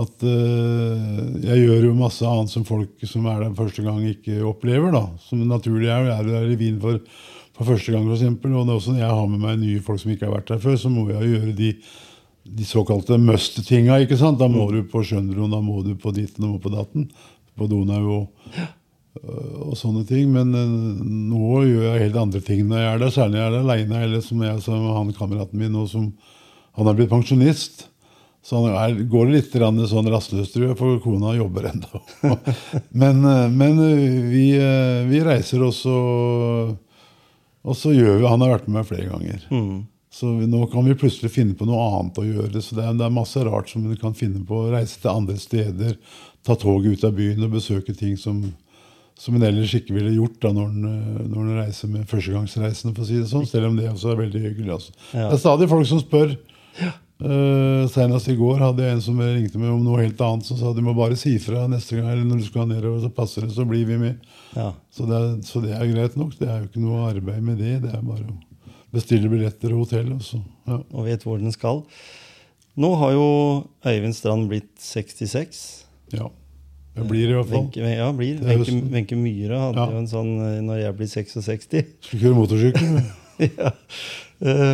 at 0.00 0.22
uh, 0.24 1.40
jeg 1.44 1.60
gjør 1.66 1.82
jo 1.90 1.94
masse 1.94 2.22
annet 2.24 2.48
som 2.48 2.64
folk 2.64 2.88
som 3.04 3.26
er 3.26 3.40
der 3.44 3.50
første 3.50 3.84
gang, 3.84 4.00
ikke 4.14 4.40
opplever. 4.48 4.90
da. 4.92 5.10
Som 5.28 5.44
naturlig 5.46 5.88
er, 5.92 6.08
er 6.16 6.24
der 6.24 6.48
i 6.50 6.56
Wien 6.56 6.80
for, 6.80 7.00
for 7.52 7.64
første 7.74 7.92
gang, 7.92 8.08
f.eks. 8.08 8.22
Og 8.22 8.40
det 8.40 8.72
er 8.72 8.78
også 8.80 8.94
når 8.94 9.02
jeg 9.04 9.10
har 9.10 9.26
med 9.28 9.40
meg 9.40 9.58
nye 9.60 9.80
folk 9.84 10.00
som 10.00 10.10
ikke 10.14 10.24
har 10.24 10.38
vært 10.40 10.46
der 10.54 10.58
før, 10.64 10.78
så 10.80 10.88
må 10.88 11.04
jeg 11.10 11.34
gjøre 11.36 11.54
de, 11.54 11.74
de 12.48 12.64
såkalte 12.64 13.18
must-tinga. 13.20 14.00
Da 14.38 14.48
må 14.48 14.70
du 14.72 14.82
på 14.88 15.04
Skjønroen, 15.04 15.50
da 15.52 15.60
må 15.60 15.84
du 15.84 15.92
på 16.00 16.14
ditten 16.16 16.44
og 16.48 16.54
må 16.56 16.62
på 16.64 16.72
datten. 16.72 17.10
På 17.58 17.66
Donau 17.70 18.04
og, 18.14 18.50
og 19.70 19.76
sånne 19.78 20.04
ting. 20.08 20.30
Men 20.34 20.54
øh, 20.54 21.04
nå 21.30 21.62
gjør 21.66 21.86
jeg 21.88 22.04
helt 22.06 22.20
andre 22.24 22.42
ting 22.44 22.66
når 22.68 22.82
jeg 22.82 22.90
er 22.90 23.04
der. 23.04 23.14
Særlig 23.14 23.36
når 23.36 23.42
jeg 23.42 23.52
er 23.52 23.60
aleine, 23.60 24.02
eller 24.06 24.24
som 24.24 24.42
jeg 24.46 24.66
som 24.66 24.90
han 24.96 25.14
kameraten 25.16 25.60
min 25.60 25.72
nå 25.74 25.86
som 25.90 26.12
Han 26.78 26.86
er 26.86 26.94
blitt 26.94 27.10
pensjonist. 27.10 27.88
Så 28.46 28.56
han 28.56 28.70
er, 28.72 29.02
går 29.10 29.32
litt 29.34 29.52
sånn 29.52 30.08
rastløst, 30.08 30.54
tror 30.54 30.70
jeg, 30.70 30.76
for 30.78 31.00
kona 31.02 31.34
jobber 31.36 31.66
ennå. 31.74 32.00
men 33.02 33.24
øh, 33.24 33.48
men 33.50 33.80
øh, 33.84 34.30
vi, 34.30 34.44
vi 35.10 35.24
reiser 35.26 35.62
også 35.66 35.96
Og 37.60 37.76
så 37.76 37.92
gjør 37.92 38.22
vi 38.22 38.30
Han 38.30 38.40
har 38.40 38.54
vært 38.54 38.68
med 38.68 38.78
meg 38.78 38.86
flere 38.88 39.10
ganger. 39.10 39.48
Mm. 39.50 39.88
Så 40.10 40.26
vi, 40.36 40.46
nå 40.50 40.64
kan 40.66 40.84
vi 40.84 40.96
plutselig 40.98 41.30
finne 41.30 41.54
på 41.54 41.66
noe 41.68 41.84
annet 41.86 42.18
å 42.18 42.26
gjøre. 42.26 42.62
Så 42.64 42.74
det 42.74 42.82
er, 42.82 42.96
det 42.98 43.06
er 43.06 43.14
masse 43.14 43.42
rart 43.46 43.70
som 43.70 43.84
du 43.86 43.94
kan 43.98 44.16
finne 44.18 44.42
på. 44.46 44.64
Reise 44.72 44.98
til 44.98 45.12
andre 45.12 45.36
steder, 45.38 45.94
ta 46.46 46.56
toget 46.56 46.96
ut 46.96 47.04
av 47.04 47.14
byen 47.16 47.44
og 47.46 47.54
besøke 47.56 47.94
ting 47.96 48.16
som, 48.20 48.40
som 49.18 49.36
en 49.36 49.44
ellers 49.50 49.74
ikke 49.76 49.94
ville 49.96 50.14
gjort 50.16 50.40
da 50.42 50.54
når 50.56 50.72
en, 50.72 50.88
øh, 50.88 51.20
når 51.28 51.44
en 51.44 51.60
reiser 51.60 51.92
med 51.92 52.08
førstegangsreisende, 52.10 52.94
for 52.96 53.04
å 53.04 53.10
si 53.10 53.20
det 53.20 53.28
sånn. 53.30 53.46
Selv 53.48 53.70
om 53.70 53.78
det 53.78 53.90
også 53.90 54.14
er 54.14 54.24
veldig 54.24 54.42
hyggelig. 54.48 54.74
Altså. 54.78 54.96
Ja. 55.12 55.28
Det 55.28 55.36
er 55.36 55.44
stadig 55.44 55.70
folk 55.70 55.88
som 55.90 56.02
spør. 56.02 56.36
Uh, 57.20 57.84
Senest 57.92 58.30
i 58.32 58.34
går 58.38 58.62
hadde 58.62 58.80
jeg 58.80 58.96
en 58.96 59.02
som 59.04 59.18
ringte 59.20 59.60
meg 59.60 59.68
om 59.74 59.82
noe 59.84 60.00
helt 60.00 60.20
annet. 60.24 60.46
Som 60.48 60.56
sa 60.56 60.72
du 60.72 60.80
må 60.84 60.94
bare 60.96 61.18
si 61.20 61.34
fra 61.42 61.66
neste 61.68 61.98
gang, 61.98 62.08
eller 62.08 62.24
når 62.24 62.40
du 62.40 62.46
skal 62.48 62.70
nedover, 62.70 63.02
så 63.02 63.10
passer 63.12 63.44
det, 63.44 63.52
så 63.56 63.66
blir 63.68 63.84
vi 63.88 63.98
med. 64.00 64.30
Ja. 64.54 64.70
Så 64.94 65.04
det, 65.08 65.18
er, 65.18 65.34
så 65.44 65.60
det 65.64 65.74
er 65.76 65.90
greit 65.92 66.16
nok. 66.20 66.32
Det 66.38 66.48
er 66.48 66.62
jo 66.62 66.70
ikke 66.70 66.86
noe 66.86 67.10
arbeid 67.10 67.44
med 67.44 67.60
det. 67.60 67.76
Det 67.84 67.92
er 67.92 68.06
bare 68.06 68.24
å 68.24 68.38
bestille 68.94 69.28
billetter 69.30 69.76
og 69.76 69.84
hotell. 69.84 70.14
Også. 70.16 70.40
ja. 70.70 70.80
Og 70.80 71.10
vet 71.10 71.28
hvor 71.28 71.38
den 71.42 71.52
skal. 71.54 71.84
Nå 72.80 72.94
har 73.02 73.12
jo 73.12 73.28
Øyvind 73.84 74.16
Strand 74.16 74.48
blitt 74.48 74.72
66. 74.80 75.60
ja. 76.12 76.28
Det 76.96 77.04
blir 77.06 77.30
i 77.30 77.34
hvert 77.36 77.46
fall. 77.48 77.68
Venke, 77.68 77.90
ja, 77.94 78.08
blir. 78.12 78.40
Venke 78.42 78.64
høsten. 78.64 79.20
Myhre 79.22 79.58
hadde 79.62 79.78
Ja. 79.78 79.90
jo 79.92 79.98
en 80.00 80.08
sånn 80.10 80.30
eh, 80.42 80.60
'Når 80.60 80.80
jeg 80.82 80.96
blir 80.98 81.06
66'. 81.06 81.84
Skulle 82.02 82.22
kjøre 82.24 82.38
motorsykkel. 82.40 82.96
ja. 83.46 83.70
Eh, 84.42 84.72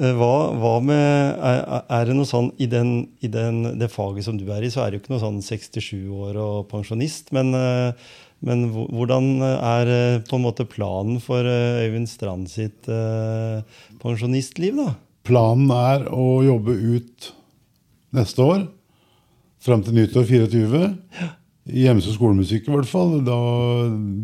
eh, 0.00 0.12
hva, 0.18 0.32
hva 0.58 0.72
med 0.82 1.38
er, 1.38 1.84
er 1.88 2.04
det 2.10 2.16
noe 2.18 2.26
sånn 2.28 2.50
i, 2.58 2.66
den, 2.66 3.08
i 3.22 3.28
den, 3.30 3.78
det 3.78 3.90
faget 3.92 4.26
som 4.26 4.36
du 4.40 4.44
er 4.50 4.66
i, 4.66 4.70
så 4.74 4.82
er 4.82 4.90
det 4.90 4.98
jo 4.98 5.04
ikke 5.04 5.14
noe 5.14 5.22
sånn 5.22 5.38
67 5.40 6.10
år 6.10 6.36
og 6.42 6.66
pensjonist. 6.68 7.30
Men, 7.32 7.54
men 8.42 8.66
hvordan 8.72 9.30
er 9.44 10.20
på 10.26 10.36
en 10.36 10.44
måte 10.44 10.66
planen 10.68 11.20
for 11.22 11.46
Øyvind 11.46 12.08
Strand 12.10 12.50
sitt 12.50 12.88
eh, 12.90 13.62
pensjonistliv, 14.02 14.76
da? 14.82 14.94
Planen 15.30 15.70
er 15.70 16.08
å 16.10 16.42
jobbe 16.42 16.74
ut 16.74 17.32
neste 18.18 18.42
år. 18.42 18.68
Fram 19.60 19.82
til 19.84 19.96
nyttår 19.98 20.24
24. 20.24 20.82
I 21.70 21.82
Hjemsø 21.84 22.14
skolemusikk 22.14 22.68
i 22.68 22.72
hvert 22.72 22.88
fall. 22.88 23.18
Da 23.26 23.38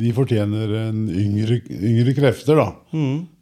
de 0.01 0.13
fortjener 0.17 0.71
en 0.87 1.03
yngre, 1.13 1.59
yngre 1.77 2.15
krefter, 2.17 2.57
da. 2.59 2.71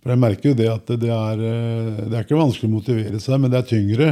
For 0.02 0.12
jeg 0.14 0.20
merker 0.24 0.50
jo 0.50 0.56
det 0.58 0.70
at 0.72 0.90
det 1.00 1.12
er, 1.14 1.44
eh, 1.46 2.00
det 2.10 2.18
er 2.18 2.26
ikke 2.26 2.40
vanskelig 2.40 2.68
å 2.68 2.74
motivere 2.74 3.20
seg, 3.22 3.38
men 3.40 3.52
det 3.54 3.60
er 3.62 3.70
tyngre 3.70 4.08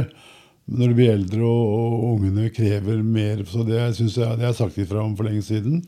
når 0.71 0.87
du 0.87 0.95
blir 0.95 1.11
eldre 1.11 1.43
og, 1.43 1.73
og 1.75 2.05
ungene 2.13 2.47
krever 2.55 3.03
mer. 3.03 3.43
Så 3.51 3.65
det 3.67 3.81
synes 3.99 4.15
jeg, 4.17 4.39
det 4.39 4.47
har 4.47 4.55
sagt 4.57 4.79
ifra 4.79 5.03
om 5.03 5.17
for 5.19 5.27
lenge 5.27 5.43
siden. 5.43 5.83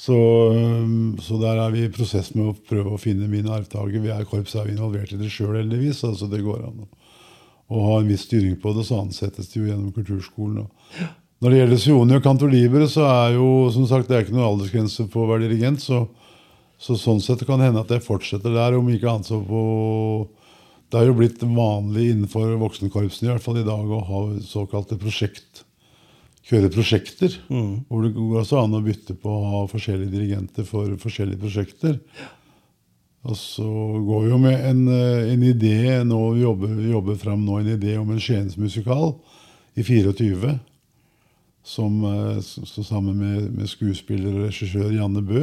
Så, 0.00 0.16
um, 0.56 1.18
så 1.20 1.36
der 1.42 1.60
er 1.60 1.74
vi 1.74 1.84
i 1.84 1.92
prosess 1.92 2.32
med 2.32 2.48
å 2.48 2.56
prøve 2.56 2.94
å 2.96 3.00
finne 3.00 3.28
min 3.28 3.50
arvtaker. 3.52 4.00
Vi 4.00 4.08
er 4.08 4.24
korps 4.24 4.56
er 4.56 4.64
vi 4.64 4.72
involvert 4.78 5.12
i 5.12 5.20
det 5.20 5.28
sjøl, 5.28 5.58
heldigvis. 5.60 6.00
altså 6.08 6.30
Det 6.32 6.40
går 6.40 6.64
an 6.64 6.86
å, 6.86 6.88
å 7.68 7.82
ha 7.84 7.98
en 8.00 8.08
viss 8.08 8.24
styring 8.24 8.56
på 8.62 8.72
det. 8.72 8.86
Så 8.88 9.02
ansettes 9.02 9.52
det 9.52 9.60
jo 9.60 9.68
gjennom 9.68 9.92
kulturskolen. 9.92 10.64
Og. 10.64 10.79
Når 11.40 11.52
det 11.52 11.60
gjelder 11.60 11.80
Sioni 11.80 12.16
og 12.18 12.24
Cantolibere, 12.24 12.88
så 12.90 13.06
er 13.08 13.36
jo 13.38 13.46
som 13.72 13.86
sagt, 13.88 14.10
det 14.10 14.18
er 14.18 14.26
ikke 14.26 14.36
noe 14.36 14.50
aldersgrense 14.50 15.06
på 15.12 15.22
å 15.22 15.30
være 15.30 15.46
dirigent. 15.46 15.80
Så, 15.80 16.02
så 16.80 16.98
sånn 17.00 17.22
sett 17.24 17.46
kan 17.48 17.62
det 17.62 17.70
hende 17.70 17.84
at 17.84 17.94
jeg 17.94 18.04
fortsetter 18.04 18.52
der, 18.52 18.76
om 18.76 18.90
ikke 18.92 19.08
annet 19.08 19.30
så 19.30 19.40
på 19.44 19.62
Det 20.90 20.98
er 20.98 21.06
jo 21.06 21.16
blitt 21.16 21.42
vanlig 21.46 22.10
innenfor 22.10 22.56
voksenkorpsene 22.60 23.28
i 23.28 23.32
hvert 23.32 23.44
fall 23.44 23.60
i 23.60 23.66
dag 23.66 23.90
å 23.94 24.04
ha 24.10 24.22
såkalte 24.42 24.98
prosjekt 25.00 25.64
kjøre 26.50 26.72
prosjekter. 26.72 27.36
Hvor 27.88 28.04
det 28.04 28.12
går 28.16 28.42
også 28.42 28.60
an 28.64 28.76
å 28.78 28.84
bytte 28.84 29.16
på 29.18 29.30
å 29.30 29.48
ha 29.54 29.62
forskjellige 29.70 30.14
dirigenter 30.14 30.66
for 30.68 30.90
forskjellige 31.00 31.40
prosjekter. 31.42 31.98
Og 33.28 33.36
så 33.36 33.68
går 33.68 34.22
vi 34.24 34.30
jo 34.32 34.38
med 34.40 34.64
en, 34.64 34.88
eh, 34.88 35.32
en 35.34 35.42
idé 35.44 36.02
nå, 36.04 36.20
vi 36.32 36.40
jobber, 36.40 36.68
vi 36.68 36.90
jobber 36.90 37.16
fram 37.20 37.44
nå 37.44 37.58
en 37.60 37.74
idé 37.76 37.98
om 37.98 38.10
en 38.10 38.20
Skiensmusikal 38.20 39.14
i 39.76 39.82
24. 39.84 40.58
Som 41.62 42.02
eh, 42.04 42.38
står 42.42 42.86
sammen 42.88 43.16
med, 43.20 43.50
med 43.56 43.68
skuespiller 43.68 44.32
og 44.32 44.46
regissør 44.48 44.92
Janne 44.94 45.22
Bø. 45.22 45.42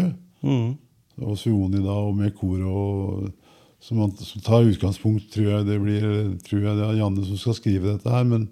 Og 1.22 1.38
Suoni 1.38 1.82
da, 1.82 1.95
og 2.07 2.15
med 2.15 2.34
koret. 2.38 2.65
og 2.65 3.32
som, 3.80 3.97
man, 3.97 4.11
som 4.18 4.41
tar 4.41 4.65
utgangspunkt, 4.65 5.30
tror 5.34 5.51
jeg 5.51 5.65
det 5.68 5.78
blir 5.82 6.05
tror 6.47 6.63
jeg 6.63 6.78
det 6.80 6.86
er 6.88 6.97
Janne 6.99 7.26
som 7.26 7.38
skal 7.38 7.53
skrive 7.57 7.93
dette 7.93 8.09
her. 8.09 8.24
men 8.26 8.47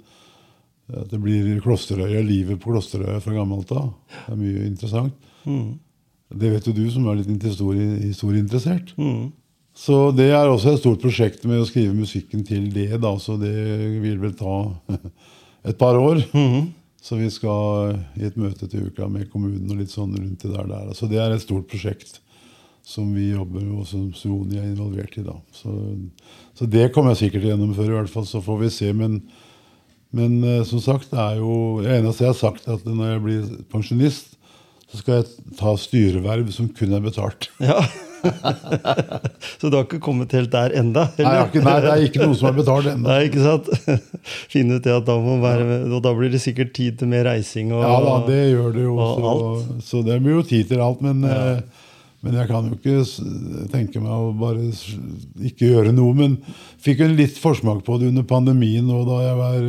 at 0.93 1.09
det 1.09 1.17
blir 1.17 1.47
Klosterøya, 1.63 2.21
livet 2.21 2.59
på 2.61 2.69
Klosterøya 2.69 3.17
fra 3.23 3.33
gammelt 3.33 3.71
av. 3.73 3.87
Det 4.27 4.33
er 4.35 4.37
mye 4.37 4.65
interessant. 4.67 5.13
Det 6.35 6.51
vet 6.51 6.67
jo 6.69 6.73
du 6.77 6.83
som 6.93 7.07
er 7.09 7.17
litt 7.23 7.43
historie, 7.43 7.87
historieinteressert. 8.03 8.93
Så 9.75 10.11
det 10.15 10.29
er 10.31 10.45
også 10.47 10.75
et 10.75 10.79
stort 10.83 11.01
prosjekt 11.01 11.43
med 11.49 11.59
å 11.63 11.65
skrive 11.65 11.93
musikken 11.97 12.45
til 12.45 12.69
det. 12.73 13.01
da, 13.01 13.15
Så 13.17 13.37
det 13.41 13.51
vil 14.03 14.19
vel 14.21 14.33
ta 14.37 14.73
et 15.69 15.77
par 15.77 15.97
år. 15.97 16.21
Så 17.05 17.19
vi 17.19 17.29
skal 17.29 17.99
i 18.17 18.25
et 18.25 18.37
møte 18.39 18.65
til 18.69 18.87
uka 18.89 19.07
med 19.11 19.29
kommunen 19.29 19.69
og 19.69 19.77
litt 19.77 19.93
sånn 19.93 20.15
rundt 20.17 20.41
det 20.41 20.53
der. 20.55 20.69
der. 20.71 20.93
Så 20.97 21.09
det 21.11 21.19
er 21.21 21.35
et 21.35 21.43
stort 21.43 21.67
prosjekt 21.69 22.19
som 22.85 23.11
vi 23.13 23.31
jobber 23.31 23.61
med, 23.61 23.81
og 23.81 23.87
som 23.89 24.07
Soni 24.17 24.57
er 24.57 24.69
involvert 24.71 25.17
i. 25.17 25.25
da. 25.25 25.35
Så, 25.53 25.73
så 26.57 26.67
det 26.69 26.91
kommer 26.93 27.13
jeg 27.13 27.25
sikkert 27.25 27.43
til 27.43 27.51
å 27.51 27.53
gjennomføre, 27.53 27.91
i 27.93 27.97
hvert 27.99 28.13
fall. 28.13 28.25
Så 28.29 28.41
får 28.45 28.63
vi 28.63 28.71
se. 28.73 28.93
men 28.93 29.19
men 30.15 30.39
eh, 30.43 30.63
som 30.63 30.79
sagt, 30.79 31.11
det 31.11 31.19
er 31.19 31.41
jo 31.41 31.81
det 31.83 31.97
eneste 31.97 32.23
jeg 32.23 32.31
har 32.31 32.39
sagt, 32.39 32.67
er 32.67 32.77
at 32.77 32.87
når 32.87 33.09
jeg 33.09 33.23
blir 33.25 33.53
pensjonist, 33.73 34.35
så 34.85 35.01
skal 35.01 35.19
jeg 35.19 35.55
ta 35.59 35.73
styreverv 35.79 36.51
som 36.55 36.69
kun 36.71 36.95
er 36.95 37.03
betalt. 37.03 37.49
Ja. 37.59 37.81
Så 39.59 39.69
du 39.69 39.77
har 39.77 39.85
ikke 39.85 40.01
kommet 40.03 40.33
helt 40.35 40.51
der 40.53 40.73
enda? 40.79 41.05
Nei, 41.17 41.31
har 41.37 41.49
nei, 41.53 41.75
det 41.83 41.91
er 41.91 42.03
ikke 42.07 42.25
noe 42.25 42.37
som 42.37 42.49
er 42.49 42.57
betalt 42.57 42.89
ennå. 42.91 43.07
Nei, 43.07 43.19
ikke 43.29 43.43
sant? 43.43 43.69
Finne 44.53 44.79
ut 44.79 44.85
det 44.85 44.93
at 44.95 45.07
da, 45.07 45.15
må 45.21 45.37
være, 45.43 45.79
og 45.89 46.03
da 46.05 46.13
blir 46.17 46.33
det 46.33 46.41
sikkert 46.43 46.73
tid 46.77 46.99
til 46.99 47.11
mer 47.11 47.25
reising. 47.29 47.73
Og, 47.75 47.83
Ja 47.85 47.95
da, 48.03 48.15
det 48.27 48.41
gjør 48.51 48.75
det 48.75 48.85
jo. 48.85 48.95
Så, 48.99 49.33
så 49.89 50.03
det 50.05 50.19
blir 50.23 50.39
jo 50.39 50.45
tid 50.47 50.71
til 50.71 50.83
alt. 50.85 51.03
Men, 51.05 51.25
ja. 51.29 51.41
men 52.25 52.39
jeg 52.41 52.51
kan 52.51 52.69
jo 52.69 52.79
ikke 52.79 53.67
tenke 53.73 54.03
meg 54.03 54.13
å 54.13 54.31
bare 54.39 54.69
ikke 55.51 55.71
gjøre 55.71 55.95
noe. 55.95 56.13
Men 56.17 56.37
fikk 56.83 57.05
en 57.05 57.17
litt 57.19 57.39
forsmak 57.41 57.83
på 57.87 57.99
det 58.01 58.11
under 58.13 58.27
pandemien 58.27 58.89
og 58.93 59.07
da 59.09 59.23
jeg 59.25 59.41
var, 59.41 59.67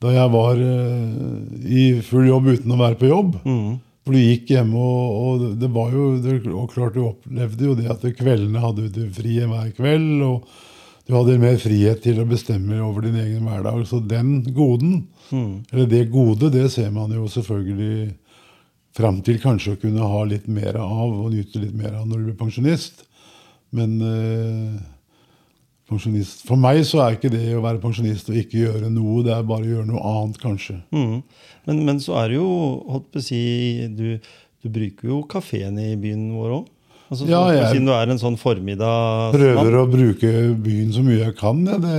da 0.00 0.16
jeg 0.16 0.32
var 0.32 0.64
eh, 0.64 1.06
i 1.68 1.86
full 2.04 2.28
jobb 2.28 2.52
uten 2.54 2.76
å 2.76 2.80
være 2.80 3.00
på 3.00 3.10
jobb. 3.10 3.38
For 4.04 4.16
du 4.16 4.20
gikk 4.20 4.50
hjemme, 4.54 4.80
og, 4.80 5.20
og 5.20 5.60
det 5.60 5.68
var 5.74 5.92
jo 5.92 6.06
og 6.56 6.72
klart 6.72 6.96
du 6.96 7.04
opplevde 7.04 7.68
jo 7.68 7.76
det 7.78 7.90
at 7.92 8.04
kveldene 8.16 8.62
hadde 8.62 8.88
du 8.94 9.02
fri 9.14 9.38
hver 9.44 9.72
kveld. 9.76 10.22
og 10.24 10.48
du 11.10 11.16
hadde 11.16 11.40
mer 11.42 11.56
frihet 11.58 12.04
til 12.04 12.20
å 12.22 12.28
bestemme 12.28 12.76
over 12.84 13.08
din 13.08 13.16
egen 13.18 13.46
hverdag. 13.48 13.82
Så 13.88 13.98
den 13.98 14.44
goden, 14.54 15.08
eller 15.72 15.88
det 15.90 16.04
gode, 16.12 16.52
det 16.54 16.68
ser 16.70 16.92
man 16.94 17.10
jo 17.10 17.26
selvfølgelig 17.26 18.12
fram 18.94 19.20
til 19.26 19.40
kanskje 19.42 19.74
å 19.74 19.80
kunne 19.80 20.06
ha 20.12 20.20
litt 20.28 20.46
mer 20.50 20.78
av 20.78 21.10
og 21.10 21.32
nyte 21.34 21.62
litt 21.62 21.74
mer 21.74 21.96
av 21.98 22.06
når 22.06 22.20
du 22.20 22.28
blir 22.28 22.38
pensjonist. 22.38 23.04
Men 23.74 23.98
eh, 24.02 24.78
pensjonist 25.90 26.44
For 26.48 26.56
meg 26.60 26.80
så 26.88 27.02
er 27.04 27.16
ikke 27.18 27.30
det 27.32 27.44
å 27.58 27.62
være 27.64 27.82
pensjonist 27.82 28.30
og 28.32 28.38
ikke 28.40 28.62
gjøre 28.64 28.90
noe, 28.94 29.20
det 29.26 29.34
er 29.36 29.46
bare 29.48 29.66
å 29.66 29.72
gjøre 29.74 29.88
noe 29.90 30.02
annet, 30.14 30.38
kanskje. 30.42 30.78
Mm. 30.94 31.16
Men, 31.68 31.82
men 31.88 31.98
så 32.02 32.16
er 32.22 32.30
det 32.32 32.38
jo, 32.40 32.50
holdt 32.88 33.10
på 33.12 33.20
å 33.20 33.24
si, 33.26 33.40
du, 33.98 34.06
du 34.64 34.70
bruker 34.72 35.10
jo 35.12 35.22
kafeen 35.30 35.76
i 35.82 35.90
byen 36.00 36.30
vår 36.36 36.54
òg. 36.60 36.68
Altså, 37.10 37.26
Ja, 37.26 37.40
jeg- 37.50 37.72
Siden 37.74 37.88
du 37.90 37.92
er 37.96 38.06
en 38.14 38.20
sånn 38.22 38.36
formiddag 38.38 39.32
Prøver 39.34 39.76
å 39.80 39.86
bruke 39.90 40.30
byen 40.62 40.92
så 40.94 41.02
mye 41.02 41.24
jeg 41.24 41.34
kan. 41.40 41.64
Ja. 41.66 41.78
Det, 41.82 41.94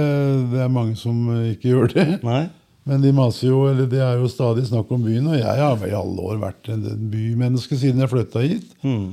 det 0.54 0.62
er 0.64 0.70
mange 0.72 0.96
som 0.96 1.18
eh, 1.36 1.50
ikke 1.58 1.74
gjør 1.74 1.92
det. 1.94 2.06
Nei? 2.24 2.46
Men 2.88 3.04
de 3.04 3.12
maser 3.14 3.52
jo, 3.52 3.66
eller 3.70 3.86
det 3.92 4.00
er 4.02 4.16
jo 4.18 4.30
stadig 4.32 4.64
snakk 4.66 4.90
om 4.96 5.04
byen, 5.06 5.28
og 5.30 5.36
jeg 5.38 5.46
har 5.46 5.84
i 5.86 5.92
alle 5.94 6.24
år 6.32 6.40
vært 6.42 6.72
en, 6.74 6.82
en 6.96 7.04
bymenneske 7.12 7.78
siden 7.78 8.02
jeg 8.02 8.10
flytta 8.10 8.42
hit. 8.42 8.72
Mm. 8.82 9.12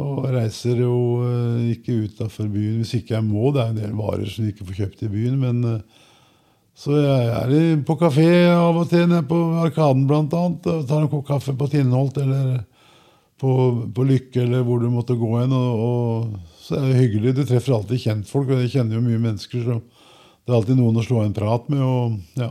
Og 0.00 0.28
reiser 0.32 0.80
jo 0.82 0.94
eh, 1.26 1.72
ikke 1.74 1.98
utafor 2.06 2.48
byen 2.50 2.80
hvis 2.80 2.96
ikke 3.00 3.16
jeg 3.16 3.26
må. 3.26 3.50
Det 3.54 3.62
er 3.62 3.72
en 3.72 3.80
del 3.82 3.96
varer 3.98 4.28
som 4.30 4.46
jeg 4.46 4.54
ikke 4.54 4.68
får 4.70 4.80
kjøpt 4.82 5.04
i 5.06 5.10
byen. 5.12 5.36
men 5.40 5.60
eh, 5.68 6.06
Så 6.74 6.96
jeg 6.96 7.30
er 7.36 7.84
på 7.86 7.96
kafé 8.00 8.28
av 8.54 8.80
og 8.80 8.88
til, 8.90 9.06
nede 9.10 9.26
på 9.28 9.38
Arkaden 9.60 10.06
annet. 10.10 10.70
Tar 10.88 11.02
en 11.02 11.10
kopp 11.12 11.26
kaffe 11.28 11.56
på 11.56 11.68
Tinnholt 11.72 12.18
eller 12.22 12.62
på, 13.40 13.52
på 13.94 14.04
Lykke 14.04 14.42
eller 14.44 14.64
hvor 14.64 14.80
du 14.80 14.90
måtte 14.92 15.18
gå 15.18 15.30
hen. 15.38 15.52
Og, 15.56 15.84
og, 15.84 16.56
så 16.60 16.78
er 16.78 16.88
det 16.88 17.00
hyggelig. 17.00 17.36
Du 17.36 17.44
treffer 17.44 17.74
alltid 17.74 18.02
kjentfolk, 18.04 18.52
og 18.52 18.64
jeg 18.64 18.74
kjenner 18.76 18.98
jo 18.98 19.04
mye 19.04 19.22
mennesker. 19.22 19.64
Så 19.66 19.80
det 19.80 20.52
er 20.52 20.58
alltid 20.58 20.78
noen 20.78 21.00
å 21.00 21.04
slå 21.04 21.24
en 21.24 21.36
prat 21.36 21.70
med. 21.72 21.82
og 21.82 22.40
ja. 22.40 22.50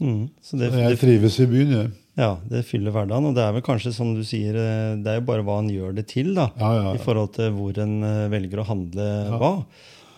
Mm. 0.00 0.30
Så 0.40 0.56
det, 0.56 0.70
Jeg 0.72 0.98
trives 1.02 1.36
i 1.42 1.46
byen, 1.50 1.74
jeg. 1.76 1.90
Ja, 2.18 2.30
det 2.50 2.64
fyller 2.68 2.94
hverdagen. 2.94 3.30
Og 3.30 3.36
det 3.36 3.44
er 3.44 3.54
vel 3.54 3.64
kanskje 3.64 3.92
som 3.94 4.12
du 4.16 4.22
sier, 4.26 4.56
eh, 4.58 4.98
det 5.00 5.12
er 5.12 5.20
jo 5.20 5.26
bare 5.28 5.44
hva 5.46 5.60
en 5.62 5.70
gjør 5.72 5.94
det 5.96 6.08
til, 6.10 6.32
da. 6.36 6.50
Ja, 6.60 6.70
ja, 6.78 6.92
I 6.96 7.02
forhold 7.02 7.34
til 7.36 7.52
hvor 7.56 7.78
en 7.82 8.00
eh, 8.06 8.28
velger 8.32 8.62
å 8.62 8.68
handle 8.70 9.10
hva. 9.40 9.52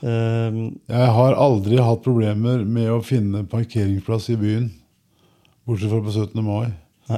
Um, 0.02 0.62
Jeg 0.90 1.10
har 1.14 1.36
aldri 1.38 1.76
hatt 1.78 2.00
problemer 2.02 2.64
med 2.66 2.88
å 2.90 3.02
finne 3.06 3.44
parkeringsplass 3.46 4.32
i 4.34 4.38
byen. 4.40 4.70
Bortsett 5.68 5.92
fra 5.92 6.00
på 6.02 6.14
17. 6.16 6.42
mai. 6.42 6.72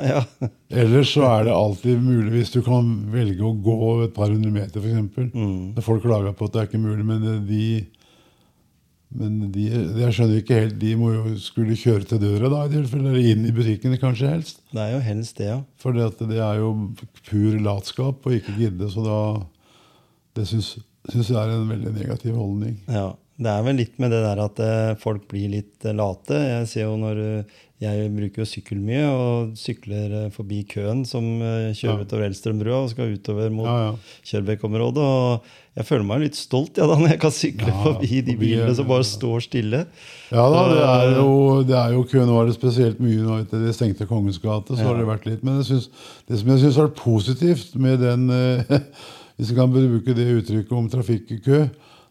ja. 0.05 0.21
Ellers 0.75 1.15
så 1.15 1.23
er 1.31 1.47
det 1.47 1.55
alltid 1.55 2.03
mulig 2.03 2.33
hvis 2.35 2.53
du 2.53 2.59
kan 2.67 2.91
velge 3.13 3.45
å 3.47 3.55
gå 3.55 3.79
et 4.05 4.15
par 4.17 4.33
hundre 4.33 4.53
meter, 4.53 4.83
f.eks. 4.83 5.33
Mm. 5.33 5.79
Folk 5.87 6.05
klager 6.05 6.35
på 6.37 6.49
at 6.49 6.57
det 6.57 6.61
er 6.61 6.69
ikke 6.69 6.83
mulig, 6.83 7.07
men 7.09 7.47
de 7.49 7.65
men 9.15 9.51
de, 9.55 9.65
jeg 9.71 10.15
skjønner 10.17 10.41
ikke 10.41 10.59
helt, 10.59 10.79
de 10.81 10.93
må 10.99 11.13
jo 11.15 11.35
skulle 11.39 11.77
kjøre 11.79 12.07
til 12.11 12.21
døra 12.23 12.51
da, 12.51 12.63
eller 12.67 13.19
inn 13.21 13.45
i 13.47 13.53
butikkene 13.55 13.99
kanskje 14.03 14.33
helst. 14.33 14.63
Det 14.75 14.83
er 14.83 14.97
jo 14.97 15.03
helst 15.07 15.39
det, 15.39 15.51
ja. 15.53 15.59
For 15.79 15.95
det, 15.95 16.39
er 16.39 16.59
jo 16.59 16.73
pur 17.29 17.59
latskap 17.63 18.27
å 18.27 18.35
ikke 18.35 18.57
gidde, 18.59 18.91
så 18.91 19.05
da 19.07 19.21
Det 20.35 20.49
syns, 20.51 20.73
syns 21.13 21.29
jeg 21.31 21.39
er 21.39 21.53
en 21.55 21.69
veldig 21.71 21.93
negativ 21.95 22.35
holdning. 22.35 22.81
Ja, 22.91 23.13
Det 23.39 23.51
er 23.53 23.63
vel 23.67 23.79
litt 23.79 24.01
med 24.03 24.11
det 24.11 24.23
der 24.25 24.41
at 24.43 24.59
eh, 24.63 24.97
folk 24.99 25.29
blir 25.31 25.53
litt 25.53 25.87
eh, 25.87 25.95
late. 25.95 26.35
Jeg 26.35 26.67
ser 26.73 26.89
jo 26.89 26.97
når 26.99 27.21
jeg 27.85 28.11
bruker 28.15 28.43
jo 28.43 28.47
sykkel 28.49 28.81
mye, 28.83 29.05
og 29.13 29.53
sykler 29.61 30.15
eh, 30.25 30.31
forbi 30.35 30.63
køen 30.71 31.05
som 31.09 31.27
eh, 31.43 31.71
kjører 31.77 32.01
Ja. 32.01 32.07
utover 32.09 32.25
Elstrømbrua 32.29 32.81
og 32.85 32.91
skal 32.93 33.13
utover 33.15 33.53
mot 33.55 33.69
Ja, 33.69 33.77
ja. 33.91 34.19
Kjørbekk-området. 34.31 35.05
Og 35.05 35.79
jeg 35.79 35.87
føler 35.89 36.07
meg 36.07 36.23
litt 36.23 36.39
stolt 36.39 36.79
ja, 36.79 36.87
da, 36.87 36.97
når 37.01 37.15
jeg 37.15 37.21
kan 37.25 37.35
sykle 37.35 37.73
forbi 37.83 38.21
de 38.27 38.37
bilene 38.39 38.75
som 38.79 38.87
bare 38.91 39.03
ja. 39.03 39.09
står 39.11 39.47
stille. 39.49 39.81
Ja 40.31 40.45
da, 40.53 40.61
det 40.71 40.85
er 40.91 41.17
jo, 41.19 41.31
det 41.67 41.79
er 41.81 41.97
jo 41.97 42.05
køen 42.11 42.31
er 42.35 42.51
det 42.51 42.57
spesielt 42.59 43.01
mye 43.03 43.23
nå 43.25 43.41
etter 43.43 43.65
det 43.65 43.75
stengte 43.75 44.07
Kongens 44.11 44.39
gate. 44.43 44.77
så 44.79 44.87
har 44.87 45.01
det 45.01 45.09
vært 45.09 45.27
litt, 45.31 45.43
Men 45.47 45.59
jeg 45.63 45.71
synes, 45.73 45.91
det 46.31 46.39
som 46.41 46.53
jeg 46.55 46.63
syns 46.67 46.79
er 46.85 46.93
positivt 47.01 47.75
med 47.81 48.01
den 48.05 48.29
eh, 48.31 48.79
Hvis 49.37 49.51
vi 49.51 49.57
kan 49.59 49.73
bruke 49.73 50.15
det 50.15 50.29
uttrykket 50.31 50.77
om 50.79 50.87
trafikkø, 50.93 51.65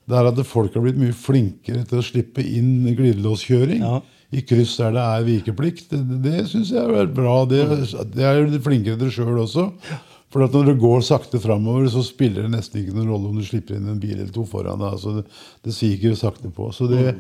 det 0.04 0.18
er 0.20 0.28
at 0.28 0.40
folk 0.44 0.74
har 0.76 0.84
blitt 0.84 0.98
mye 1.00 1.16
flinkere 1.16 1.86
til 1.88 2.02
å 2.02 2.04
slippe 2.04 2.44
inn 2.44 2.84
glidelåskjøring. 2.98 3.80
Ja. 3.80 4.02
I 4.34 4.42
kryss 4.50 4.78
der 4.80 4.96
det 4.96 5.04
er 5.04 5.28
vikeplikt. 5.28 5.92
Det, 5.94 6.22
det 6.24 6.40
syns 6.50 6.72
jeg 6.74 6.82
har 6.82 6.90
vært 6.96 7.14
bra. 7.14 7.36
Det, 7.50 7.62
det 8.16 8.26
er 8.26 8.40
jo 8.42 8.60
flinkere 8.66 8.98
til 9.04 9.12
sjøl 9.14 9.38
også. 9.44 9.68
For 10.34 10.42
at 10.48 10.56
når 10.58 10.72
det 10.72 10.80
går 10.82 11.04
sakte 11.06 11.38
framover, 11.38 11.86
så 11.94 12.02
spiller 12.02 12.48
det 12.48 12.56
nesten 12.56 12.82
ikke 12.82 12.96
noen 12.96 13.12
rolle 13.14 13.30
om 13.30 13.38
du 13.38 13.46
slipper 13.46 13.76
inn 13.78 13.92
en 13.92 14.00
bil 14.02 14.16
eller 14.18 14.32
to 14.34 14.48
foran 14.50 14.82
deg. 14.82 14.96
Altså 14.98 15.20
det, 15.20 15.28
det 15.68 15.76
siger 15.78 16.16
sakte 16.18 16.50
på. 16.50 16.72
Så 16.74 16.88
det 16.90 17.12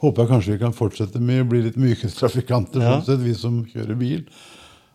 håper 0.00 0.24
jeg 0.24 0.30
kanskje 0.32 0.54
vi 0.56 0.62
kan 0.64 0.72
fortsette 0.74 1.20
med. 1.20 1.44
Bli 1.52 1.60
litt 1.66 1.76
mykere 1.80 2.08
trafikanter, 2.22 2.80
Ja. 2.80 2.94
sånn 2.96 3.06
sett, 3.10 3.22
vi 3.26 3.36
som 3.36 3.60
kjører 3.68 3.98
bil. 4.00 4.24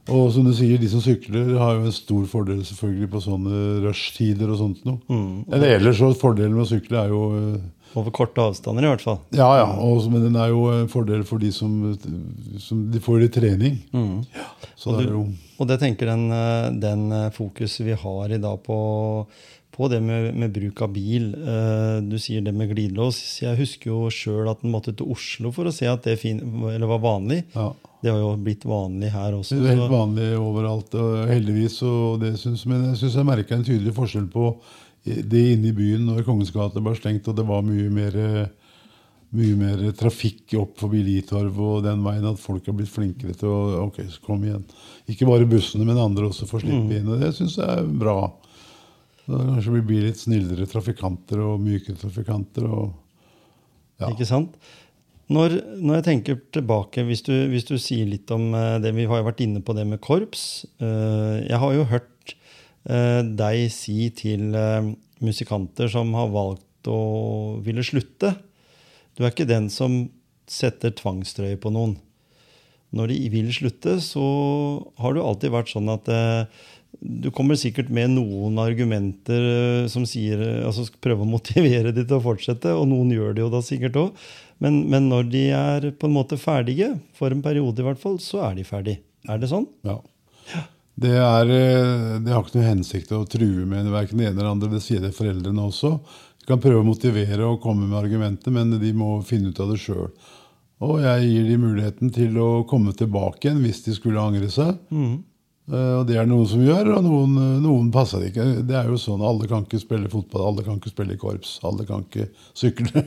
Og 0.08 0.30
som 0.32 0.46
du 0.48 0.54
sier, 0.56 0.80
de 0.80 0.88
som 0.88 1.02
sykler, 1.04 1.50
har 1.60 1.76
jo 1.78 1.86
en 1.90 1.94
stor 1.94 2.26
fordel 2.32 2.62
selvfølgelig 2.64 3.10
på 3.12 3.22
sånne 3.26 3.62
rushtider 3.84 4.50
og 4.54 4.62
sånt 4.62 4.86
noe. 4.88 5.20
Eller 5.52 5.74
ellers 5.78 6.00
så 6.00 6.14
fordelen 6.16 6.56
med 6.56 6.64
å 6.64 6.70
sykle 6.70 7.02
er 7.02 7.12
jo 7.12 7.24
eh, 7.36 7.58
Over 7.96 8.12
korte 8.12 8.42
avstander, 8.44 8.84
i 8.84 8.90
hvert 8.92 9.02
fall. 9.02 9.20
ja, 9.32 9.48
ja, 9.62 9.68
og, 9.82 10.04
men 10.12 10.24
den 10.28 10.36
er 10.36 10.50
jo 10.52 10.66
en 10.74 10.88
fordel 10.92 11.24
for 11.26 11.40
de 11.40 11.52
som, 11.56 11.98
som 12.60 12.86
De 12.92 13.00
får 13.00 13.22
litt 13.24 13.34
trening. 13.38 13.80
Ja, 14.36 14.48
så 14.76 14.98
det 14.98 15.08
er 15.08 15.14
jo 15.16 15.24
Og 15.58 15.68
det 15.70 15.80
tenker 15.82 16.06
den, 16.12 16.28
eh, 16.32 16.70
den 16.78 17.12
eh, 17.12 17.30
fokuset 17.34 17.86
vi 17.88 17.96
har 17.98 18.30
i 18.36 18.38
dag 18.44 18.60
på, 18.64 18.78
på 19.74 19.90
det 19.90 20.02
med, 20.04 20.36
med 20.38 20.54
bruk 20.54 20.82
av 20.86 20.92
bil. 20.94 21.32
eh, 21.34 21.98
Du 22.06 22.18
sier 22.22 22.42
det 22.46 22.54
med 22.54 22.70
glidelås. 22.76 23.18
Jeg 23.42 23.58
husker 23.58 23.90
jo 23.94 24.08
sjøl 24.14 24.50
at 24.52 24.62
en 24.64 24.72
måtte 24.76 24.94
til 24.98 25.10
Oslo 25.16 25.52
for 25.56 25.66
å 25.70 25.74
se 25.74 25.88
at 25.90 26.04
det 26.06 26.20
fin, 26.22 26.40
eller 26.70 26.86
var 26.94 27.02
vanlig. 27.02 27.44
ja, 27.56 27.72
Det 28.04 28.12
har 28.14 28.20
jo 28.22 28.36
blitt 28.38 28.66
vanlig 28.70 29.10
her 29.16 29.34
også. 29.34 29.58
det 29.58 29.72
er 29.72 29.80
helt 29.80 29.90
vanlig 29.96 30.30
overalt, 30.38 30.94
og 30.94 31.26
heldigvis. 31.32 31.80
Og 31.88 32.20
det 32.22 32.36
synes, 32.38 32.66
men 32.70 32.92
jeg 32.92 33.02
syns 33.02 33.16
jeg 33.18 33.26
merka 33.34 33.56
en 33.58 33.66
tydelig 33.66 33.96
forskjell 33.98 34.28
på 34.30 34.52
det 35.28 35.43
inne 35.53 35.72
i 35.72 35.76
byen 35.78 36.05
når 36.10 36.26
Kongens 36.28 36.51
gate 36.55 36.82
ble 36.84 36.95
stengt, 36.97 37.28
og 37.32 37.38
det 37.38 37.45
var 37.47 37.66
mye 37.66 37.89
mer 37.93 38.18
mye 39.36 39.55
mer 39.60 39.82
trafikk 39.99 40.53
opp 40.55 40.78
forbi 40.80 41.01
Litorv 41.03 41.58
og 41.60 41.82
den 41.84 41.99
veien 42.05 42.24
at 42.30 42.39
folk 42.39 42.70
har 42.70 42.76
blitt 42.78 42.91
flinkere 42.93 43.36
til 43.36 43.49
å 43.51 43.58
Ok, 43.88 43.99
så 44.08 44.22
kom 44.24 44.45
igjen. 44.47 44.64
Ikke 45.12 45.28
bare 45.28 45.47
bussene, 45.49 45.84
men 45.88 45.99
andre 45.99 46.30
også 46.30 46.47
får 46.47 46.64
slippe 46.64 46.95
inn. 46.95 47.10
Og 47.12 47.20
det 47.20 47.34
syns 47.36 47.58
jeg 47.60 47.68
er 47.68 47.89
bra. 47.99 48.32
Da 49.28 49.41
kanskje 49.43 49.74
vi 49.76 49.84
blir 49.89 50.05
litt 50.08 50.22
snillere 50.22 50.68
trafikanter 50.72 51.41
og 51.43 51.60
mykere 51.60 51.99
trafikanter. 51.99 52.70
og 52.72 52.93
Ja. 53.99 54.12
Ikke 54.14 54.28
sant? 54.30 54.55
Når, 55.28 55.58
når 55.84 55.97
jeg 55.97 56.05
tenker 56.05 56.38
tilbake, 56.55 57.03
hvis 57.03 57.26
du, 57.28 57.34
hvis 57.51 57.66
du 57.68 57.76
sier 57.82 58.08
litt 58.08 58.32
om 58.32 58.53
eh, 58.55 58.78
det 58.80 58.93
Vi 58.95 59.08
har 59.10 59.20
jo 59.20 59.26
vært 59.28 59.41
inne 59.43 59.60
på 59.60 59.76
det 59.76 59.84
med 59.89 59.99
korps. 59.99 60.66
Eh, 60.80 61.43
Jeg 61.49 61.60
har 61.60 61.74
jo 61.76 61.84
hørt 61.84 62.08
deg 62.88 63.68
si 63.74 64.08
til 64.16 64.56
eh, 64.56 64.92
musikanter 65.24 65.90
som 65.92 66.14
har 66.16 66.32
valgt 66.32 66.88
å 66.88 67.60
ville 67.66 67.84
slutte 67.84 68.36
Du 69.18 69.24
er 69.24 69.34
ikke 69.34 69.50
den 69.50 69.68
som 69.74 70.06
setter 70.48 70.94
tvangstrøye 70.96 71.58
på 71.60 71.72
noen. 71.76 71.98
Når 72.96 73.12
de 73.12 73.16
vil 73.34 73.50
slutte, 73.52 73.98
så 74.00 74.24
har 75.02 75.14
det 75.14 75.20
jo 75.20 75.28
alltid 75.28 75.52
vært 75.52 75.72
sånn 75.74 75.90
at 75.92 76.08
eh, 76.08 76.62
du 77.02 77.28
kommer 77.36 77.60
sikkert 77.60 77.90
med 77.94 78.14
noen 78.14 78.56
argumenter 78.64 79.48
eh, 79.50 79.90
som 79.92 80.06
sier, 80.08 80.40
eh, 80.40 80.64
altså 80.66 80.86
skal 80.88 81.04
prøve 81.04 81.26
å 81.26 81.32
motivere 81.36 81.92
de 81.92 82.06
til 82.06 82.20
å 82.20 82.24
fortsette, 82.24 82.72
og 82.72 82.88
noen 82.94 83.12
gjør 83.12 83.36
det 83.36 83.44
jo 83.44 83.52
da 83.52 83.62
sikkert 83.66 84.00
òg. 84.00 84.24
Men, 84.64 84.80
men 84.90 85.12
når 85.12 85.28
de 85.34 85.44
er 85.58 85.92
på 86.00 86.08
en 86.08 86.16
måte 86.16 86.40
ferdige, 86.40 86.94
for 87.18 87.34
en 87.34 87.44
periode 87.46 87.84
i 87.84 87.90
hvert 87.90 88.02
fall, 88.02 88.18
så 88.24 88.46
er 88.48 88.58
de 88.58 88.66
ferdige. 88.68 89.04
Er 89.28 89.42
det 89.42 89.52
sånn? 89.52 89.68
Ja. 89.86 90.00
Ja. 90.54 90.64
Det, 90.98 91.14
er, 91.14 91.52
eh, 91.54 92.16
det 92.26 92.34
har 92.34 92.41
ikke 92.41 92.58
noe 92.58 92.72
hensikt 92.72 93.14
å 93.14 93.22
true 93.30 93.68
med 93.70 93.91
verken 93.93 94.18
det 94.18 94.32
ene 94.32 94.41
eller 94.41 94.56
andre. 94.56 94.72
Det 94.74 94.82
sier 94.82 95.04
det 95.04 95.14
foreldrene 95.14 95.68
også. 95.70 95.93
De 96.41 96.50
kan 96.50 96.62
prøve 96.64 96.82
å 96.82 96.88
motivere 96.88 97.45
og 97.45 97.62
komme 97.62 97.86
med 97.86 98.00
argumenter, 98.00 98.54
men 98.56 98.74
de 98.82 98.91
må 98.98 99.20
finne 99.28 99.54
ut 99.54 99.62
av 99.62 99.74
det 99.74 99.80
sjøl. 99.84 100.10
Og 100.88 101.00
jeg 101.02 101.30
gir 101.30 101.48
dem 101.52 101.64
muligheten 101.66 102.14
til 102.14 102.38
å 102.41 102.50
komme 102.70 102.93
tilbake 102.98 103.45
igjen 103.45 103.62
hvis 103.64 103.84
de 103.86 103.93
skulle 103.98 104.22
angre 104.22 104.50
seg. 104.54 104.78
Mm. 104.93 105.20
Og 105.68 106.04
det 106.08 106.16
er 106.16 106.24
det 106.24 106.32
noen 106.32 106.48
som 106.48 106.62
gjør, 106.64 106.93
og 106.95 107.02
noen, 107.04 107.34
eh, 107.43 107.56
noen 107.62 107.89
passer 107.91 108.24
ikke. 108.30 108.45
Det 108.66 108.78
er 108.80 108.88
jo 108.88 108.98
sånn, 109.02 109.22
Alle 109.22 109.50
kan 109.50 109.66
ikke 109.68 109.82
spille 109.84 110.10
fotball, 110.10 110.48
alle 110.48 110.64
kan 110.64 110.80
ikke 110.80 110.93
spille 110.93 111.14
i 111.14 111.22
korps, 111.22 111.60
alle 111.68 111.86
kan 111.86 112.06
ikke 112.08 112.30
sykle. 112.62 113.04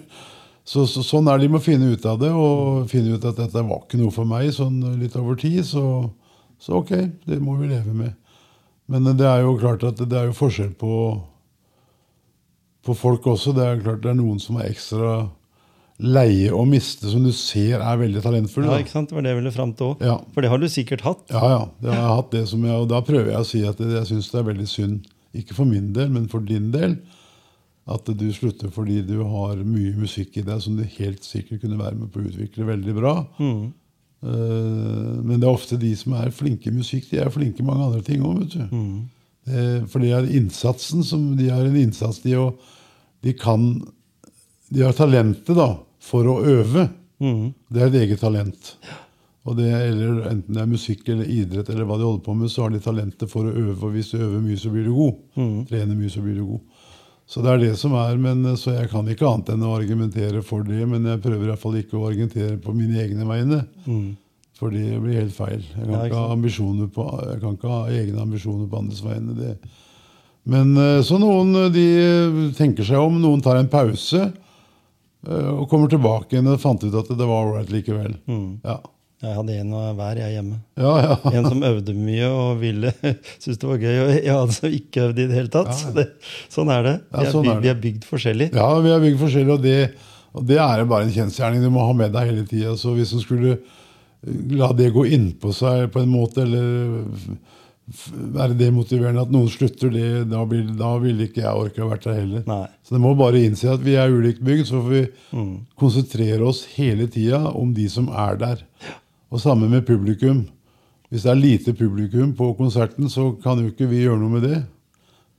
Så, 0.62 0.84
så, 0.86 1.02
sånn 1.02 1.26
er 1.26 1.40
det. 1.40 1.48
De 1.48 1.54
må 1.56 1.62
finne 1.64 1.90
ut 1.90 2.04
av 2.06 2.20
det, 2.20 2.30
og 2.30 2.86
finne 2.90 3.16
ut 3.16 3.24
at 3.24 3.40
dette 3.40 3.66
var 3.66 3.82
ikke 3.82 3.98
noe 3.98 4.14
for 4.14 4.28
meg 4.28 4.52
sånn 4.54 4.78
litt 5.00 5.16
over 5.18 5.40
tid. 5.40 5.64
Så, 5.66 5.82
så 6.60 6.76
ok, 6.80 6.92
det 7.26 7.40
må 7.42 7.56
vi 7.60 7.70
leve 7.70 7.94
med. 7.96 8.16
Men 8.90 9.06
det 9.16 9.26
er 9.26 9.44
jo 9.44 9.56
klart 9.60 9.84
at 9.86 10.00
det 10.00 10.16
er 10.18 10.28
jo 10.28 10.36
forskjell 10.36 10.72
på, 10.78 10.94
på 12.84 12.96
folk 12.98 13.28
også. 13.32 13.54
Det 13.56 13.66
er 13.66 13.84
klart 13.84 14.02
det 14.04 14.10
er 14.12 14.18
noen 14.18 14.40
som 14.42 14.58
er 14.60 14.68
ekstra 14.68 15.28
leie 16.00 16.48
å 16.56 16.64
miste, 16.68 17.08
som 17.12 17.22
du 17.24 17.30
ser 17.36 17.80
er 17.80 18.00
veldig 18.00 18.22
talentfulle. 18.24 18.72
Ja, 18.72 18.80
ikke 18.82 18.94
sant? 18.94 19.10
Det 19.10 19.16
var 19.18 19.24
det 19.26 19.34
jeg 19.34 19.40
ville 19.42 19.54
fram 19.54 19.72
til 19.76 19.92
òg. 19.92 20.04
Ja. 20.04 20.16
For 20.34 20.44
det 20.44 20.50
har 20.52 20.60
du 20.60 20.68
sikkert 20.72 21.04
hatt. 21.04 21.24
Ja, 21.32 21.42
ja. 21.52 21.62
Det 21.80 21.92
har 21.92 22.00
jeg 22.00 22.18
hatt 22.20 22.34
det 22.34 22.44
som 22.50 22.66
jeg, 22.66 22.76
og 22.76 22.90
da 22.92 23.00
prøver 23.04 23.32
jeg 23.34 23.40
å 23.40 23.48
si 23.48 23.62
at 23.68 23.80
jeg 23.84 24.04
syns 24.08 24.30
det 24.32 24.40
er 24.40 24.46
veldig 24.48 24.68
synd, 24.70 25.10
ikke 25.36 25.56
for 25.58 25.68
min 25.68 25.90
del, 25.96 26.08
men 26.12 26.28
for 26.32 26.44
din 26.44 26.70
del, 26.74 26.96
at 27.90 28.08
du 28.16 28.26
slutter 28.34 28.70
fordi 28.72 29.00
du 29.06 29.18
har 29.26 29.60
mye 29.66 29.92
musikk 29.98 30.38
i 30.40 30.46
deg 30.46 30.62
som 30.62 30.76
du 30.78 30.84
helt 30.98 31.26
sikkert 31.26 31.62
kunne 31.62 31.78
være 31.80 31.98
med 31.98 32.10
på 32.12 32.22
å 32.22 32.26
utvikle 32.28 32.68
veldig 32.68 32.96
bra. 32.96 33.14
Eh, 33.42 33.68
men 34.20 35.38
det 35.40 35.46
er 35.46 35.52
ofte 35.54 35.78
de 35.80 35.94
som 35.96 36.12
er 36.18 36.30
flinke 36.34 36.68
i 36.68 36.74
musikk, 36.76 37.06
de 37.10 37.22
er 37.22 37.30
flinke 37.32 37.62
i 37.62 37.66
mange 37.66 37.86
andre 37.86 38.02
ting 38.04 38.20
òg, 38.26 38.42
vet 38.42 38.56
du. 38.58 38.64
Det, 39.48 39.88
for 39.88 40.04
det 40.04 40.10
er 40.12 40.26
innsatsen 40.36 41.00
som 41.02 41.22
De 41.38 41.46
har 41.48 41.64
en 41.64 41.76
innsats, 41.80 42.18
de, 42.20 42.34
og 42.36 42.58
de 43.24 43.32
kan 43.32 43.80
De 44.70 44.82
har 44.84 44.92
talentet, 44.92 45.56
da, 45.56 45.78
for 45.98 46.28
å 46.28 46.42
øve. 46.44 46.88
Det 47.68 47.80
er 47.80 47.86
et 47.88 47.96
eget 48.04 48.20
talent. 48.20 48.74
Og 49.48 49.56
det, 49.56 49.70
eller 49.72 50.28
Enten 50.30 50.54
det 50.54 50.60
er 50.62 50.68
musikk 50.68 51.08
eller 51.08 51.24
idrett, 51.24 51.68
eller 51.72 51.84
hva 51.88 51.96
de 51.98 52.04
holder 52.04 52.22
på 52.24 52.34
med, 52.36 52.50
så 52.52 52.62
har 52.66 52.70
de 52.70 52.78
talentet 52.84 53.28
for 53.32 53.48
å 53.48 53.54
øve. 53.56 53.80
Og 53.88 53.92
hvis 53.96 54.12
du 54.12 54.18
øver 54.20 54.40
mye, 54.44 54.56
så 54.60 54.70
blir 54.70 54.84
du 54.84 54.92
god. 54.94 55.16
Trener 55.68 55.96
mye, 55.96 56.12
så 56.12 56.20
blir 56.22 56.36
du 56.36 56.44
god. 56.52 56.60
Så 57.30 57.44
det 57.44 57.52
er 57.52 57.60
det 57.62 57.74
som 57.78 57.92
er, 57.94 58.16
men 58.18 58.42
Så 58.58 58.72
jeg 58.74 58.88
kan 58.90 59.06
ikke 59.06 59.28
annet 59.28 59.52
enn 59.54 59.62
å 59.62 59.76
argumentere 59.76 60.42
for 60.42 60.66
det. 60.66 60.80
Men 60.90 61.06
jeg 61.06 61.22
prøver 61.22 61.46
i 61.46 61.52
hvert 61.52 61.62
fall 61.62 61.78
ikke 61.78 61.98
å 62.00 62.08
argumentere 62.08 62.58
på 62.58 62.74
mine 62.74 62.98
egne 63.04 63.28
vegne. 63.28 63.60
For 64.58 64.74
det 64.74 64.98
blir 65.00 65.22
helt 65.22 65.32
feil. 65.36 65.62
Jeg 65.62 65.86
kan, 65.86 65.94
Ja, 65.94 66.02
ikke 66.08 66.20
ha 66.20 66.34
ambisjoner 66.34 66.90
på, 66.92 67.06
jeg 67.30 67.38
kan 67.40 67.54
ikke 67.56 67.70
ha 67.70 67.84
egne 67.96 68.20
ambisjoner 68.26 68.66
på 68.68 68.82
andres 68.82 69.00
vegne. 69.04 69.36
Det. 69.38 69.54
Men 70.50 70.74
eh, 70.76 71.00
så 71.06 71.16
noen 71.22 71.54
eh, 71.62 71.70
de 71.72 71.86
eh, 72.02 72.40
tenker 72.58 72.84
seg 72.84 73.00
om, 73.00 73.16
noen 73.22 73.40
tar 73.44 73.56
en 73.56 73.70
pause 73.72 74.20
eh, 74.20 75.50
og 75.54 75.64
kommer 75.70 75.88
tilbake 75.88 76.34
igjen 76.36 76.50
og 76.52 76.60
fant 76.60 76.84
ut 76.84 76.92
at 76.92 77.08
det 77.08 77.28
var 77.28 77.46
ålreit 77.46 77.72
likevel. 77.72 78.18
Mm. 78.28 78.60
Ja. 78.66 78.80
Jeg 79.20 79.34
hadde 79.36 79.56
en 79.60 79.72
av 79.76 79.96
hver, 79.98 80.16
jeg 80.22 80.32
hjemme. 80.38 80.58
Ja, 80.80 80.92
ja. 81.04 81.16
En 81.36 81.44
som 81.50 81.60
øvde 81.68 81.92
mye 81.96 82.28
og 82.32 82.60
ville 82.62 82.92
syntes 83.42 83.58
det 83.60 83.68
var 83.68 83.82
gøy, 83.82 83.96
og 84.06 84.12
jeg 84.16 84.32
hadde 84.38 84.56
som 84.56 84.76
ikke 84.78 85.02
øvde 85.08 85.24
i 85.24 85.26
det 85.28 85.36
hele 85.36 85.52
tatt. 85.52 85.74
Ja, 85.74 85.90
ja. 85.90 85.92
Det, 85.98 86.06
sånn 86.56 86.72
er 86.72 86.86
det. 86.88 86.94
Vi 87.10 87.26
er, 87.26 87.32
sånn 87.34 87.44
bygd, 87.44 87.52
er 87.52 87.60
det. 87.60 87.66
vi 87.66 87.72
er 87.74 87.82
bygd 87.84 88.08
forskjellig. 88.14 88.48
Ja, 88.56 88.70
vi 88.86 88.94
er 88.96 89.04
bygd 89.04 89.20
forskjellig, 89.20 89.52
og 89.58 89.66
det, 89.68 89.76
og 90.32 90.48
det 90.48 90.58
er 90.64 90.84
bare 90.94 91.04
en 91.08 91.14
kjensgjerning. 91.18 91.62
Du 91.66 91.70
må 91.74 91.84
ha 91.84 91.92
med 92.00 92.16
deg 92.16 92.32
hele 92.32 92.46
tida. 92.48 92.72
Så 92.80 92.96
hvis 92.96 93.12
du 93.12 93.20
skulle 93.20 93.58
la 94.56 94.72
det 94.76 94.90
gå 94.96 95.04
innpå 95.16 95.52
seg 95.56 95.90
på 95.92 96.00
en 96.02 96.10
måte, 96.12 96.44
eller 96.48 97.04
være 98.30 98.54
demotiverende 98.54 99.24
at 99.24 99.32
noen 99.34 99.48
slutter, 99.50 99.90
det, 99.90 100.08
da, 100.30 100.44
vil, 100.46 100.68
da 100.78 100.92
ville 101.02 101.24
ikke 101.26 101.40
jeg 101.42 101.62
orka 101.64 101.82
å 101.82 101.88
vært 101.90 102.04
der 102.06 102.20
heller. 102.20 102.44
Nei. 102.46 102.62
Så 102.86 102.94
det 102.94 103.00
må 103.02 103.16
bare 103.18 103.40
innse 103.42 103.72
at 103.72 103.82
vi 103.82 103.96
er 103.98 104.12
ulikt 104.14 104.44
bygd, 104.46 104.68
så 104.68 104.78
får 104.84 104.92
vi 104.94 105.00
Mm. 105.34 105.50
konsentrere 105.78 106.42
oss 106.46 106.64
hele 106.76 107.06
tida 107.10 107.40
om 107.54 107.72
de 107.74 107.88
som 107.90 108.08
er 108.14 108.36
der. 108.38 108.62
Og 109.30 109.40
sammen 109.40 109.70
med 109.70 109.86
publikum. 109.86 110.44
Hvis 111.10 111.22
det 111.26 111.30
er 111.32 111.38
lite 111.40 111.72
publikum 111.74 112.32
på 112.38 112.52
konserten, 112.58 113.08
så 113.10 113.32
kan 113.42 113.58
jo 113.58 113.70
ikke 113.70 113.88
vi 113.90 114.04
gjøre 114.04 114.18
noe 114.20 114.30
med 114.30 114.42
det. 114.46 114.60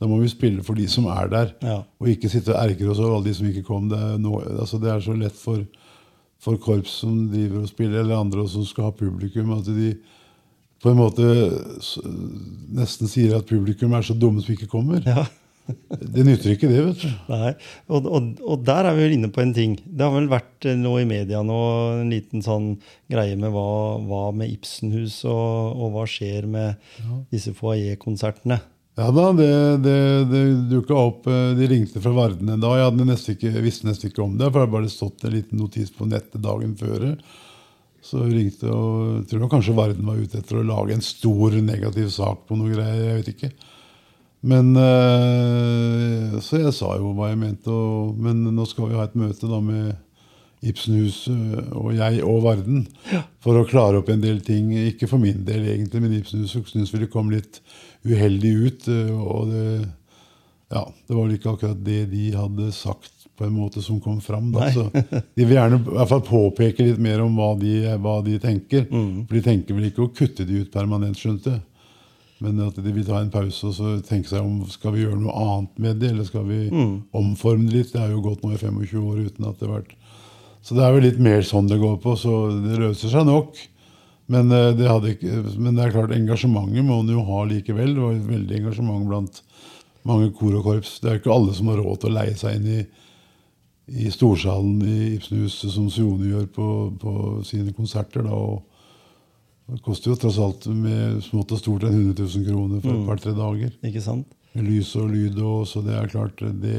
Da 0.02 0.08
må 0.10 0.18
vi 0.20 0.28
spille 0.32 0.64
for 0.66 0.74
de 0.76 0.88
som 0.90 1.06
er 1.14 1.28
der, 1.30 1.52
Ja. 1.62 1.84
og 2.00 2.08
ikke 2.10 2.30
sitte 2.30 2.56
og 2.56 2.60
ergre 2.64 2.90
oss 2.90 3.00
over 3.00 3.16
alle 3.18 3.26
de 3.30 3.34
som 3.38 3.46
ikke 3.48 3.64
kom. 3.68 3.88
Det 3.90 3.98
er, 4.00 4.18
nå- 4.18 4.42
altså 4.60 4.80
det 4.82 4.90
er 4.90 5.00
så 5.00 5.14
lett 5.14 5.36
for, 5.38 5.62
for 6.42 6.58
korps 6.58 6.90
som 7.04 7.30
driver 7.30 7.62
og 7.62 7.68
spiller, 7.70 8.00
eller 8.02 8.18
andre 8.20 8.48
som 8.50 8.66
skal 8.66 8.84
ha 8.86 8.92
publikum, 8.92 9.52
at 9.54 9.66
de 9.66 9.94
på 10.82 10.90
en 10.90 10.98
måte 10.98 11.28
nesten 12.74 13.08
sier 13.08 13.36
at 13.38 13.46
publikum 13.46 13.94
er 13.94 14.02
så 14.02 14.16
dumme 14.18 14.42
som 14.42 14.56
ikke 14.56 14.68
kommer. 14.72 15.04
Ja. 15.06 15.26
Det 16.02 16.26
nytter 16.28 16.54
ikke, 16.56 16.70
det, 16.72 16.82
vet 16.88 17.04
du. 17.04 17.14
Nei. 17.32 17.54
Og, 17.92 18.08
og, 18.08 18.32
og 18.42 18.66
der 18.68 18.90
er 18.90 18.98
vi 18.98 19.06
vel 19.06 19.16
inne 19.18 19.32
på 19.34 19.44
en 19.44 19.54
ting. 19.56 19.78
Det 19.86 20.06
har 20.06 20.14
vel 20.16 20.30
vært 20.32 20.68
noe 20.72 20.82
nå 20.82 20.98
i 21.02 21.08
media 21.10 21.42
nå 21.46 21.62
en 22.02 22.12
liten 22.12 22.44
sånn 22.46 22.74
greie 23.12 23.38
med 23.40 23.54
hva, 23.54 23.70
hva 24.08 24.28
med 24.36 24.52
Ibsenhus, 24.52 25.22
og, 25.30 25.78
og 25.78 25.96
hva 25.96 26.06
skjer 26.10 26.50
med 26.52 26.92
disse 27.34 27.56
foajé-konsertene. 27.58 28.60
Ja 29.00 29.08
da, 29.16 29.30
det, 29.32 29.52
det, 29.86 30.00
det 30.28 30.42
dukka 30.68 30.96
opp 31.00 31.28
eh, 31.32 31.54
De 31.56 31.68
ringte 31.72 32.02
fra 32.04 32.12
Varden 32.12 32.50
en 32.52 32.60
dag. 32.60 32.76
Jeg 32.76 32.90
hadde 32.90 33.08
nesten 33.08 33.38
ikke, 33.38 33.54
visste 33.64 33.88
nesten 33.88 34.12
ikke 34.12 34.26
om 34.26 34.36
det, 34.36 34.50
for 34.50 34.60
det 34.60 34.66
hadde 34.66 34.76
bare 34.76 34.92
stått 34.92 35.24
en 35.26 35.36
liten 35.36 35.62
notis 35.62 35.94
på 35.96 36.10
nettet 36.12 36.44
dagen 36.44 36.76
før. 36.80 37.08
Så 38.04 38.26
ringte 38.26 38.68
og 38.74 39.22
jeg 39.22 39.28
tror 39.32 39.52
kanskje 39.52 39.78
Varden 39.78 40.08
var 40.10 40.20
ute 40.20 40.42
etter 40.42 40.60
å 40.60 40.66
lage 40.68 40.98
en 40.98 41.06
stor 41.06 41.56
negativ 41.64 42.10
sak 42.12 42.48
på 42.50 42.58
noe 42.60 42.74
greier. 42.74 43.04
Jeg 43.06 43.20
vet 43.22 43.32
ikke. 43.36 43.52
Men 44.42 44.72
eh, 44.76 46.40
Så 46.42 46.62
jeg 46.62 46.74
sa 46.74 46.96
jo 46.98 47.14
hva 47.18 47.32
jeg 47.32 47.42
mente. 47.42 47.70
Og, 47.74 48.16
men 48.22 48.44
nå 48.56 48.66
skal 48.70 48.90
vi 48.90 48.98
ha 49.00 49.06
et 49.08 49.18
møte 49.20 49.50
da 49.50 49.62
med 49.64 49.94
Ibsenhuset 50.62 51.72
og 51.74 51.88
jeg 51.98 52.20
og 52.22 52.44
Varden 52.46 52.84
for 53.42 53.58
å 53.58 53.66
klare 53.66 53.98
opp 54.02 54.12
en 54.14 54.22
del 54.22 54.44
ting. 54.46 54.70
Ikke 54.92 55.10
for 55.10 55.22
min 55.22 55.42
del, 55.48 55.66
egentlig, 55.74 56.04
men 56.04 56.14
Ibsenhuset 56.20 56.70
syntes 56.70 56.94
ville 56.94 57.10
komme 57.10 57.32
kom 57.32 57.34
litt 57.38 57.62
uheldig 58.06 58.54
ut. 58.68 58.88
eh, 58.92 59.10
Og 59.16 59.50
det, 59.54 59.66
ja, 60.72 60.86
det 61.08 61.18
var 61.18 61.26
vel 61.26 61.38
ikke 61.40 61.56
akkurat 61.56 61.82
det 61.86 62.06
de 62.14 62.30
hadde 62.38 62.70
sagt 62.78 63.18
på 63.38 63.48
en 63.48 63.56
måte 63.58 63.82
som 63.82 63.98
kom 64.04 64.20
fram. 64.22 64.52
Da. 64.54 64.70
Så 64.74 64.84
de 64.94 65.46
vil 65.48 65.56
gjerne 65.58 65.80
i 65.82 65.96
hvert 65.96 66.12
fall 66.12 66.22
påpeke 66.28 66.86
litt 66.86 67.02
mer 67.02 67.24
om 67.24 67.34
hva 67.40 67.56
de, 67.58 67.74
hva 68.02 68.20
de 68.26 68.38
tenker. 68.42 68.86
For 69.26 69.34
de 69.38 69.42
tenker 69.46 69.78
vel 69.78 69.90
ikke 69.90 70.06
å 70.06 70.12
kutte 70.14 70.46
de 70.46 70.62
ut 70.62 70.72
permanent, 70.74 71.18
skjønte 71.18 71.56
jeg. 71.56 71.62
Men 72.42 72.62
at 72.66 72.78
de 72.82 72.94
vil 72.94 73.06
ta 73.06 73.20
en 73.22 73.34
pause 73.34 73.68
og 73.70 73.76
så 73.78 73.96
tenke 74.06 74.30
seg 74.32 74.42
om 74.42 74.64
skal 74.72 74.96
vi 74.96 75.04
gjøre 75.04 75.20
noe 75.22 75.34
annet 75.38 75.82
med 75.84 76.00
det, 76.02 76.10
eller 76.10 76.26
skal 76.26 76.48
vi 76.48 76.64
omforme 77.18 77.68
det 77.68 77.76
litt. 77.76 77.92
Det 77.94 78.02
har 78.02 78.14
jo 78.14 78.24
gått 78.26 78.42
nå 78.42 78.56
i 78.56 78.62
25 78.62 79.04
år 79.12 79.20
uten 79.28 79.50
at 79.50 79.60
det 79.60 79.68
har 79.68 79.76
vært 79.78 79.98
Så 80.62 80.78
det 80.78 80.86
er 80.86 80.96
vel 80.96 81.06
litt 81.06 81.22
mer 81.22 81.42
sånn 81.46 81.70
det 81.70 81.80
går 81.82 82.00
på. 82.02 82.16
Så 82.18 82.34
det 82.66 82.80
løser 82.82 83.14
seg 83.14 83.30
nok. 83.30 83.58
Men 84.32 84.52
eh, 84.52 84.72
det, 84.78 84.90
ikke, 85.16 85.44
men 85.60 85.76
det 85.76 85.86
er 85.86 85.94
klart, 85.96 86.14
engasjementet 86.16 86.86
må 86.86 87.02
en 87.02 87.14
jo 87.14 87.24
ha 87.28 87.44
likevel. 87.50 87.96
Det 87.96 88.04
var 88.04 88.18
et 88.18 88.30
veldig 88.30 88.60
engasjement 88.62 89.08
blant 89.10 89.42
mange 90.08 90.32
kor 90.38 90.58
og 90.58 90.66
korps. 90.66 91.00
Det 91.02 91.10
er 91.10 91.18
jo 91.18 91.24
ikke 91.24 91.36
alle 91.36 91.56
som 91.58 91.72
har 91.72 91.82
råd 91.82 92.02
til 92.02 92.12
å 92.12 92.18
leie 92.18 92.36
seg 92.40 92.58
inn 92.58 92.70
i, 92.80 92.82
i 94.06 94.12
storsalen 94.14 94.82
i 94.86 95.00
Ibsenhuset, 95.18 95.74
som 95.74 95.90
Sione 95.92 96.30
gjør 96.32 96.48
på, 96.56 96.68
på 97.02 97.16
sine 97.48 97.76
konserter. 97.78 98.26
Da, 98.26 98.38
og 98.38 98.71
det 99.72 99.82
koster 99.86 100.12
jo 100.12 100.18
tross 100.20 100.38
alt 100.44 100.66
med 100.68 101.22
smått 101.24 101.52
og 101.56 101.60
stort 101.62 101.84
enn 101.88 101.96
100 102.14 102.26
000 102.28 102.46
kroner 102.50 102.82
for 102.84 102.92
et 102.92 103.08
par-tre 103.08 103.34
dager. 103.38 103.72
Ikke 103.88 104.02
sant? 104.04 104.28
Med 104.54 104.66
lys 104.68 104.90
og 105.00 105.10
lyd 105.14 105.38
og 105.40 105.62
så 105.70 105.80
det 105.86 105.94
er 105.96 106.10
klart 106.12 106.42
det, 106.60 106.76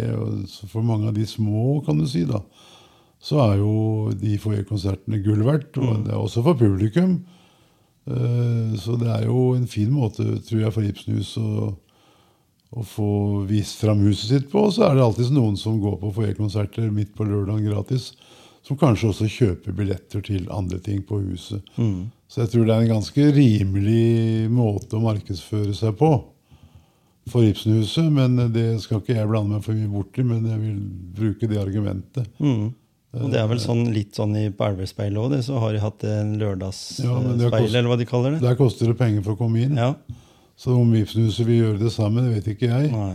For 0.68 0.82
mange 0.84 1.09
av 1.09 1.14
de 1.16 1.24
små, 1.26 1.80
kan 1.86 1.97
du 1.99 2.07
si, 2.07 2.24
da, 2.28 2.43
så 3.22 3.38
er 3.47 3.59
jo 3.62 4.11
de 4.12 4.34
foajé-konsertene 4.43 5.22
gull 5.24 5.40
verdt. 5.47 5.78
Og 5.78 6.05
det 6.05 6.12
er 6.12 6.18
også 6.20 6.43
for 6.45 6.55
publikum. 6.59 7.22
Eh, 8.07 8.74
Så 8.76 8.97
det 9.01 9.09
er 9.09 9.24
jo 9.28 9.55
en 9.55 9.66
fin 9.66 9.90
måte, 9.90 10.24
tror 10.45 10.61
jeg, 10.66 10.72
for 10.74 10.82
Ibsenhus 10.82 11.36
å, 11.38 11.76
å 12.72 12.82
få 12.84 13.47
vist 13.49 13.78
fram 13.80 14.01
huset 14.05 14.28
sitt 14.34 14.51
på. 14.51 14.66
Og 14.66 14.72
så 14.74 14.88
er 14.90 14.97
det 14.99 15.05
alltid 15.07 15.30
noen 15.32 15.57
som 15.57 15.80
går 15.80 15.97
på 16.03 16.12
foajé-konserter 16.18 16.90
midt 16.93 17.14
på 17.14 17.24
lørdagen 17.24 17.64
gratis. 17.70 18.12
Som 18.62 18.76
kanskje 18.78 19.09
også 19.11 19.26
kjøper 19.30 19.72
billetter 19.74 20.20
til 20.22 20.45
andre 20.51 20.78
ting 20.78 21.01
på 21.03 21.18
huset. 21.24 21.62
Så 22.33 22.41
jeg 22.41 22.53
tror 22.55 22.64
det 22.64 22.74
er 22.74 22.85
en 22.87 22.95
ganske 22.95 23.24
rimelig 23.37 24.49
måte 24.49 24.97
å 24.97 25.03
markedsføre 25.05 25.74
seg 25.76 25.99
på 25.99 26.14
for 27.28 27.45
Ibsenhuset. 27.45 28.09
Men 28.09 28.39
det 28.55 28.80
skal 28.80 29.03
ikke 29.03 29.18
jeg 29.18 29.28
blande 29.28 29.59
meg 29.59 29.66
for 29.66 29.76
mye 29.76 29.91
borti, 29.93 30.24
men 30.24 30.47
jeg 30.49 30.62
vil 30.62 30.78
bruke 31.18 31.51
det 31.51 31.61
argumentet. 31.61 32.30
Mm. 32.41 32.70
Og 33.20 33.28
det 33.28 33.43
er 33.43 33.51
vel 33.51 33.61
sånn, 33.61 33.85
litt 33.93 34.16
sånn 34.16 34.33
i, 34.41 34.47
på 34.49 34.64
Elvespeilet 34.64 35.20
òg, 35.20 35.37
så 35.45 35.61
har 35.61 35.76
de 35.76 35.83
hatt 35.83 36.07
en 36.09 36.33
lørdagsspeil, 36.41 37.11
Ja, 37.37 37.59
eller 37.66 37.91
hva 37.91 37.99
de 38.01 38.09
kaller 38.09 38.33
det. 38.33 38.41
Der 38.47 38.57
koster 38.57 38.89
det 38.89 38.97
penger 38.97 39.20
for 39.26 39.37
å 39.37 39.41
komme 39.43 39.66
inn. 39.66 39.76
Ja. 39.76 39.93
Så 40.57 40.72
om 40.78 40.95
Ibsenhuset 40.97 41.45
vil 41.45 41.61
gjøre 41.66 41.83
det 41.83 41.93
samme, 41.93 42.24
det 42.24 42.39
vet 42.39 42.55
ikke 42.55 42.70
jeg. 42.70 42.95
Nei. 42.97 43.12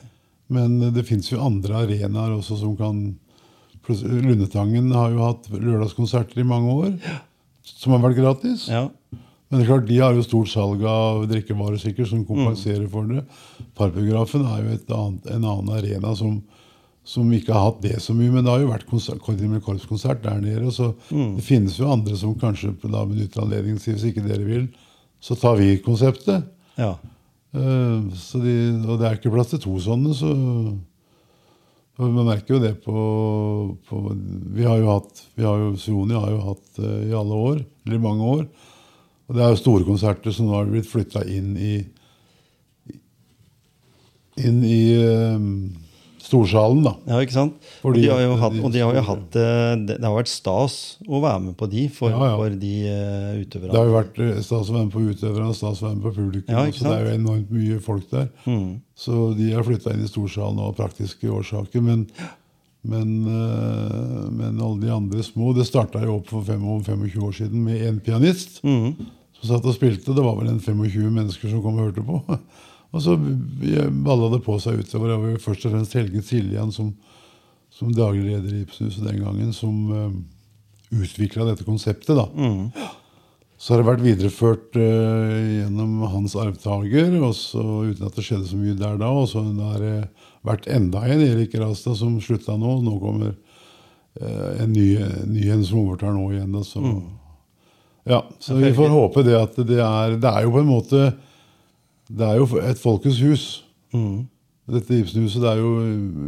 Men 0.53 0.77
det 0.93 1.07
fins 1.09 1.31
jo 1.31 1.41
andre 1.41 1.81
arenaer 1.81 2.37
også 2.37 2.59
som 2.61 2.77
kan 2.77 3.07
Lundetangen 3.87 4.89
har 4.91 5.13
jo 5.13 5.21
hatt 5.23 5.45
lørdagskonserter 5.47 6.41
i 6.41 6.47
mange 6.47 6.73
år, 6.75 6.95
som 7.75 7.95
har 7.95 8.03
vært 8.03 8.19
gratis. 8.19 8.67
Ja. 8.71 8.87
Men 9.47 9.59
det 9.59 9.63
er 9.63 9.69
klart, 9.69 9.87
de 9.87 9.99
har 10.01 10.15
jo 10.15 10.25
stort 10.25 10.51
salg 10.51 10.81
av 10.87 11.23
drikkevarer 11.29 11.79
sikkert, 11.79 12.09
som 12.09 12.25
kompenserer 12.27 12.87
for 12.91 13.07
det. 13.07 13.23
Parkbiografen 13.79 14.43
er 14.43 14.63
jo 14.63 14.73
et 14.75 14.89
annet, 14.91 15.29
en 15.31 15.45
annen 15.53 15.71
arena 15.77 16.11
som, 16.19 16.41
som 17.07 17.29
ikke 17.31 17.55
har 17.55 17.69
hatt 17.69 17.79
det 17.85 18.01
så 18.03 18.15
mye. 18.15 18.33
Men 18.33 18.43
det 18.43 18.51
har 18.51 18.65
jo 18.65 18.73
vært 18.73 18.87
korpskonsert 18.89 20.25
der 20.25 20.41
nede. 20.43 20.71
Så 20.75 20.91
det 21.07 21.45
finnes 21.47 21.79
jo 21.79 21.91
andre 21.93 22.19
som 22.19 22.35
kanskje 22.39 22.73
da 22.83 23.05
benytter 23.07 23.45
anledningen 23.45 23.79
til 23.83 23.95
hvis 23.95 24.09
ikke 24.11 24.25
dere 24.27 24.47
vil, 24.47 24.67
så 25.23 25.39
tar 25.39 25.55
vi 25.61 25.77
konseptet. 25.83 26.49
ja. 26.79 26.95
Uh, 27.55 28.11
så 28.13 28.41
de, 28.43 28.53
og 28.83 28.99
det 28.99 29.05
er 29.07 29.15
ikke 29.15 29.31
plass 29.31 29.53
til 29.53 29.61
to 29.63 29.77
sånne, 29.81 30.11
så 30.13 30.27
Man 31.97 32.27
merker 32.27 32.55
jo 32.55 32.61
det 32.61 32.75
på, 32.83 32.95
på 33.89 33.99
Vi 34.53 34.65
har 34.67 34.77
jo 34.77 34.91
hatt 34.91 35.23
vi 35.37 35.45
har 35.45 35.57
jo, 35.61 35.71
Sioni 35.81 36.13
har 36.17 36.29
jo 36.29 36.41
hatt 36.45 36.81
eh, 36.81 37.07
i 37.09 37.13
alle 37.17 37.37
år, 37.49 37.61
eller 37.85 37.97
i 37.97 38.01
mange 38.03 38.27
år. 38.37 38.43
Og 39.27 39.35
det 39.35 39.43
er 39.43 39.53
jo 39.53 39.59
store 39.59 39.87
konserter 39.87 40.33
som 40.33 40.47
nå 40.47 40.55
har 40.55 40.69
blitt 40.69 40.89
flytta 40.89 41.25
inn 41.25 41.55
i 41.57 41.73
inn 44.37 44.61
i 44.61 44.81
eh, 44.93 45.47
storsalen, 46.27 46.81
da. 46.85 46.91
Ja, 47.07 47.19
ikke 47.23 47.33
sant? 47.35 47.53
Fordi 47.81 48.01
og, 48.01 48.03
de 48.03 48.09
har 48.11 48.21
jo 48.25 48.35
hatt, 48.41 48.53
de- 48.57 48.63
og 48.67 48.73
de 48.75 48.81
har 48.83 48.95
jo 48.97 49.03
hatt 49.07 49.35
eh, 49.39 49.75
Det 49.87 49.95
det 49.97 50.03
har 50.05 50.15
vært 50.17 50.29
stas 50.31 50.75
å 51.07 51.21
være 51.23 51.39
med 51.45 51.55
på 51.57 51.69
de 51.71 51.85
for, 51.89 52.11
Ja, 52.11 52.19
ja. 52.29 52.35
for 52.37 52.57
de 52.63 52.73
uh, 52.91 53.37
utøverne. 53.41 53.71
Det 53.71 53.79
har 53.79 53.87
jo 53.89 53.95
vært 53.95 54.19
eh, 54.25 54.41
stas 54.43 54.69
å 54.69 54.75
være 54.75 54.85
med 54.89 54.93
på 54.97 55.03
utøverne 55.07 55.47
og 55.53 55.55
stas 55.57 55.81
å 55.81 55.87
være 55.87 55.95
med 55.99 56.03
på 56.09 56.13
publikum. 56.17 56.51
Ja, 56.57 56.65
så 56.75 56.83
det 56.89 56.95
er 56.97 57.05
jo 57.07 57.15
enormt 57.21 57.53
mye 57.55 57.79
folk 57.87 58.09
der. 58.11 58.27
Mm. 58.45 58.67
Så 58.97 59.21
de 59.37 59.51
har 59.55 59.63
flytta 59.67 59.93
inn 59.95 60.03
i 60.03 60.11
storsalen 60.11 60.59
av 60.67 60.75
praktiske 60.77 61.31
årsaker. 61.31 61.81
Men, 61.85 62.05
men, 62.87 63.13
uh, 63.27 64.27
men 64.31 64.59
alle 64.63 64.79
de 64.83 64.91
andre 64.93 65.23
små 65.25 65.53
Det 65.57 65.65
starta 65.67 65.99
jo 66.05 66.19
opp 66.19 66.29
for 66.31 66.43
25 66.45 67.23
år 67.23 67.33
siden 67.41 67.63
med 67.65 67.81
én 67.87 67.97
pianist 68.03 68.61
Mm. 68.63 68.93
som 69.41 69.49
satt 69.55 69.65
og 69.69 69.75
spilte. 69.75 70.13
Det 70.15 70.23
var 70.23 70.35
vel 70.39 70.49
en 70.53 70.59
25 70.59 71.11
mennesker 71.13 71.49
som 71.51 71.61
kom 71.61 71.77
og 71.79 71.87
hørte 71.91 72.03
på. 72.05 72.21
Og 72.95 73.03
så 73.03 73.17
balla 73.17 74.29
det 74.31 74.43
på 74.45 74.55
seg 74.63 74.79
utover. 74.81 75.11
Det 75.11 75.17
var 75.23 75.41
først 75.43 75.65
og 75.67 75.73
fremst 75.75 75.97
Helge 75.97 76.21
Siljan 76.25 76.71
som, 76.73 76.93
som 77.73 77.91
daglig 77.95 78.29
leder 78.29 78.53
i 78.53 78.61
Ibsenhuset 78.63 79.03
den 79.09 79.19
gangen, 79.25 79.51
som 79.55 79.91
uh, 79.91 80.07
utvikla 80.95 81.49
dette 81.49 81.67
konseptet. 81.67 82.15
da. 82.15 82.27
Mm. 82.31 82.71
Så 83.57 83.73
har 83.73 83.81
det 83.81 83.89
vært 83.89 84.05
videreført 84.05 84.79
uh, 84.79 85.35
gjennom 85.57 86.07
hans 86.13 86.37
arvtaker, 86.39 87.11
uten 87.11 88.07
at 88.07 88.17
det 88.17 88.25
skjedde 88.25 88.47
så 88.47 88.61
mye 88.61 88.77
der 88.79 88.97
da. 89.01 89.11
Og 89.11 89.27
så 89.33 89.43
har 89.43 89.83
det 89.83 89.97
vært 90.47 90.71
enda 90.71 91.03
en, 91.09 91.27
Erik 91.27 91.59
Rastad, 91.59 91.99
som 91.99 92.17
slutta 92.23 92.55
nå. 92.55 92.79
Nå 92.87 92.97
kommer 93.03 93.35
uh, 93.35 94.51
en 94.63 94.71
ny, 94.71 94.93
ny 95.27 95.51
en 95.51 95.67
som 95.67 95.83
overtar 95.83 96.15
nå 96.15 96.31
igjen. 96.31 96.55
Da, 96.55 96.63
så. 96.63 96.97
Ja, 98.07 98.23
så 98.39 98.55
vi 98.55 98.71
får 98.71 98.93
håpe 98.95 99.27
det 99.27 99.33
at 99.35 99.57
det 99.67 99.81
er 99.83 100.13
Det 100.15 100.29
er 100.31 100.45
jo 100.45 100.53
på 100.53 100.61
en 100.63 100.69
måte 100.69 101.09
Det 102.07 102.25
er 102.25 102.39
jo 102.39 102.47
et 102.63 102.79
folkets 102.81 103.21
hus. 103.23 103.45
Mm. 103.93 104.25
Dette 104.67 104.97
Ibsenhuset 104.99 105.39
det 105.43 105.51
er 105.53 105.61
jo 105.61 105.69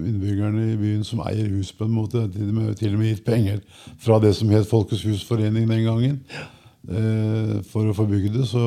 innbyggerne 0.07 0.69
i 0.73 0.77
byen 0.79 1.03
som 1.07 1.19
eier 1.27 1.49
hus 1.51 1.73
på 1.75 1.87
en 1.87 1.95
måte. 1.95 2.23
Til 2.31 2.47
og 2.47 2.55
med, 2.55 2.71
til 2.79 2.93
og 2.93 3.01
med 3.01 3.11
gitt 3.11 3.25
penger 3.27 3.59
fra 3.99 4.19
det 4.23 4.31
som 4.37 4.51
het 4.53 4.69
Folkets 4.69 5.03
husforening 5.07 5.67
den 5.67 5.83
gangen. 5.87 6.21
Eh, 6.87 7.57
for 7.67 7.89
å 7.89 7.95
få 7.95 8.07
bygd 8.07 8.37
det. 8.39 8.45
Så, 8.47 8.63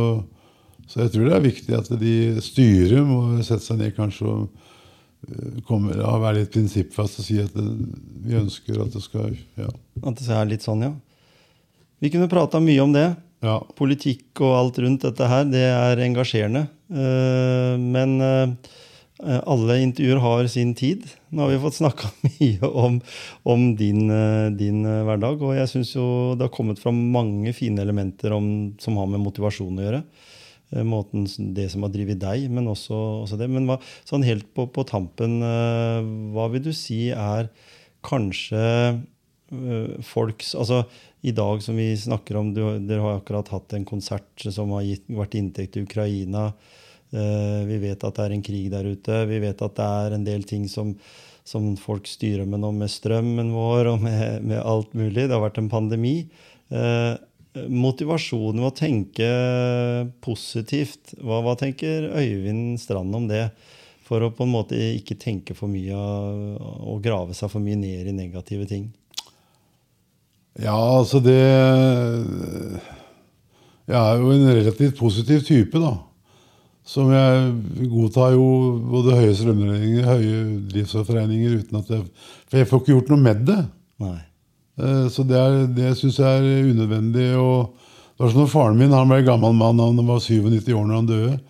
så 0.85 1.07
jeg 1.07 1.15
tror 1.15 1.29
det 1.29 1.39
er 1.39 1.47
viktig 1.47 1.79
at 1.79 1.89
de 2.01 2.17
styret 2.45 3.01
må 3.09 3.23
sette 3.41 3.65
seg 3.65 3.81
ned 3.81 3.97
kanskje 3.97 4.29
og 4.29 4.69
kommer, 5.69 5.97
ja, 6.03 6.13
være 6.19 6.41
litt 6.41 6.53
prinsippfast 6.53 7.21
og 7.23 7.27
si 7.27 7.39
at 7.41 7.53
det, 7.55 7.65
vi 8.27 8.37
ønsker 8.41 8.81
at 8.83 8.95
det 8.95 9.03
skal 9.05 9.37
ja. 9.59 9.69
At 10.03 10.19
det 10.19 10.27
er 10.35 10.49
litt 10.51 10.67
sånn, 10.67 10.83
ja. 10.83 10.93
Vi 12.03 12.11
kunne 12.11 12.31
prata 12.31 12.61
mye 12.61 12.83
om 12.83 12.93
det. 12.95 13.13
ja. 13.47 13.61
Politikk 13.79 14.43
og 14.43 14.57
alt 14.59 14.81
rundt 14.83 15.07
dette 15.07 15.29
her, 15.31 15.47
det 15.47 15.63
er 15.71 16.03
engasjerende. 16.03 16.67
Eh, 16.93 17.79
Men 17.79 18.21
eh, 18.21 18.49
alle 19.47 19.79
intervjuer 19.83 20.21
har 20.21 20.47
sin 20.51 20.75
tid. 20.75 21.07
Nå 21.31 21.45
har 21.45 21.53
vi 21.53 21.61
fått 21.63 21.79
snakka 21.81 22.11
mye 22.29 22.69
om, 22.69 23.01
om 23.49 23.69
din, 23.79 24.11
eh, 24.11 24.51
din 24.59 24.83
hverdag, 24.85 25.43
og 25.43 25.57
jeg 25.57 25.71
syns 25.71 25.95
jo 25.97 26.07
det 26.37 26.49
har 26.49 26.55
kommet 26.55 26.83
fram 26.83 26.99
mange 27.15 27.55
fine 27.57 27.81
elementer 27.83 28.35
om, 28.37 28.47
som 28.83 28.99
har 29.01 29.09
med 29.11 29.25
motivasjon 29.25 29.79
å 29.81 29.89
gjøre. 29.89 30.05
Måten, 30.89 31.27
det 31.53 31.67
som 31.69 31.83
har 31.85 31.91
drevet 31.93 32.17
deg, 32.17 32.47
men 32.49 32.71
også, 32.73 32.97
også 33.27 33.37
det. 33.37 33.45
Men 33.53 33.67
hva, 33.69 33.75
sånn 34.09 34.23
helt 34.25 34.47
på, 34.57 34.65
på 34.73 34.87
tampen, 34.89 35.35
hva 36.33 36.47
vil 36.49 36.63
du 36.65 36.71
si 36.73 37.11
er 37.13 37.51
kanskje 38.01 38.63
folks 40.09 40.55
Altså 40.57 40.79
i 41.29 41.35
dag 41.37 41.61
som 41.63 41.77
vi 41.77 41.91
snakker 41.97 42.39
om, 42.41 42.55
du, 42.55 42.63
dere 42.83 43.05
har 43.05 43.21
akkurat 43.21 43.53
hatt 43.53 43.77
en 43.77 43.85
konsert 43.85 44.47
som 44.51 44.73
har 44.75 44.87
gitt, 44.87 45.05
vært 45.07 45.37
inntekt 45.39 45.77
til 45.77 45.85
Ukraina. 45.87 46.49
Eh, 47.13 47.61
vi 47.69 47.77
vet 47.83 48.05
at 48.05 48.17
det 48.17 48.25
er 48.25 48.37
en 48.37 48.45
krig 48.45 48.71
der 48.73 48.89
ute. 48.89 49.19
Vi 49.29 49.43
vet 49.43 49.65
at 49.65 49.77
det 49.77 49.89
er 50.05 50.17
en 50.17 50.25
del 50.25 50.47
ting 50.49 50.65
som, 50.71 50.95
som 51.45 51.75
folk 51.81 52.09
styrer 52.09 52.49
med 52.49 52.63
nå, 52.65 52.73
med 52.77 52.93
strømmen 52.93 53.53
vår 53.53 53.93
og 53.93 54.07
med, 54.07 54.41
med 54.49 54.63
alt 54.63 54.97
mulig. 54.97 55.27
Det 55.27 55.37
har 55.37 55.45
vært 55.45 55.61
en 55.61 55.73
pandemi. 55.73 56.17
Eh, 56.73 57.13
motivasjonen 57.69 58.63
ved 58.63 58.71
å 58.71 58.77
tenke 58.79 59.29
positivt, 60.25 61.13
hva, 61.21 61.43
hva 61.45 61.53
tenker 61.61 62.09
Øyvind 62.17 62.81
Strand 62.81 63.13
om 63.19 63.29
det? 63.29 63.51
For 64.09 64.25
å 64.25 64.33
på 64.35 64.47
en 64.47 64.55
måte 64.55 64.79
ikke 64.97 65.19
tenke 65.21 65.55
for 65.57 65.71
mye 65.73 65.97
og 65.97 66.99
grave 67.05 67.37
seg 67.37 67.53
for 67.53 67.65
mye 67.65 67.79
ned 67.79 68.09
i 68.09 68.17
negative 68.17 68.67
ting. 68.69 68.89
Ja, 70.61 70.75
altså 70.99 71.17
det 71.25 71.39
Jeg 73.89 73.97
er 73.97 74.19
jo 74.21 74.33
en 74.35 74.51
relativt 74.53 74.99
positiv 74.99 75.45
type, 75.47 75.81
da. 75.81 75.95
Som 76.85 77.13
jeg 77.15 77.89
godtar 77.93 78.33
jo 78.35 78.47
både 78.91 79.15
høye 79.21 79.35
strømregninger, 79.39 80.07
høye 80.09 80.39
drivstoffregninger 80.73 81.61
uten 81.61 81.79
at 81.79 81.91
jeg 81.95 82.03
For 82.51 82.59
jeg 82.59 82.69
får 82.69 82.81
ikke 82.83 82.93
gjort 82.97 83.13
noe 83.13 83.23
med 83.23 83.45
det. 83.47 83.59
Nei. 84.03 84.19
Eh, 84.83 85.07
Så 85.09 85.23
det, 85.29 85.37
er- 85.39 85.67
det 85.77 85.93
syns 85.99 86.19
jeg 86.19 86.27
er 86.43 86.71
unødvendig. 86.73 87.29
Og 87.39 87.73
det 88.19 88.25
var 88.27 88.33
sånn 88.35 88.45
at 88.49 88.51
Faren 88.53 88.79
min 88.79 88.91
han 88.93 89.09
ble 89.09 89.23
gammel 89.25 89.55
mann, 89.55 89.79
han 89.79 90.07
var 90.07 90.19
97 90.21 90.73
år 90.75 90.87
når 90.87 90.95
han 90.97 91.07
døde. 91.07 91.41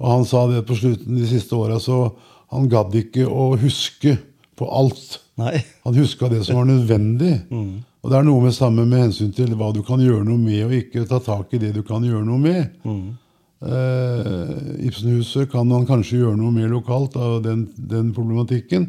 Og 0.00 0.10
han 0.12 0.24
sa 0.24 0.46
det 0.46 0.66
på 0.66 0.76
slutten 0.78 1.16
de 1.16 1.26
siste 1.26 1.56
åra, 1.56 1.80
så 1.82 2.12
han 2.52 2.68
gadd 2.70 2.92
ikke 2.94 3.24
å 3.26 3.56
huske 3.58 4.18
på 4.56 4.68
alt. 4.70 5.18
Nei. 5.38 5.64
Han 5.84 5.94
huska 5.94 6.28
det 6.30 6.44
som 6.46 6.56
var 6.60 6.64
nødvendig. 6.68 7.32
Og 8.04 8.12
det 8.12 8.18
er 8.20 8.22
noe 8.28 8.40
med 8.44 8.54
samme 8.54 8.84
med 8.86 9.00
hensyn 9.08 9.32
til 9.34 9.50
hva 9.58 9.72
du 9.74 9.82
kan 9.82 9.98
gjøre 9.98 10.22
noe 10.24 10.38
med, 10.38 10.60
og 10.68 10.70
ikke 10.72 11.02
ta 11.10 11.18
tak 11.18 11.50
i 11.52 11.58
det 11.58 11.72
du 11.74 11.82
kan 11.82 12.04
gjøre 12.06 12.22
noe 12.24 12.38
med. 12.38 12.70
Eh, 13.58 14.86
Ibsenhuset 14.86 15.50
kan 15.50 15.66
man 15.66 15.86
kanskje 15.86 16.20
gjøre 16.20 16.38
noe 16.38 16.54
mer 16.54 16.68
lokalt 16.70 17.16
av 17.18 17.40
den, 17.42 17.66
den 17.76 18.12
problematikken. 18.14 18.86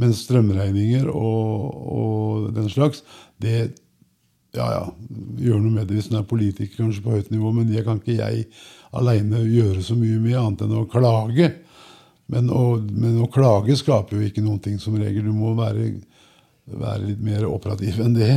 Mens 0.00 0.22
strømregninger 0.26 1.08
og, 1.10 1.80
og 1.96 2.52
den 2.54 2.70
slags, 2.70 3.02
det 3.42 3.72
ja, 4.52 4.66
ja, 4.68 4.84
gjør 5.40 5.60
noe 5.64 5.78
med 5.78 5.88
det 5.88 5.96
hvis 5.96 6.10
en 6.12 6.20
er 6.20 6.28
politiker 6.28 6.84
kanskje 6.84 7.02
på 7.02 7.16
høyt 7.16 7.30
nivå, 7.32 7.52
men 7.56 7.70
det 7.72 7.84
kan 7.86 7.98
ikke 7.98 8.18
jeg 8.18 8.46
aleine 8.92 9.40
gjøre 9.48 9.82
så 9.82 9.96
mye 9.96 10.20
med, 10.20 10.36
annet 10.36 10.66
enn 10.66 10.74
å 10.76 10.88
klage. 10.92 11.50
Men 12.32 12.50
å, 12.52 12.64
men 12.78 13.20
å 13.24 13.28
klage 13.32 13.74
skaper 13.80 14.18
jo 14.18 14.26
ikke 14.28 14.44
noen 14.44 14.60
ting 14.62 14.78
som 14.80 14.94
regel. 14.96 15.24
Du 15.26 15.32
må 15.36 15.54
være, 15.58 15.90
være 16.68 17.08
litt 17.08 17.24
mer 17.24 17.48
operativ 17.48 17.98
enn 18.04 18.14
det. 18.16 18.34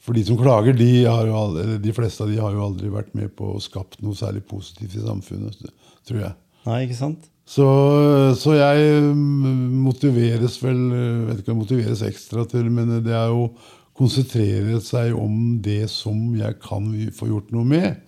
For 0.00 0.16
de 0.16 0.22
som 0.24 0.38
klager, 0.40 0.76
de, 0.76 1.04
har 1.04 1.26
jo 1.28 1.34
aldri, 1.36 1.78
de 1.84 1.92
fleste 1.96 2.24
av 2.24 2.30
de 2.32 2.38
har 2.40 2.54
jo 2.56 2.62
aldri 2.64 2.92
vært 2.92 3.12
med 3.18 3.34
på 3.36 3.54
å 3.54 3.60
skapt 3.60 3.98
noe 4.00 4.16
særlig 4.16 4.42
positivt 4.48 4.96
i 4.96 5.04
samfunnet, 5.04 5.60
tror 6.08 6.22
jeg. 6.22 6.32
Nei, 6.64 6.78
ikke 6.86 6.96
sant? 6.96 7.28
Så, 7.50 7.66
så 8.38 8.54
jeg 8.54 9.02
mm, 9.10 9.82
motiveres 9.82 10.56
vel 10.62 10.80
vet 11.26 11.40
ikke 11.42 11.50
om 11.50 11.58
jeg 11.58 11.64
motiveres 11.64 12.04
ekstra 12.06 12.46
til, 12.48 12.68
men 12.72 13.00
det 13.04 13.12
er 13.16 13.32
jo 13.32 13.50
konsentrere 14.00 14.78
seg 14.84 15.16
om 15.18 15.58
det 15.60 15.82
som 15.92 16.30
jeg 16.38 16.56
kan 16.64 16.86
få 17.16 17.28
gjort 17.28 17.50
noe 17.52 17.66
med. 17.68 17.98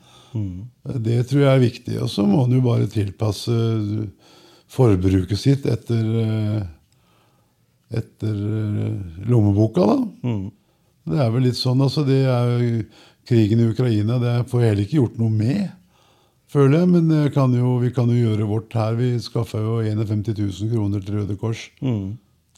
Det 1.05 1.19
tror 1.29 1.43
jeg 1.43 1.51
er 1.53 1.67
viktig. 1.67 1.97
Og 2.01 2.09
så 2.09 2.25
må 2.25 2.47
en 2.47 2.57
jo 2.57 2.63
bare 2.65 2.89
tilpasse 2.91 3.57
forbruket 4.73 5.37
sitt 5.41 5.67
etter 5.69 6.07
eh, 6.23 6.63
etter 7.93 8.33
eh, 8.33 9.27
lommeboka, 9.29 9.85
da. 9.91 9.99
Det 11.09 11.19
er 11.19 11.31
vel 11.35 11.49
litt 11.49 11.59
sånn, 11.59 11.83
altså. 11.83 12.05
Det 12.07 12.21
er 12.31 12.67
krigen 13.29 13.63
i 13.63 13.71
Ukraina. 13.71 14.19
Det 14.23 14.35
får 14.51 14.63
jeg 14.63 14.73
heller 14.73 14.87
ikke 14.87 15.01
gjort 15.01 15.19
noe 15.23 15.35
med, 15.35 15.73
føler 16.53 16.79
jeg. 16.83 16.91
Men 16.93 17.11
jeg 17.17 17.33
kan 17.35 17.55
jo, 17.57 17.77
vi 17.83 17.91
kan 17.95 18.11
jo 18.13 18.19
gjøre 18.19 18.49
vårt 18.51 18.77
her. 18.79 18.95
Vi 18.99 19.15
skaffa 19.23 19.63
jo 19.63 19.81
51 19.83 20.25
000 20.39 20.73
kroner 20.75 21.03
til 21.03 21.19
Røde 21.21 21.39
Kors 21.41 21.67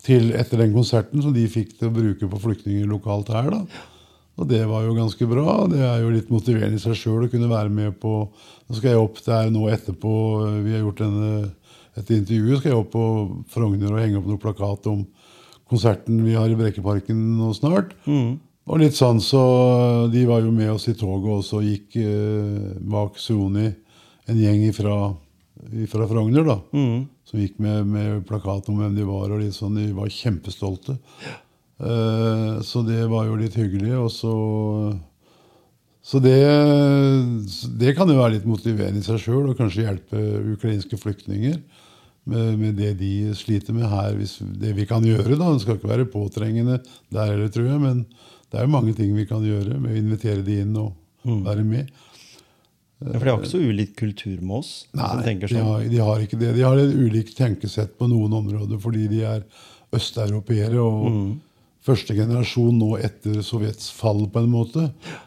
til, 0.04 0.34
etter 0.36 0.60
den 0.60 0.74
konserten 0.74 1.22
som 1.24 1.32
de 1.32 1.46
fikk 1.48 1.78
til 1.78 1.88
å 1.88 1.94
bruke 1.94 2.28
på 2.28 2.40
flyktninger 2.42 2.86
lokalt 2.90 3.32
her. 3.32 3.50
da. 3.50 3.64
Og 4.36 4.48
det 4.50 4.64
var 4.66 4.82
jo 4.82 4.96
ganske 4.96 5.26
bra. 5.30 5.66
Det 5.70 5.80
er 5.80 6.02
jo 6.02 6.10
litt 6.10 6.30
motiverende 6.32 6.76
i 6.76 6.82
seg 6.82 6.96
sjøl 6.98 7.24
å 7.24 7.30
kunne 7.30 7.48
være 7.48 7.70
med 7.70 7.94
på 8.02 8.28
Nå 8.64 8.74
skal 8.76 8.94
jeg 8.94 9.00
opp 9.00 9.20
der 9.24 9.50
nå 9.52 9.68
etterpå. 9.68 10.12
Vi 10.64 10.72
har 10.72 10.80
gjort 10.82 11.02
denne, 11.04 11.50
et 11.94 12.10
intervju. 12.10 12.56
Skal 12.58 12.72
jeg 12.72 12.80
opp 12.80 12.90
på 12.94 13.04
Frogner 13.52 13.92
og 13.92 14.00
henge 14.00 14.18
opp 14.18 14.26
noen 14.26 14.40
plakat 14.40 14.88
om 14.90 15.04
konserten 15.70 16.18
vi 16.24 16.34
har 16.36 16.50
i 16.50 16.56
Brekkeparken 16.58 17.16
nå 17.38 17.52
snart. 17.56 17.94
Og 18.64 18.78
litt 18.80 18.96
sånn 18.96 19.18
så 19.20 19.40
De 20.12 20.22
var 20.24 20.40
jo 20.40 20.50
med 20.52 20.70
oss 20.72 20.86
i 20.88 20.94
toget, 20.96 21.30
og 21.38 21.44
så 21.44 21.60
gikk 21.64 21.96
eh, 22.00 22.76
bak 22.80 23.18
Sony 23.20 23.66
en 24.26 24.38
gjeng 24.40 24.62
ifra, 24.70 25.12
ifra 25.84 26.06
Frogner, 26.08 26.44
da. 26.48 26.58
Som 27.28 27.40
gikk 27.42 27.58
med, 27.60 27.84
med 27.86 28.22
plakat 28.28 28.68
om 28.72 28.78
hvem 28.80 28.94
de 28.96 29.04
var, 29.04 29.28
og 29.32 29.42
litt 29.42 29.52
sånn. 29.56 29.76
De 29.76 29.90
var 29.92 30.08
kjempestolte. 30.08 30.96
Eh, 31.80 32.54
så 32.64 32.84
det 32.86 33.02
var 33.10 33.26
jo 33.28 33.36
litt 33.36 33.56
hyggelig. 33.60 33.92
Og 34.00 34.08
så 34.12 34.32
Så 36.04 36.20
det, 36.20 36.36
det 37.80 37.94
kan 37.96 38.08
jo 38.08 38.18
være 38.18 38.34
litt 38.36 38.48
motiverende 38.48 39.00
i 39.00 39.04
seg 39.06 39.20
sjøl, 39.22 39.46
og 39.48 39.56
kanskje 39.56 39.86
hjelpe 39.86 40.20
ukrainske 40.52 40.98
flyktninger 41.00 41.56
med, 42.30 42.58
med 42.58 42.76
det 42.78 42.92
de 43.00 43.12
sliter 43.36 43.74
med 43.76 43.88
her. 43.90 44.14
Hvis, 44.18 44.38
det 44.60 44.72
vi 44.76 44.86
kan 44.88 45.04
gjøre, 45.04 45.36
da. 45.36 45.50
Det 45.52 45.62
skal 45.64 45.76
ikke 45.78 45.90
være 45.92 46.06
påtrengende 46.12 46.78
der 47.12 47.32
heller, 47.34 47.50
tror 47.52 47.68
jeg. 47.68 47.80
Men 47.82 48.04
det 48.50 48.60
er 48.60 48.66
jo 48.68 48.72
mange 48.74 48.94
ting 48.96 49.12
vi 49.16 49.26
kan 49.28 49.44
gjøre 49.44 49.78
med 49.80 49.92
å 49.92 50.00
invitere 50.00 50.44
de 50.46 50.60
inn 50.62 50.74
og 50.80 50.94
være 51.24 51.64
med. 51.66 51.92
Ja, 53.04 53.18
for 53.18 53.26
de 53.26 53.32
har 53.34 53.40
ikke 53.42 53.50
så 53.50 53.60
ulik 53.60 53.96
kultur 53.98 54.38
med 54.40 54.56
oss. 54.62 54.72
Nei, 54.96 55.08
sånn. 55.18 55.40
de 55.50 55.62
har, 55.66 55.82
de 55.92 55.98
har 56.06 56.22
ikke 56.24 56.38
det. 56.40 56.52
De 56.56 56.62
har 56.64 56.78
et 56.80 56.94
ulikt 56.96 57.34
tenkesett 57.36 57.98
på 58.00 58.08
noen 58.08 58.32
områder 58.38 58.80
fordi 58.80 59.08
de 59.10 59.24
er 59.28 59.42
østeuropeere 59.94 60.80
og 60.80 61.10
Mm. 61.10 61.40
første 61.84 62.14
generasjon 62.16 62.78
nå 62.80 62.94
etter 63.04 63.42
Sovjets 63.44 63.90
fall, 63.92 64.24
på 64.32 64.40
en 64.40 64.48
måte. 64.50 64.86
Eh, 64.88 65.23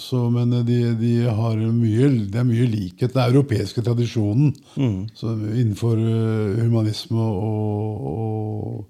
så, 0.00 0.18
men 0.32 0.54
de, 0.64 0.78
de 0.96 1.12
har 1.28 1.58
mye, 1.74 2.08
det 2.32 2.38
er 2.40 2.46
mye 2.48 2.68
likhet. 2.70 3.12
Den 3.12 3.26
europeiske 3.34 3.82
tradisjonen 3.84 4.54
Mm. 4.76 5.08
så 5.14 5.34
innenfor 5.36 5.98
eh, 6.00 6.62
humanisme 6.64 7.20
og, 7.20 8.06
og, 8.10 8.84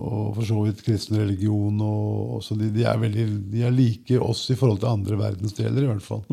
og 0.00 0.34
for 0.38 0.44
så 0.48 0.62
vidt 0.64 0.84
kristen 0.86 1.18
religion. 1.20 1.80
Og, 1.84 2.36
og 2.36 2.42
så 2.46 2.56
de, 2.56 2.70
de, 2.72 2.84
er 2.88 2.98
veldig, 3.02 3.26
de 3.52 3.62
er 3.68 3.74
like 3.76 4.18
oss 4.20 4.46
i 4.50 4.56
forhold 4.56 4.80
til 4.80 4.92
andre 4.94 5.18
verdensdeler, 5.20 5.82
i 5.82 5.90
hvert 5.90 6.02
fall. 6.06 6.24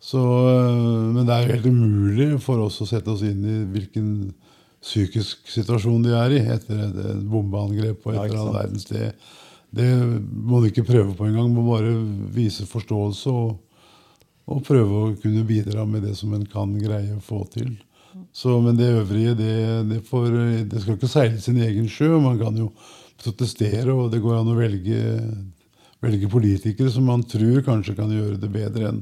Så, 0.00 0.20
øh, 0.24 1.10
men 1.12 1.26
det 1.28 1.34
er 1.36 1.52
helt 1.52 1.66
umulig 1.68 2.30
for 2.40 2.64
oss 2.64 2.80
å 2.80 2.88
sette 2.88 3.12
oss 3.12 3.20
inn 3.28 3.44
i 3.44 3.58
hvilken 3.74 4.30
psykisk 4.80 5.44
situasjon 5.52 6.06
de 6.06 6.14
er 6.16 6.32
i 6.32 6.40
etter 6.54 6.78
et, 6.86 7.00
bombeangrep 7.28 8.00
på 8.00 8.14
et 8.14 8.22
eller 8.22 8.40
annet 8.40 8.54
verdenssted. 8.56 9.12
Det 9.70 9.88
må 10.20 10.60
du 10.60 10.70
ikke 10.70 10.86
prøve 10.86 11.14
på 11.16 11.28
engang. 11.28 11.52
Må 11.54 11.66
bare 11.68 11.92
vise 12.34 12.66
forståelse 12.68 13.34
og, 13.34 13.52
og 14.50 14.64
prøve 14.66 15.04
å 15.04 15.12
kunne 15.20 15.46
bidra 15.46 15.86
med 15.86 16.04
det 16.08 16.16
som 16.18 16.34
en 16.34 16.46
kan 16.48 16.72
greie 16.80 17.14
å 17.16 17.22
få 17.24 17.44
til. 17.54 17.76
Så, 18.34 18.56
men 18.62 18.78
det 18.78 18.90
øvrige, 18.90 19.36
det, 19.38 19.54
det, 19.90 20.00
får, 20.08 20.34
det 20.70 20.82
skal 20.82 20.96
ikke 20.98 21.10
seile 21.10 21.38
sin 21.42 21.60
egen 21.62 21.86
sjø. 21.90 22.16
Man 22.22 22.40
kan 22.40 22.58
jo 22.58 22.72
protestere, 23.20 23.92
og 23.94 24.10
det 24.10 24.22
går 24.24 24.40
an 24.40 24.50
å 24.50 24.58
velge 24.58 25.00
velge 26.00 26.30
politikere 26.32 26.90
som 26.92 27.04
man 27.04 27.22
tror 27.28 27.60
kanskje 27.64 27.94
kan 27.98 28.12
gjøre 28.12 28.40
det 28.40 28.48
bedre 28.52 28.92
enn 28.92 29.00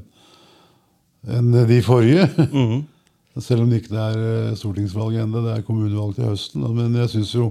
enn 1.27 1.51
de 1.67 1.81
forrige. 1.83 2.29
Mhm. 2.47 2.85
Selv 3.39 3.63
om 3.63 3.69
det 3.69 3.81
ikke 3.81 3.95
er 3.95 4.17
eh, 4.19 4.55
stortingsvalg 4.57 5.17
ennå, 5.21 5.41
det 5.45 5.51
er 5.53 5.65
kommunevalg 5.67 6.15
til 6.15 6.25
høsten. 6.27 6.63
Men 6.75 6.95
jeg 6.97 7.11
syns 7.13 7.33
jo 7.35 7.45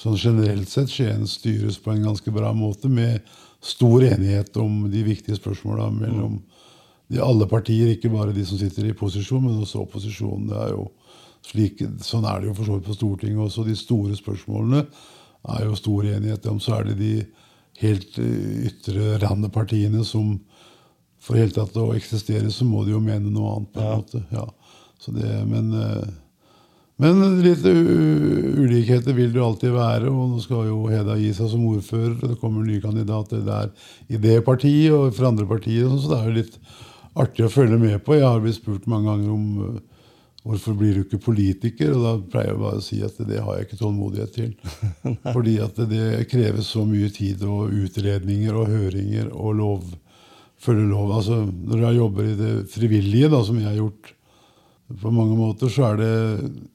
sånn 0.00 0.16
generelt 0.16 0.68
sett 0.72 0.90
Skien 0.92 1.26
styres 1.28 1.76
på 1.82 1.92
en 1.92 2.06
ganske 2.08 2.32
bra 2.32 2.52
måte, 2.56 2.88
med 2.88 3.20
stor 3.60 4.02
enighet 4.06 4.56
om 4.56 4.86
de 4.90 5.02
viktige 5.04 5.36
spørsmåla 5.36 5.90
mellom 5.92 6.38
de 7.10 7.18
alle 7.20 7.46
partier, 7.50 7.90
ikke 7.92 8.08
bare 8.12 8.32
de 8.32 8.44
som 8.46 8.56
sitter 8.60 8.86
i 8.88 8.94
posisjon, 8.96 9.42
men 9.44 9.58
også 9.60 9.82
opposisjonen. 9.82 10.46
Det 10.48 10.56
er 10.62 10.70
jo 10.76 10.84
slik, 11.44 11.80
sånn 12.06 12.24
er 12.28 12.40
det 12.40 12.48
jo 12.50 12.54
for 12.54 12.68
så 12.68 12.76
vidt 12.78 12.86
på 12.86 12.94
Stortinget 12.96 13.42
også. 13.48 13.64
De 13.66 13.74
store 13.76 14.14
spørsmålene 14.16 14.84
er 15.56 15.64
jo 15.66 15.74
stor 15.76 16.06
enighet 16.06 16.46
om. 16.52 16.60
Så 16.62 16.76
er 16.78 16.84
det 16.90 16.96
de 17.00 17.12
helt 17.82 18.18
eh, 18.22 18.70
ytre 18.70 19.18
randepartiene 19.24 20.04
som 20.06 20.38
for 21.20 21.36
i 21.36 21.42
hele 21.42 21.52
tatt 21.52 21.74
å 21.76 21.90
eksistere, 21.96 22.48
så 22.52 22.64
må 22.64 22.84
de 22.86 22.94
jo 22.94 23.00
mene 23.04 23.28
noe 23.28 23.56
annet. 23.58 23.72
på 23.74 23.80
en 23.80 23.86
Ja. 23.90 23.96
måte. 23.98 24.22
Ja. 24.32 24.46
Så 25.00 25.12
det, 25.12 25.32
men, 25.48 25.72
eh, 25.74 26.06
men 27.00 27.40
litt 27.44 27.64
ulikheter 27.64 29.14
vil 29.16 29.32
det 29.32 29.42
alltid 29.44 29.72
være. 29.72 30.10
Og 30.12 30.34
nå 30.34 30.42
skal 30.44 30.68
jo 30.68 30.82
Heda 30.92 31.16
gi 31.20 31.30
seg 31.36 31.48
som 31.52 31.64
ordfører, 31.70 32.16
og 32.18 32.34
det 32.34 32.40
kommer 32.42 32.66
nye 32.66 32.82
kandidater 32.82 33.40
der 33.46 33.70
i 34.12 34.20
det 34.20 34.40
partiet 34.46 34.92
og 34.92 35.14
fra 35.16 35.30
andre 35.32 35.48
partier. 35.48 35.88
Så 35.96 36.10
det 36.12 36.18
er 36.18 36.28
jo 36.28 36.38
litt 36.40 36.58
artig 37.20 37.46
å 37.46 37.52
følge 37.52 37.78
med 37.80 38.02
på. 38.04 38.18
Jeg 38.18 38.28
har 38.28 38.42
blitt 38.42 38.60
spurt 38.60 38.90
mange 38.90 39.08
ganger 39.10 39.32
om 39.32 39.80
hvorfor 40.44 40.76
blir 40.76 40.96
du 40.96 41.02
ikke 41.04 41.22
politiker? 41.24 41.94
Og 41.96 42.04
da 42.04 42.14
pleier 42.32 42.52
jeg 42.52 42.60
bare 42.62 42.82
å 42.82 42.84
si 42.84 43.00
at 43.06 43.18
det 43.28 43.40
har 43.40 43.56
jeg 43.56 43.68
ikke 43.68 43.80
tålmodighet 43.80 44.36
til. 44.36 44.54
Fordi 45.34 45.56
at 45.64 45.82
det 45.90 46.28
kreves 46.30 46.70
så 46.74 46.84
mye 46.88 47.10
tid 47.14 47.44
og 47.48 47.74
utredninger 47.80 48.56
og 48.56 48.70
høringer 48.72 49.32
og 49.32 49.58
lov, 49.60 49.90
følge 50.60 50.88
lov. 50.92 51.12
Altså, 51.16 51.42
når 51.48 51.86
jeg 51.86 52.00
jobber 52.02 52.28
i 52.28 52.38
det 52.44 52.54
frivillige, 52.72 53.32
da, 53.32 53.44
som 53.46 53.60
jeg 53.60 53.70
har 53.70 53.78
gjort 53.80 54.16
på 54.98 55.10
mange 55.14 55.36
måter, 55.38 55.70
så 55.70 55.92
er 55.92 56.00
det 56.00 56.12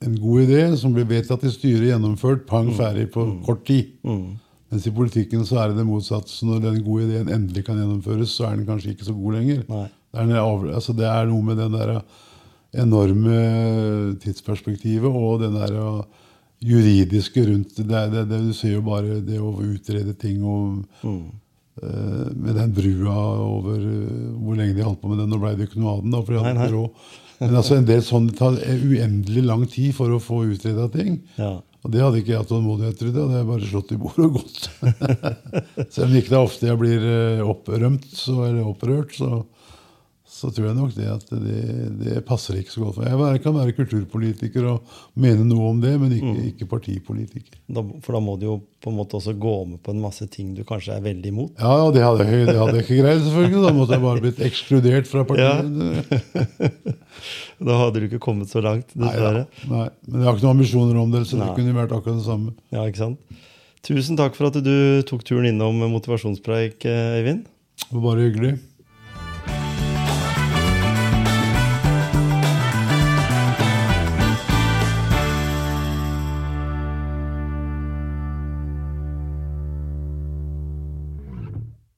en 0.06 0.16
god 0.22 0.46
idé 0.46 0.62
som 0.80 0.94
blir 0.96 1.08
vedtatt 1.10 1.44
i 1.44 1.52
styret, 1.52 1.90
gjennomført, 1.90 2.46
pang, 2.48 2.70
ferdig 2.78 3.10
på 3.14 3.26
kort 3.46 3.66
tid. 3.68 3.92
Mm. 4.08 4.38
Mens 4.72 4.88
i 4.88 4.94
politikken 4.96 5.44
så 5.48 5.60
er 5.62 5.72
det 5.72 5.82
det 5.82 5.88
motsatte. 5.88 6.32
Så 6.32 6.48
når 6.48 6.64
den 6.64 6.84
gode 6.86 7.10
ideen 7.10 7.32
endelig 7.32 7.66
kan 7.68 7.78
gjennomføres, 7.80 8.34
så 8.34 8.48
er 8.48 8.58
den 8.58 8.68
kanskje 8.68 8.96
ikke 8.96 9.08
så 9.08 9.16
god 9.16 9.38
lenger. 9.38 9.66
Det 10.16 10.24
er, 10.24 10.70
altså 10.78 10.96
det 10.96 11.08
er 11.12 11.28
noe 11.28 11.44
med 11.44 11.60
den 11.60 11.76
der 11.76 11.98
enorme 12.76 13.40
tidsperspektivet 14.24 15.12
og 15.12 15.42
den 15.44 15.56
der 15.60 15.76
juridiske 16.64 17.46
rundt 17.50 17.78
det. 17.78 17.88
Det, 17.88 18.26
det. 18.32 18.42
Du 18.48 18.54
ser 18.56 18.78
jo 18.78 18.86
bare 18.86 19.20
det 19.24 19.40
å 19.40 19.54
utrede 19.64 20.16
ting 20.20 20.44
og 20.44 21.04
eh, 21.04 22.32
med 22.32 22.56
den 22.56 22.74
brua 22.76 23.20
over 23.44 23.78
eh, 23.80 24.34
Hvor 24.40 24.58
lenge 24.58 24.76
de 24.76 24.88
holdt 24.88 25.04
på 25.04 25.12
med 25.12 25.24
den. 25.24 25.32
Nå 25.32 25.40
ble 25.44 25.54
det 25.56 25.68
jo 25.68 25.72
ikke 25.72 25.84
noe 25.84 25.98
av 25.98 26.04
den, 26.04 26.16
da, 26.16 26.24
for 26.24 26.36
de 26.36 26.42
hadde 26.42 26.58
Nei, 26.58 26.72
nei. 26.74 27.22
Men 27.42 27.56
altså 27.60 27.78
en 27.78 27.88
del 27.88 28.04
sånn, 28.06 28.30
det 28.32 28.38
tar 28.40 28.58
uendelig 28.58 29.44
lang 29.46 29.66
tid 29.70 29.96
for 29.98 30.14
å 30.14 30.22
få 30.24 30.44
utreda 30.54 30.88
ting. 30.94 31.18
Ja. 31.40 31.58
Og 31.86 31.92
det 31.94 32.02
hadde 32.02 32.22
ikke 32.22 32.32
jeg 32.34 32.42
hatt 32.42 32.50
tålmodighet 32.50 32.98
til. 32.98 33.12
Det 33.14 33.22
hadde 33.22 33.42
jeg 33.42 33.48
bare 33.52 33.68
slått 33.70 33.92
i 33.94 33.98
bordet 34.02 34.26
og 34.26 34.38
gått. 34.40 34.64
Selv 35.94 36.08
om 36.08 36.16
det 36.16 36.24
ikke 36.24 36.34
er 36.34 36.40
ofte 36.40 36.70
jeg 36.72 36.80
blir 36.82 37.04
eh, 37.12 37.44
opprømt 37.46 38.08
så, 38.10 38.40
eller 38.48 38.72
opprørt, 38.72 39.14
så, 39.14 39.44
så 40.46 40.54
tror 40.54 40.68
jeg 40.70 40.78
nok 40.78 40.94
det 40.96 41.08
at 41.10 41.32
det, 41.42 41.62
det 42.02 42.22
passer 42.28 42.60
ikke 42.60 42.74
så 42.74 42.84
godt. 42.86 43.02
Jeg 43.08 43.42
kan 43.42 43.56
være 43.58 43.74
kulturpolitiker 43.78 44.68
og 44.70 44.98
mene 45.18 45.46
noe 45.48 45.72
om 45.72 45.82
det, 45.82 45.96
men 46.02 46.14
ikke, 46.14 46.34
ikke 46.52 46.68
partipolitiker. 46.70 47.58
Da, 47.66 47.82
for 48.06 48.18
da 48.18 48.22
må 48.24 48.36
du 48.38 48.46
jo 48.48 48.58
på 48.86 48.92
en 48.94 49.00
måte 49.00 49.18
også 49.18 49.34
gå 49.42 49.56
med 49.72 49.82
på 49.82 49.96
en 49.96 50.04
masse 50.04 50.28
ting 50.30 50.54
du 50.54 50.62
kanskje 50.68 50.94
er 51.00 51.02
veldig 51.06 51.32
imot. 51.32 51.56
Ja, 51.58 51.90
det 51.96 52.04
hadde, 52.06 52.28
jeg, 52.30 52.46
det 52.52 52.58
hadde 52.60 52.78
jeg 52.78 52.86
ikke 52.86 53.00
greid, 53.02 53.24
selvfølgelig. 53.26 53.64
Da 53.66 53.74
måtte 53.80 53.98
jeg 53.98 54.06
bare 54.06 54.24
blitt 54.28 54.44
ekskludert 54.46 55.10
fra 55.10 55.26
partiet. 55.28 56.94
Da 57.66 57.78
hadde 57.80 58.02
du 58.02 58.06
ikke 58.10 58.20
kommet 58.22 58.52
så 58.52 58.60
langt, 58.62 58.90
Nei, 58.94 59.08
dessverre. 59.08 59.46
Nei, 59.72 59.86
men 60.10 60.20
jeg 60.22 60.28
har 60.28 60.36
ikke 60.36 60.46
noen 60.46 60.58
ambisjoner 60.58 60.98
om 61.00 61.14
det, 61.14 61.22
så 61.30 61.38
det 61.40 61.46
Nei. 61.46 61.54
kunne 61.58 61.76
vært 61.78 61.94
akkurat 61.96 62.20
det 62.20 62.28
samme. 62.28 62.52
Ja, 62.76 62.84
ikke 62.84 63.00
sant? 63.00 63.42
Tusen 63.86 64.20
takk 64.20 64.36
for 64.38 64.50
at 64.50 64.60
du 64.66 64.76
tok 65.08 65.24
turen 65.26 65.48
innom 65.48 65.80
motivasjonspreik, 65.94 66.84
Eivind. 66.84 67.46
Øyvind. 67.46 67.46
Det 67.86 67.94
var 67.94 68.04
bare 68.10 68.26
hyggelig. 68.28 68.54